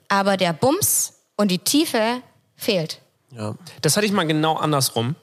[0.10, 2.22] aber der Bums und die Tiefe
[2.58, 3.00] fehlt.
[3.32, 3.56] Ja.
[3.82, 5.16] Das hatte ich mal genau andersrum.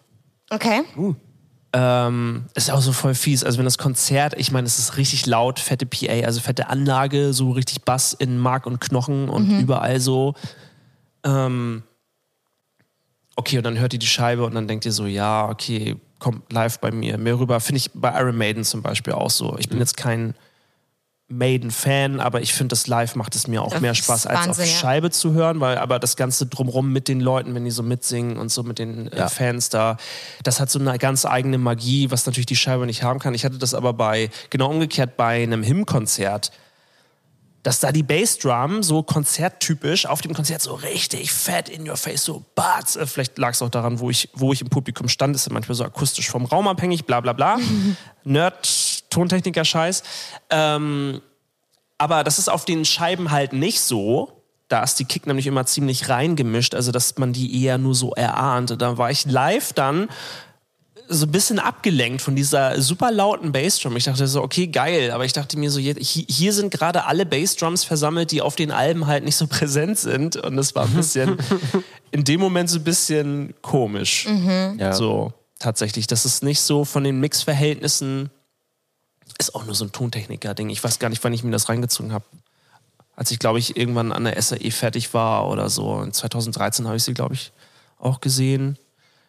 [0.49, 0.83] Okay?
[1.73, 3.45] Ähm, ist auch so voll fies.
[3.45, 7.33] Also wenn das Konzert, ich meine, es ist richtig laut, fette PA, also fette Anlage,
[7.33, 10.35] so richtig Bass in Mark und Knochen und überall so.
[11.25, 11.85] Ähm,
[13.37, 16.53] okay, und dann hört ihr die Scheibe und dann denkt ihr so, ja, okay, kommt
[16.53, 17.61] live bei mir mehr rüber.
[17.61, 19.57] Finde ich bei Iron Maiden zum Beispiel auch so.
[19.59, 20.35] Ich bin jetzt kein
[21.31, 24.65] Maiden-Fan, aber ich finde, das live macht es mir auch Das mehr Spaß, als Wahnsinn,
[24.65, 24.77] auf ja.
[24.77, 28.37] Scheibe zu hören, weil aber das Ganze drumrum mit den Leuten, wenn die so mitsingen
[28.37, 29.97] und so mit den äh, Fans da,
[30.43, 33.35] das hat so eine ganz eigene Magie, was natürlich die Scheibe nicht haben kann.
[33.35, 36.51] Ich hatte das aber bei, genau umgekehrt, bei einem Hymn-Konzert,
[37.63, 42.25] dass da die Bassdrum so konzerttypisch auf dem Konzert so richtig fett in your face,
[42.25, 42.97] so batz.
[42.97, 45.53] Äh, Vielleicht lag es auch daran, wo ich, wo ich im Publikum stand, ist ja
[45.53, 47.59] manchmal so akustisch vom Raum abhängig, bla bla bla.
[48.25, 48.67] Nerd,
[49.11, 50.03] Tontechniker, Scheiß.
[50.51, 51.21] Ähm,
[51.99, 54.33] aber das ist auf den Scheiben halt nicht so.
[54.69, 58.13] Da ist die Kick nämlich immer ziemlich reingemischt, also dass man die eher nur so
[58.13, 58.81] erahnt.
[58.81, 60.09] Da war ich live dann
[61.09, 63.97] so ein bisschen abgelenkt von dieser super lauten Bassdrum.
[63.97, 65.11] Ich dachte so, okay, geil.
[65.11, 69.09] Aber ich dachte mir so, hier sind gerade alle Bassdrums versammelt, die auf den Alben
[69.09, 70.37] halt nicht so präsent sind.
[70.37, 71.37] Und das war ein bisschen,
[72.13, 74.29] in dem Moment so ein bisschen komisch.
[74.79, 74.93] Ja.
[74.93, 76.07] So, tatsächlich.
[76.07, 78.31] Das ist nicht so von den Mixverhältnissen,
[79.41, 80.69] ist auch nur so ein Tontechniker-Ding.
[80.71, 82.25] Ich weiß gar nicht, wann ich mir das reingezogen habe.
[83.17, 86.01] Als ich, glaube ich, irgendwann an der SAE fertig war oder so.
[86.03, 87.53] In 2013 habe ich sie, glaube ich,
[87.99, 88.79] auch gesehen.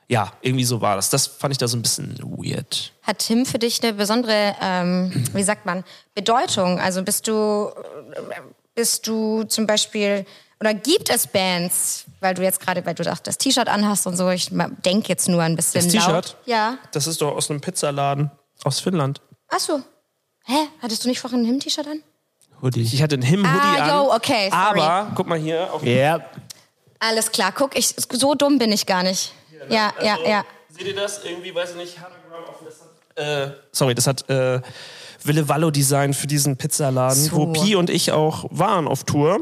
[0.08, 1.10] Ja, irgendwie so war das.
[1.10, 2.94] Das fand ich da so ein bisschen weird.
[3.04, 5.84] Hat Tim für dich eine besondere, ähm, wie sagt man,
[6.14, 6.80] Bedeutung?
[6.80, 7.70] Also bist du,
[8.76, 10.26] bist du zum Beispiel,
[10.60, 14.30] oder gibt es Bands, weil du jetzt gerade, weil du das T-Shirt anhast und so,
[14.30, 14.50] ich
[14.86, 15.92] denke jetzt nur ein bisschen Das.
[15.94, 16.38] T-Shirt?
[16.46, 16.78] Ja.
[16.92, 18.32] Das ist doch aus einem Pizzaladen
[18.64, 19.22] aus Finnland.
[19.50, 19.82] Ach so.
[20.46, 20.68] Hä?
[20.82, 22.04] Hattest du nicht vorhin ein Hymn-T-Shirt an?
[22.62, 22.82] Hoodie.
[22.82, 23.90] Ich hatte einen Him-Hoodie Ah, an.
[24.06, 24.80] yo, okay, sorry.
[24.82, 25.74] Aber, guck mal hier.
[25.74, 26.20] Auf Ja.
[27.00, 29.34] Alles klar, guck, ich, so dumm bin ich gar nicht.
[29.70, 30.46] Ja, ja, Also, ja.
[30.70, 31.24] Seht ihr das?
[31.26, 34.62] Irgendwie, weiß ich nicht, Hanagram auf das hat, äh, Sorry, das hat äh,
[35.24, 37.36] Wille Wallo Design für diesen Pizzaladen, So.
[37.36, 39.42] wo Pi und ich auch waren auf Tour.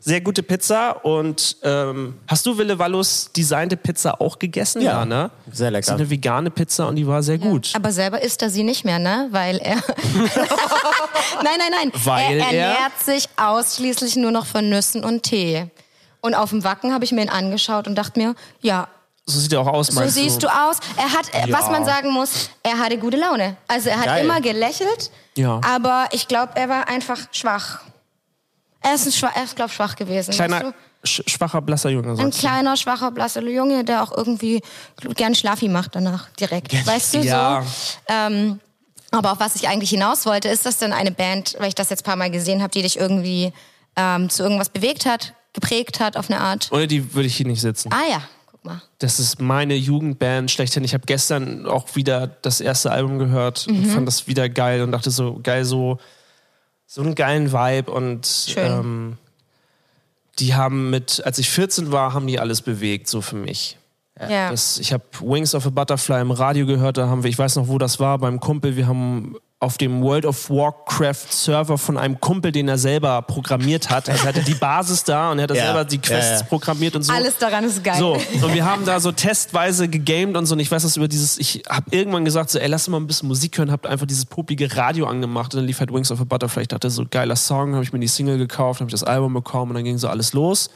[0.00, 1.04] Sehr gute Pizza.
[1.04, 4.82] Und ähm, hast du Wille Wallos designte Pizza auch gegessen?
[4.82, 5.04] Ja.
[5.04, 5.30] ne?
[5.52, 5.86] Sehr lecker.
[5.86, 7.70] Das ist eine vegane Pizza und die war sehr gut.
[7.74, 9.28] Aber selber isst er sie nicht mehr, ne?
[9.30, 9.76] Weil er.
[11.42, 11.92] nein, nein, nein.
[12.04, 15.66] Weil er er- ernährt sich ausschließlich nur noch von Nüssen und Tee.
[16.20, 18.88] Und auf dem Wacken habe ich mir ihn angeschaut und dachte mir, ja,
[19.30, 20.78] So sieht er auch aus, so meinst siehst du aus.
[20.96, 23.56] Er hat, äh, was man sagen muss, er hatte gute Laune.
[23.68, 24.24] Also er hat Geil.
[24.24, 25.60] immer gelächelt, Ja.
[25.62, 27.80] aber ich glaube, er war einfach schwach.
[28.80, 30.28] Er ist, ein schwach, er ist glaube schwach gewesen.
[30.28, 30.72] weißt Kleiner, du?
[31.04, 32.08] sch schwacher, blasser Junge.
[32.10, 32.46] Ein sagst du.
[32.46, 34.62] kleiner, schwacher, blasser Junge, der auch irgendwie
[35.14, 36.72] gern Schlafi macht danach direkt.
[36.86, 37.62] Weißt du Ja.
[37.62, 37.68] so?
[38.08, 38.60] Ähm,
[39.10, 41.90] aber auf was ich eigentlich hinaus wollte, ist das denn eine Band, weil ich das
[41.90, 43.52] jetzt ein paar Mal gesehen habe, die dich irgendwie
[43.96, 46.68] ähm, zu irgendwas bewegt hat, geprägt hat auf eine Art?
[46.72, 47.90] Ohne die würde ich hier nicht sitzen.
[47.92, 48.22] Ah ja,
[48.68, 48.82] mal.
[48.98, 50.84] Das ist meine Jugendband schlechthin.
[50.84, 53.86] Ich habe gestern auch wieder das erste Album gehört und Mhm.
[53.90, 55.98] fand das wieder geil und dachte so, geil, so,
[56.86, 57.90] so einen geilen Vibe.
[57.90, 59.18] Und ähm,
[60.38, 63.76] die haben mit, als ich 14 war, haben die alles bewegt, so für mich.
[64.20, 64.50] Ja.
[64.50, 67.56] Das, ich habe Wings of a Butterfly im Radio gehört, da haben wir, ich weiß
[67.56, 68.76] noch, wo das war, beim Kumpel.
[68.76, 73.90] Wir haben auf dem World of Warcraft Server von einem Kumpel, den er selber programmiert
[73.90, 74.08] hat.
[74.08, 75.64] Also er hatte die Basis da und er hat Ja.
[75.64, 76.42] selber die Quests Ja, ja.
[76.44, 77.12] programmiert und so.
[77.12, 77.96] Alles daran ist geil.
[77.98, 80.54] So, und wir haben da so testweise gegamed und so.
[80.54, 83.08] Und ich weiß das über dieses, ich habe irgendwann gesagt, so, ey, lass mal ein
[83.08, 86.20] bisschen Musik hören, hab einfach dieses popige Radio angemacht und dann lief halt Wings of
[86.20, 86.62] a Butterfly.
[86.62, 89.34] Ich dachte, so geiler Song, habe ich mir die Single gekauft, habe ich das Album
[89.34, 90.70] bekommen und dann ging so alles los.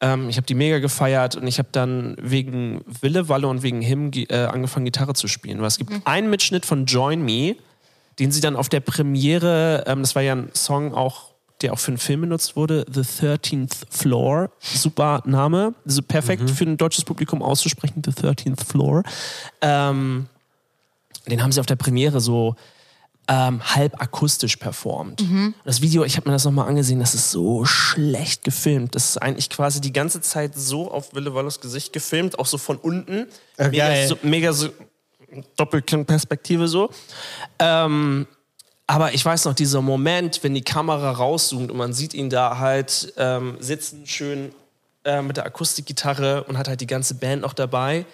[0.00, 3.82] Ähm, ich habe die mega gefeiert und ich habe dann wegen Wille, Walle und wegen
[3.82, 5.60] Him äh, angefangen, Gitarre zu spielen.
[5.60, 7.56] Weil es gibt einen Mitschnitt von Join Me,
[8.20, 11.30] den sie dann auf der Premiere, ähm, das war ja ein Song auch,
[11.62, 14.50] der auch für einen Film benutzt wurde, The 13th Floor.
[14.60, 19.02] Super Name, so perfekt für ein deutsches Publikum auszusprechen, The 13th Floor.
[19.62, 20.26] Ähm,
[21.28, 22.56] den haben sie auf der Premiere so
[23.28, 25.22] ähm, halb akustisch performt.
[25.64, 28.94] Das Video, ich habe mir das nochmal angesehen, das ist so schlecht gefilmt.
[28.94, 32.58] Das ist eigentlich quasi die ganze Zeit so auf Wille Wallos Gesicht gefilmt, auch so
[32.58, 33.28] von unten.
[33.56, 34.08] mega, geil.
[34.08, 34.70] so, mega so
[35.56, 36.90] Doppelkinn-Perspektive so.
[37.58, 38.26] Ähm,
[38.86, 42.58] aber ich weiß noch, dieser Moment, wenn die Kamera rauszoomt und man sieht ihn da
[42.58, 44.52] halt ähm, sitzen, schön
[45.04, 48.04] äh, mit der Akustikgitarre und hat halt die ganze Band noch dabei,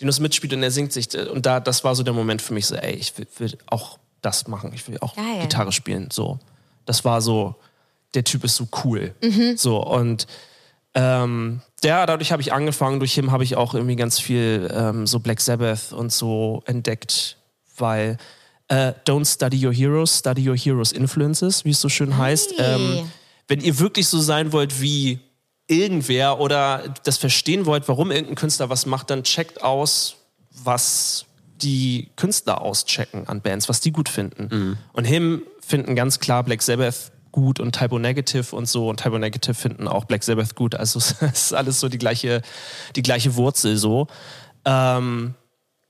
[0.00, 1.14] die nur mitspielt und er singt sich.
[1.14, 3.58] äh, Und da, das war so der Moment für mich so, ey, ich will, will
[3.66, 4.72] auch das machen.
[4.74, 5.42] Ich will auch Geil.
[5.42, 6.08] Gitarre spielen.
[6.10, 6.38] So.
[6.86, 7.54] Das war so,
[8.14, 9.14] der Typ ist so cool.
[9.22, 9.56] Mhm.
[9.56, 10.26] So, und
[10.94, 12.98] ähm, ja, dadurch habe ich angefangen.
[12.98, 17.38] Durch ihn habe ich auch irgendwie ganz viel ähm, so Black Sabbath und so entdeckt,
[17.76, 18.18] weil
[18.68, 22.54] äh, Don't study your heroes, study your heroes influences, wie es so schön heißt.
[22.58, 23.10] Ähm,
[23.48, 25.20] wenn ihr wirklich so sein wollt wie
[25.66, 30.16] irgendwer oder das verstehen wollt, warum irgendein Künstler was macht, dann checkt aus,
[30.50, 31.26] was
[31.62, 34.78] die Künstler auschecken an Bands, was die gut finden.
[34.92, 39.18] Und Him finden ganz klar Black Sabbath gut und Typo Negative und so und Typo
[39.18, 40.74] Negative finden auch Black Sabbath gut.
[40.74, 42.42] Also es ist alles so die gleiche,
[42.94, 44.06] die gleiche Wurzel so.
[44.64, 45.34] Ähm,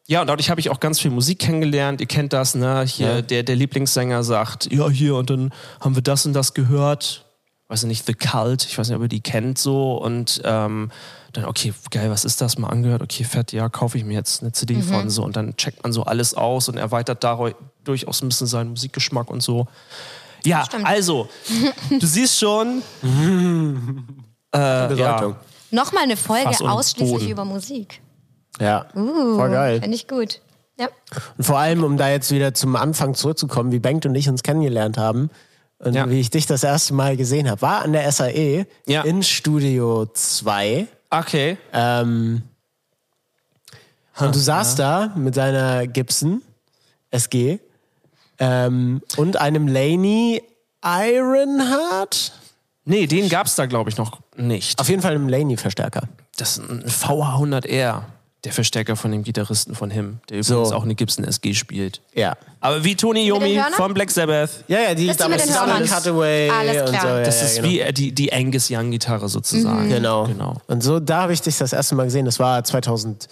[0.06, 2.00] ja, und dadurch habe ich auch ganz viel Musik kennengelernt.
[2.00, 2.82] Ihr kennt das, ne?
[2.86, 3.22] Hier, Ja.
[3.22, 7.24] der, der Lieblingssänger sagt, ja, hier, und dann haben wir das und das gehört.
[7.68, 9.94] Weiß ich nicht, The Cult, ich weiß nicht, ob ihr die kennt so.
[9.94, 10.90] Und ähm,
[11.32, 12.58] dann, okay, geil, was ist das?
[12.58, 15.22] Mal angehört, okay, fett, ja, kaufe ich mir jetzt eine CD von so.
[15.24, 18.70] Und dann checkt man so alles aus und erweitert dadurch auch so ein bisschen seinen
[18.70, 19.68] Musikgeschmack und so.
[20.44, 21.28] Ja, also,
[21.90, 22.82] du siehst schon.
[24.52, 25.32] äh, Bedeutung.
[25.32, 25.36] ja,
[25.70, 27.30] Nochmal eine Folge Fass und ausschließlich Boden.
[27.30, 28.00] über Musik.
[28.60, 29.80] Ja, voll geil.
[29.80, 30.40] Finde ich gut.
[30.78, 30.88] Ja.
[31.38, 34.42] Und vor allem, um da jetzt wieder zum Anfang zurückzukommen, wie Bengt und ich uns
[34.42, 35.30] kennengelernt haben
[35.78, 36.08] und Ja.
[36.10, 39.02] wie ich dich das erste Mal gesehen habe, war an der SAE Ja.
[39.02, 40.86] in Studio 2.
[41.10, 41.56] okay.
[41.72, 42.42] Ähm,
[44.18, 46.42] und du saßt da mit deiner Gibson
[47.10, 47.58] SG
[48.38, 50.42] ähm, und einem Laney
[50.84, 52.32] Ironheart.
[52.84, 54.78] Nee, den gab's da, glaube ich, noch nicht.
[54.80, 56.02] Auf jeden Fall einem Laney-Verstärker.
[56.36, 58.02] Das ist ein VH100R,
[58.42, 60.74] der Verstärker von dem Gitarristen von Him, der übrigens So.
[60.74, 62.00] auch eine Gibson SG spielt.
[62.14, 62.36] Ja.
[62.60, 64.64] Aber wie Tony Yomi von Black Sabbath.
[64.66, 65.44] Ja, ja, die ist damals.
[65.46, 67.02] Cutaway Alles und klar.
[67.02, 67.08] so.
[67.08, 67.68] Ja, Das ja, ist genau.
[67.68, 69.88] wie äh, die, die Angus Young Gitarre sozusagen.
[69.88, 70.24] Genau.
[70.26, 70.56] genau.
[70.66, 72.24] Und so, da habe ich dich das erste Mal gesehen.
[72.24, 73.28] Das war 2012.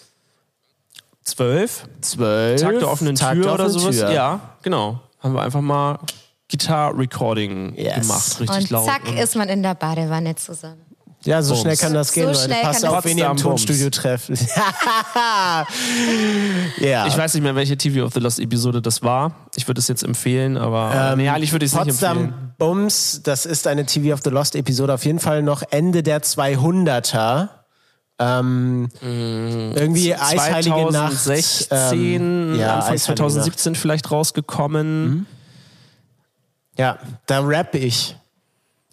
[1.30, 1.84] Zwölf,
[2.60, 3.96] Tag der offenen Tag Tür der oder offenen sowas.
[3.98, 4.10] Tür.
[4.12, 5.00] Ja, genau.
[5.20, 5.98] Haben wir einfach mal
[6.48, 8.00] Gitar-Recording Yes.
[8.00, 8.86] gemacht, richtig Und laut.
[8.86, 10.80] zack Und- ist man in der Badewanne zusammen.
[11.24, 11.60] Ja, so Bums.
[11.60, 12.44] schnell kann das gehen, So Leute.
[12.44, 13.36] schnell Passt kann auf, das wen ihr im.
[13.36, 14.30] Tonstudio trefft.
[16.80, 17.06] ja.
[17.06, 19.32] Ich weiß nicht mehr, welche TV of the Lost Episode das war.
[19.54, 22.30] Ich würde es jetzt empfehlen, aber nee, eigentlich würde ich es nicht empfehlen.
[22.30, 26.02] Potsdam Bums, das ist eine TV of the Lost Episode, auf jeden Fall noch Ende
[26.02, 27.48] der 200er.
[28.22, 31.14] Ähm, irgendwie Eisheilige Nacht.
[31.22, 31.72] 2016,
[32.20, 35.16] ähm, ja, Anfang Eisheilige 2017 vielleicht rausgekommen.
[35.20, 35.26] Nacht.
[36.76, 38.16] Ja, da rapp ich.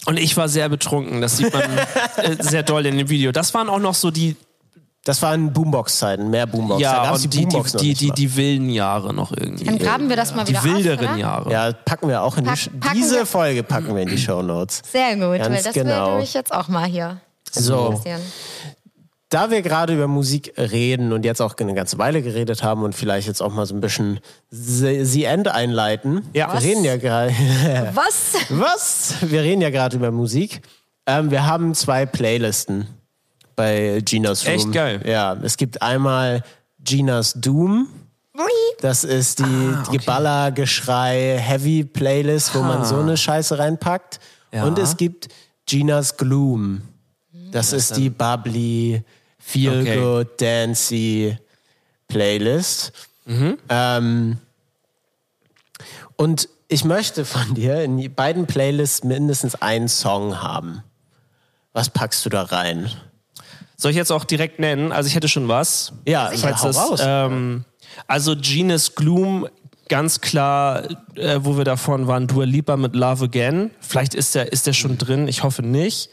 [0.06, 1.20] Und ich war sehr betrunken.
[1.22, 1.64] Das sieht man
[2.18, 3.32] äh, sehr doll in dem Video.
[3.32, 4.36] Das waren auch noch so die,
[5.04, 6.82] Das waren Boombox-Zeiten, mehr Boombox.
[6.82, 9.66] ja, und die, die, Boombox die, die, die wilden Jahre noch irgendwie.
[9.66, 11.18] Dann graben wir das mal die wieder wilderen auf?
[11.18, 11.52] Jahre.
[11.52, 14.18] Ja, packen wir auch in die, Pack- packen diese wir- Folge packen wir in die
[14.18, 14.82] Show Notes.
[14.90, 16.16] Sehr gut, Ganz weil das genau.
[16.18, 17.20] will ich jetzt auch mal hier
[17.52, 18.22] So, passieren.
[19.30, 22.96] Da wir gerade über Musik reden und jetzt auch eine ganze Weile geredet haben und
[22.96, 26.22] vielleicht jetzt auch mal so ein bisschen The End einleiten.
[26.34, 26.48] Ja.
[26.50, 26.64] Wir Was?
[26.64, 27.32] reden ja gerade.
[27.94, 28.34] Was?
[28.50, 29.16] Was?
[29.22, 30.62] Wir reden ja gerade über Musik.
[31.06, 32.88] Ähm, wir haben zwei Playlisten
[33.56, 34.56] bei Ginas Room.
[34.56, 35.02] Echt geil.
[35.06, 36.44] Ja, es gibt einmal
[36.80, 37.88] Ginas Doom.
[38.80, 44.20] Das ist die, Ah, die Geballer, Geschrei, Heavy Playlist, wo man so eine Scheiße reinpackt.
[44.54, 44.66] Ja.
[44.66, 45.30] Und es gibt
[45.66, 46.84] Ginas Gloom.
[47.52, 49.02] Das ist die bubbly,
[49.48, 49.96] feel Okay.
[50.00, 51.38] good, dancey
[52.08, 52.92] Playlist.
[53.26, 53.58] Mhm.
[53.70, 54.38] Ähm,
[56.18, 60.84] und ich möchte von dir in beiden Playlists mindestens einen Song haben.
[61.74, 62.92] Was packst du da rein?
[63.78, 64.92] Soll ich jetzt auch direkt nennen?
[64.92, 65.94] Also ich hätte schon was.
[66.06, 67.00] Ja, hau das, raus.
[67.04, 67.64] ähm,
[68.08, 69.48] also Genus Gloom,
[69.88, 70.84] ganz klar,
[71.16, 73.72] äh, wo wir davon waren, Dua Lipa mit Love Again.
[73.80, 76.10] Vielleicht ist der, ist der schon drin, ich hoffe nicht.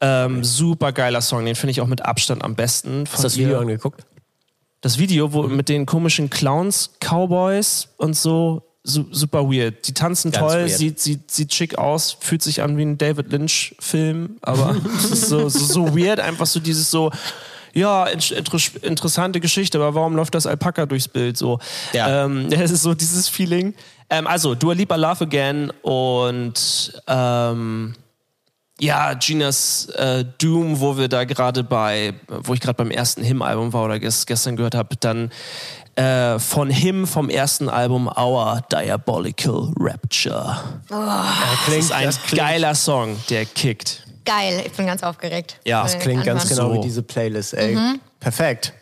[0.00, 3.04] Ähm, super geiler Song, den finde ich auch mit Abstand am besten.
[3.10, 4.04] Hast du das Video angeguckt?
[4.80, 9.86] Das Video, wo mit den komischen Clowns, Cowboys und so, su super weird.
[9.86, 10.70] Die tanzen Ganz toll, weird.
[10.70, 15.28] sieht, sieht, sieht schick aus, fühlt sich an wie ein David Lynch-Film, aber es ist
[15.28, 17.10] so, so, so weird, einfach so dieses so,
[17.74, 21.58] ja, in, inter interessante Geschichte, aber warum läuft das Alpaka durchs Bild so?
[21.92, 22.24] Ja.
[22.24, 23.74] Ähm, das ist so dieses Feeling.
[24.08, 27.94] Ähm, also, Dua Lipa Love Again und ähm,
[28.80, 33.72] ja, Ginas äh, Doom, wo wir da gerade bei, wo ich gerade beim ersten Him-Album
[33.72, 35.30] war oder ges gestern gehört habe, dann
[35.96, 40.58] äh, von Him vom ersten Album Our Diabolical Rapture.
[40.88, 40.98] Klingt,
[41.66, 44.04] Das ist ein das klingt, geiler Song, der kickt.
[44.24, 45.56] Geil, ich bin ganz aufgeregt.
[45.64, 46.56] Ja, das klingt ganz anhören.
[46.58, 46.80] genau So.
[46.80, 47.76] wie diese Playlist, ey.
[48.20, 48.72] Perfekt.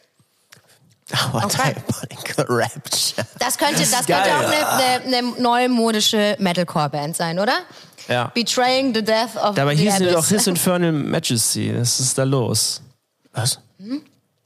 [1.32, 1.74] Oh, Okay.
[1.74, 3.26] Diabolical Rapture.
[3.38, 4.20] Das könnte, das geil.
[4.22, 7.54] könnte auch eine, eine, eine neumodische Metalcore-Band sein, oder?
[8.08, 8.30] Ja.
[8.34, 10.26] Betraying the Death of Dabei the hießen die doch.
[10.26, 11.78] His Infernal Majesty.
[11.78, 12.82] Was ist da los?
[13.32, 13.58] Was?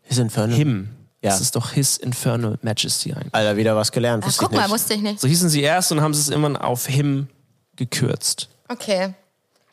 [0.02, 0.56] His Infernal?
[0.56, 0.88] Him.
[1.22, 1.30] Ja.
[1.30, 3.32] Das ist doch His Infernal Majesty eigentlich.
[3.32, 4.24] Alter, wieder was gelernt.
[4.26, 4.72] Ach, guck ich mal, nicht.
[4.72, 5.20] wusste ich nicht.
[5.20, 7.28] So hießen sie erst und haben sie es immer auf Him
[7.76, 8.48] gekürzt.
[8.68, 9.14] Okay.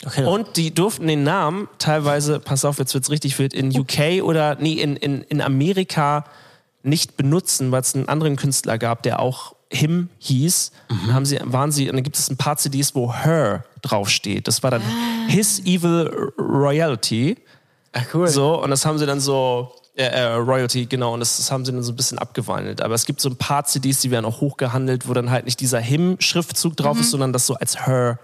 [0.06, 4.24] Okay, Und die durften den Namen teilweise, pass auf, jetzt wird's richtig wild, in UK
[4.24, 6.24] oder nee, in, in, in Amerika
[6.84, 10.72] nicht benutzen, weil es einen anderen Künstler gab, der auch Him hieß.
[10.90, 14.48] Dann haben sie, waren sie, und dann gibt es ein paar CDs, wo Her draufsteht.
[14.48, 14.82] Das war dann
[15.28, 17.38] His Evil Royalty.
[17.94, 18.28] Ach, cool.
[18.28, 21.66] So, und das haben sie dann so, äh, äh, Royalty, genau, und das, das haben
[21.66, 22.82] sie dann so ein bisschen abgewandelt.
[22.82, 25.60] Aber es gibt so ein paar CDs, die werden auch hochgehandelt, wo dann halt nicht
[25.60, 28.18] dieser Him-Schriftzug drauf ist, sondern das so als Her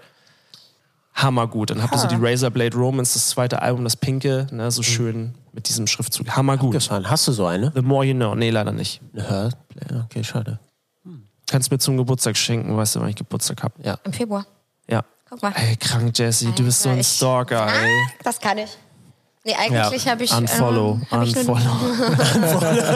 [1.14, 1.70] hammergut.
[1.70, 5.34] Dann habt ihr so die Razorblade Romance, das zweite Album, das pinke, ne, so schön
[5.52, 6.28] mit diesem Schriftzug.
[6.36, 6.72] Hammergut.
[6.72, 7.08] Gefahren.
[7.08, 7.72] Hast du so eine?
[7.74, 8.34] The more you know.
[8.34, 9.00] Nee, leider nicht.
[9.14, 9.50] Hör-
[10.06, 10.58] Okay, schade.
[11.48, 13.72] Kannst mir zum Geburtstag schenken, weißt du, wann ich Geburtstag hab.
[13.84, 13.98] Ja.
[14.04, 14.46] Im Februar.
[14.88, 15.02] Ja.
[15.28, 15.52] Guck mal.
[15.56, 17.90] Ey, krank, Jesse, du bist so ein Ich- Stalker, ey.
[17.90, 18.70] Ah, das kann ich.
[19.44, 20.32] Nee, eigentlich habe ich.
[20.32, 22.76] Unfollow, ähm, hab ich nur- unfollow.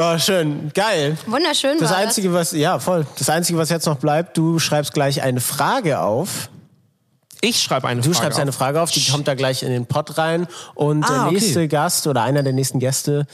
[0.00, 0.70] Oh, schön.
[0.74, 1.16] Geil.
[1.26, 3.06] Wunderschön Das war Einzige, was, ja, voll.
[3.18, 6.50] Das Einzige, was jetzt noch bleibt, du schreibst gleich eine Frage auf.
[7.40, 8.56] Ich schreibe eine Du Frage schreibst eine auf.
[8.56, 10.46] Frage auf, die kommt da gleich in den Pod rein.
[10.74, 11.34] Und Ah, der okay.
[11.34, 13.26] nächste Gast oder einer der nächsten Gäste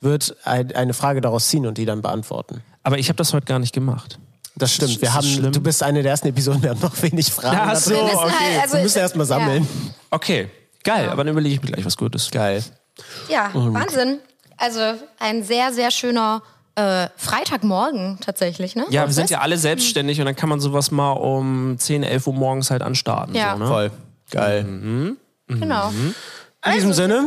[0.00, 2.62] wird ein- eine Frage daraus ziehen und die dann beantworten.
[2.82, 4.18] Aber ich habe das heute gar nicht gemacht.
[4.56, 4.92] Das stimmt.
[4.92, 5.52] Ist Wir haben, schlimm?
[5.52, 7.58] du bist eine der ersten Episoden, wir haben noch wenig Fragen.
[7.60, 7.98] Ach da so, drin.
[8.00, 8.32] Wir müssen okay.
[8.52, 9.68] halt, also, Wir müssen erst mal sammeln.
[10.10, 10.48] Okay,
[10.84, 12.30] geil, aber dann überlege ich mir gleich was Gutes.
[12.30, 12.62] Geil.
[13.28, 14.18] Ja, ja Wahnsinn.
[14.56, 14.80] Also
[15.18, 16.42] ein sehr, sehr schöner
[16.74, 18.84] äh, Freitagmorgen tatsächlich, ne?
[18.90, 22.26] Ja, wir sind ja alle selbstständig und dann kann man sowas mal um 10, 11
[22.26, 23.34] Uhr morgens halt anstarten.
[23.34, 23.52] Ja.
[23.54, 23.66] So, ne?
[23.66, 23.90] Voll.
[24.30, 24.64] Geil.
[25.48, 25.88] Genau.
[25.88, 27.24] In diesem Sinne,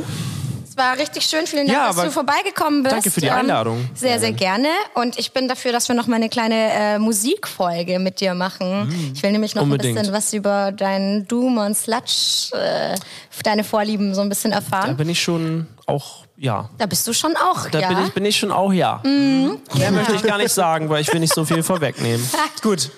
[0.73, 1.45] Es war richtig schön.
[1.45, 2.95] Vielen Dank, Ja, dass du vorbeigekommen bist.
[2.95, 3.87] danke für die Ähm, Einladung.
[3.93, 4.69] Sehr, sehr gerne.
[4.95, 9.11] Und ich bin dafür, dass wir noch mal eine kleine äh, Musikfolge mit dir machen.
[9.13, 9.95] Ich will nämlich noch Unbedingt.
[9.95, 12.95] ein bisschen was über deinen Doom und Sludge, äh,
[13.43, 14.97] deine Vorlieben so ein bisschen Da erfahren.
[14.97, 16.67] bin ich schon auch, ja.
[16.79, 17.89] Da bist du schon auch, Da ja?
[17.89, 18.99] bin, ich, bin ich schon auch, ja.
[19.03, 22.27] Mehr möchte ich gar nicht sagen, weil ich will nicht so viel vorwegnehmen.
[22.63, 22.89] gut.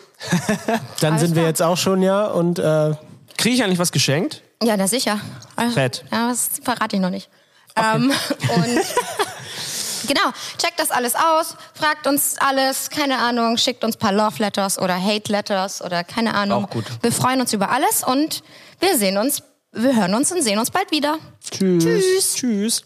[1.02, 2.26] Dann sind wir jetzt auch schon, ja.
[2.28, 2.94] Und äh,
[3.38, 4.44] Kriege ich eigentlich was geschenkt?
[4.64, 5.20] Ja, na sicher.
[5.58, 6.06] Also, Fett.
[6.10, 7.28] Ja, das verrate ich noch nicht.
[7.76, 8.12] Ähm,
[8.56, 8.80] und
[10.08, 14.36] genau, checkt das alles aus, fragt uns alles, keine Ahnung, schickt uns ein paar Love
[14.40, 16.66] Letters oder Hate Letters oder keine Ahnung.
[16.66, 16.86] Auch gut.
[17.02, 18.44] Wir freuen uns über alles und
[18.80, 21.18] wir sehen uns, wir hören uns und sehen uns bald wieder.
[21.52, 22.36] Tschüss.
[22.36, 22.84] Tschüss.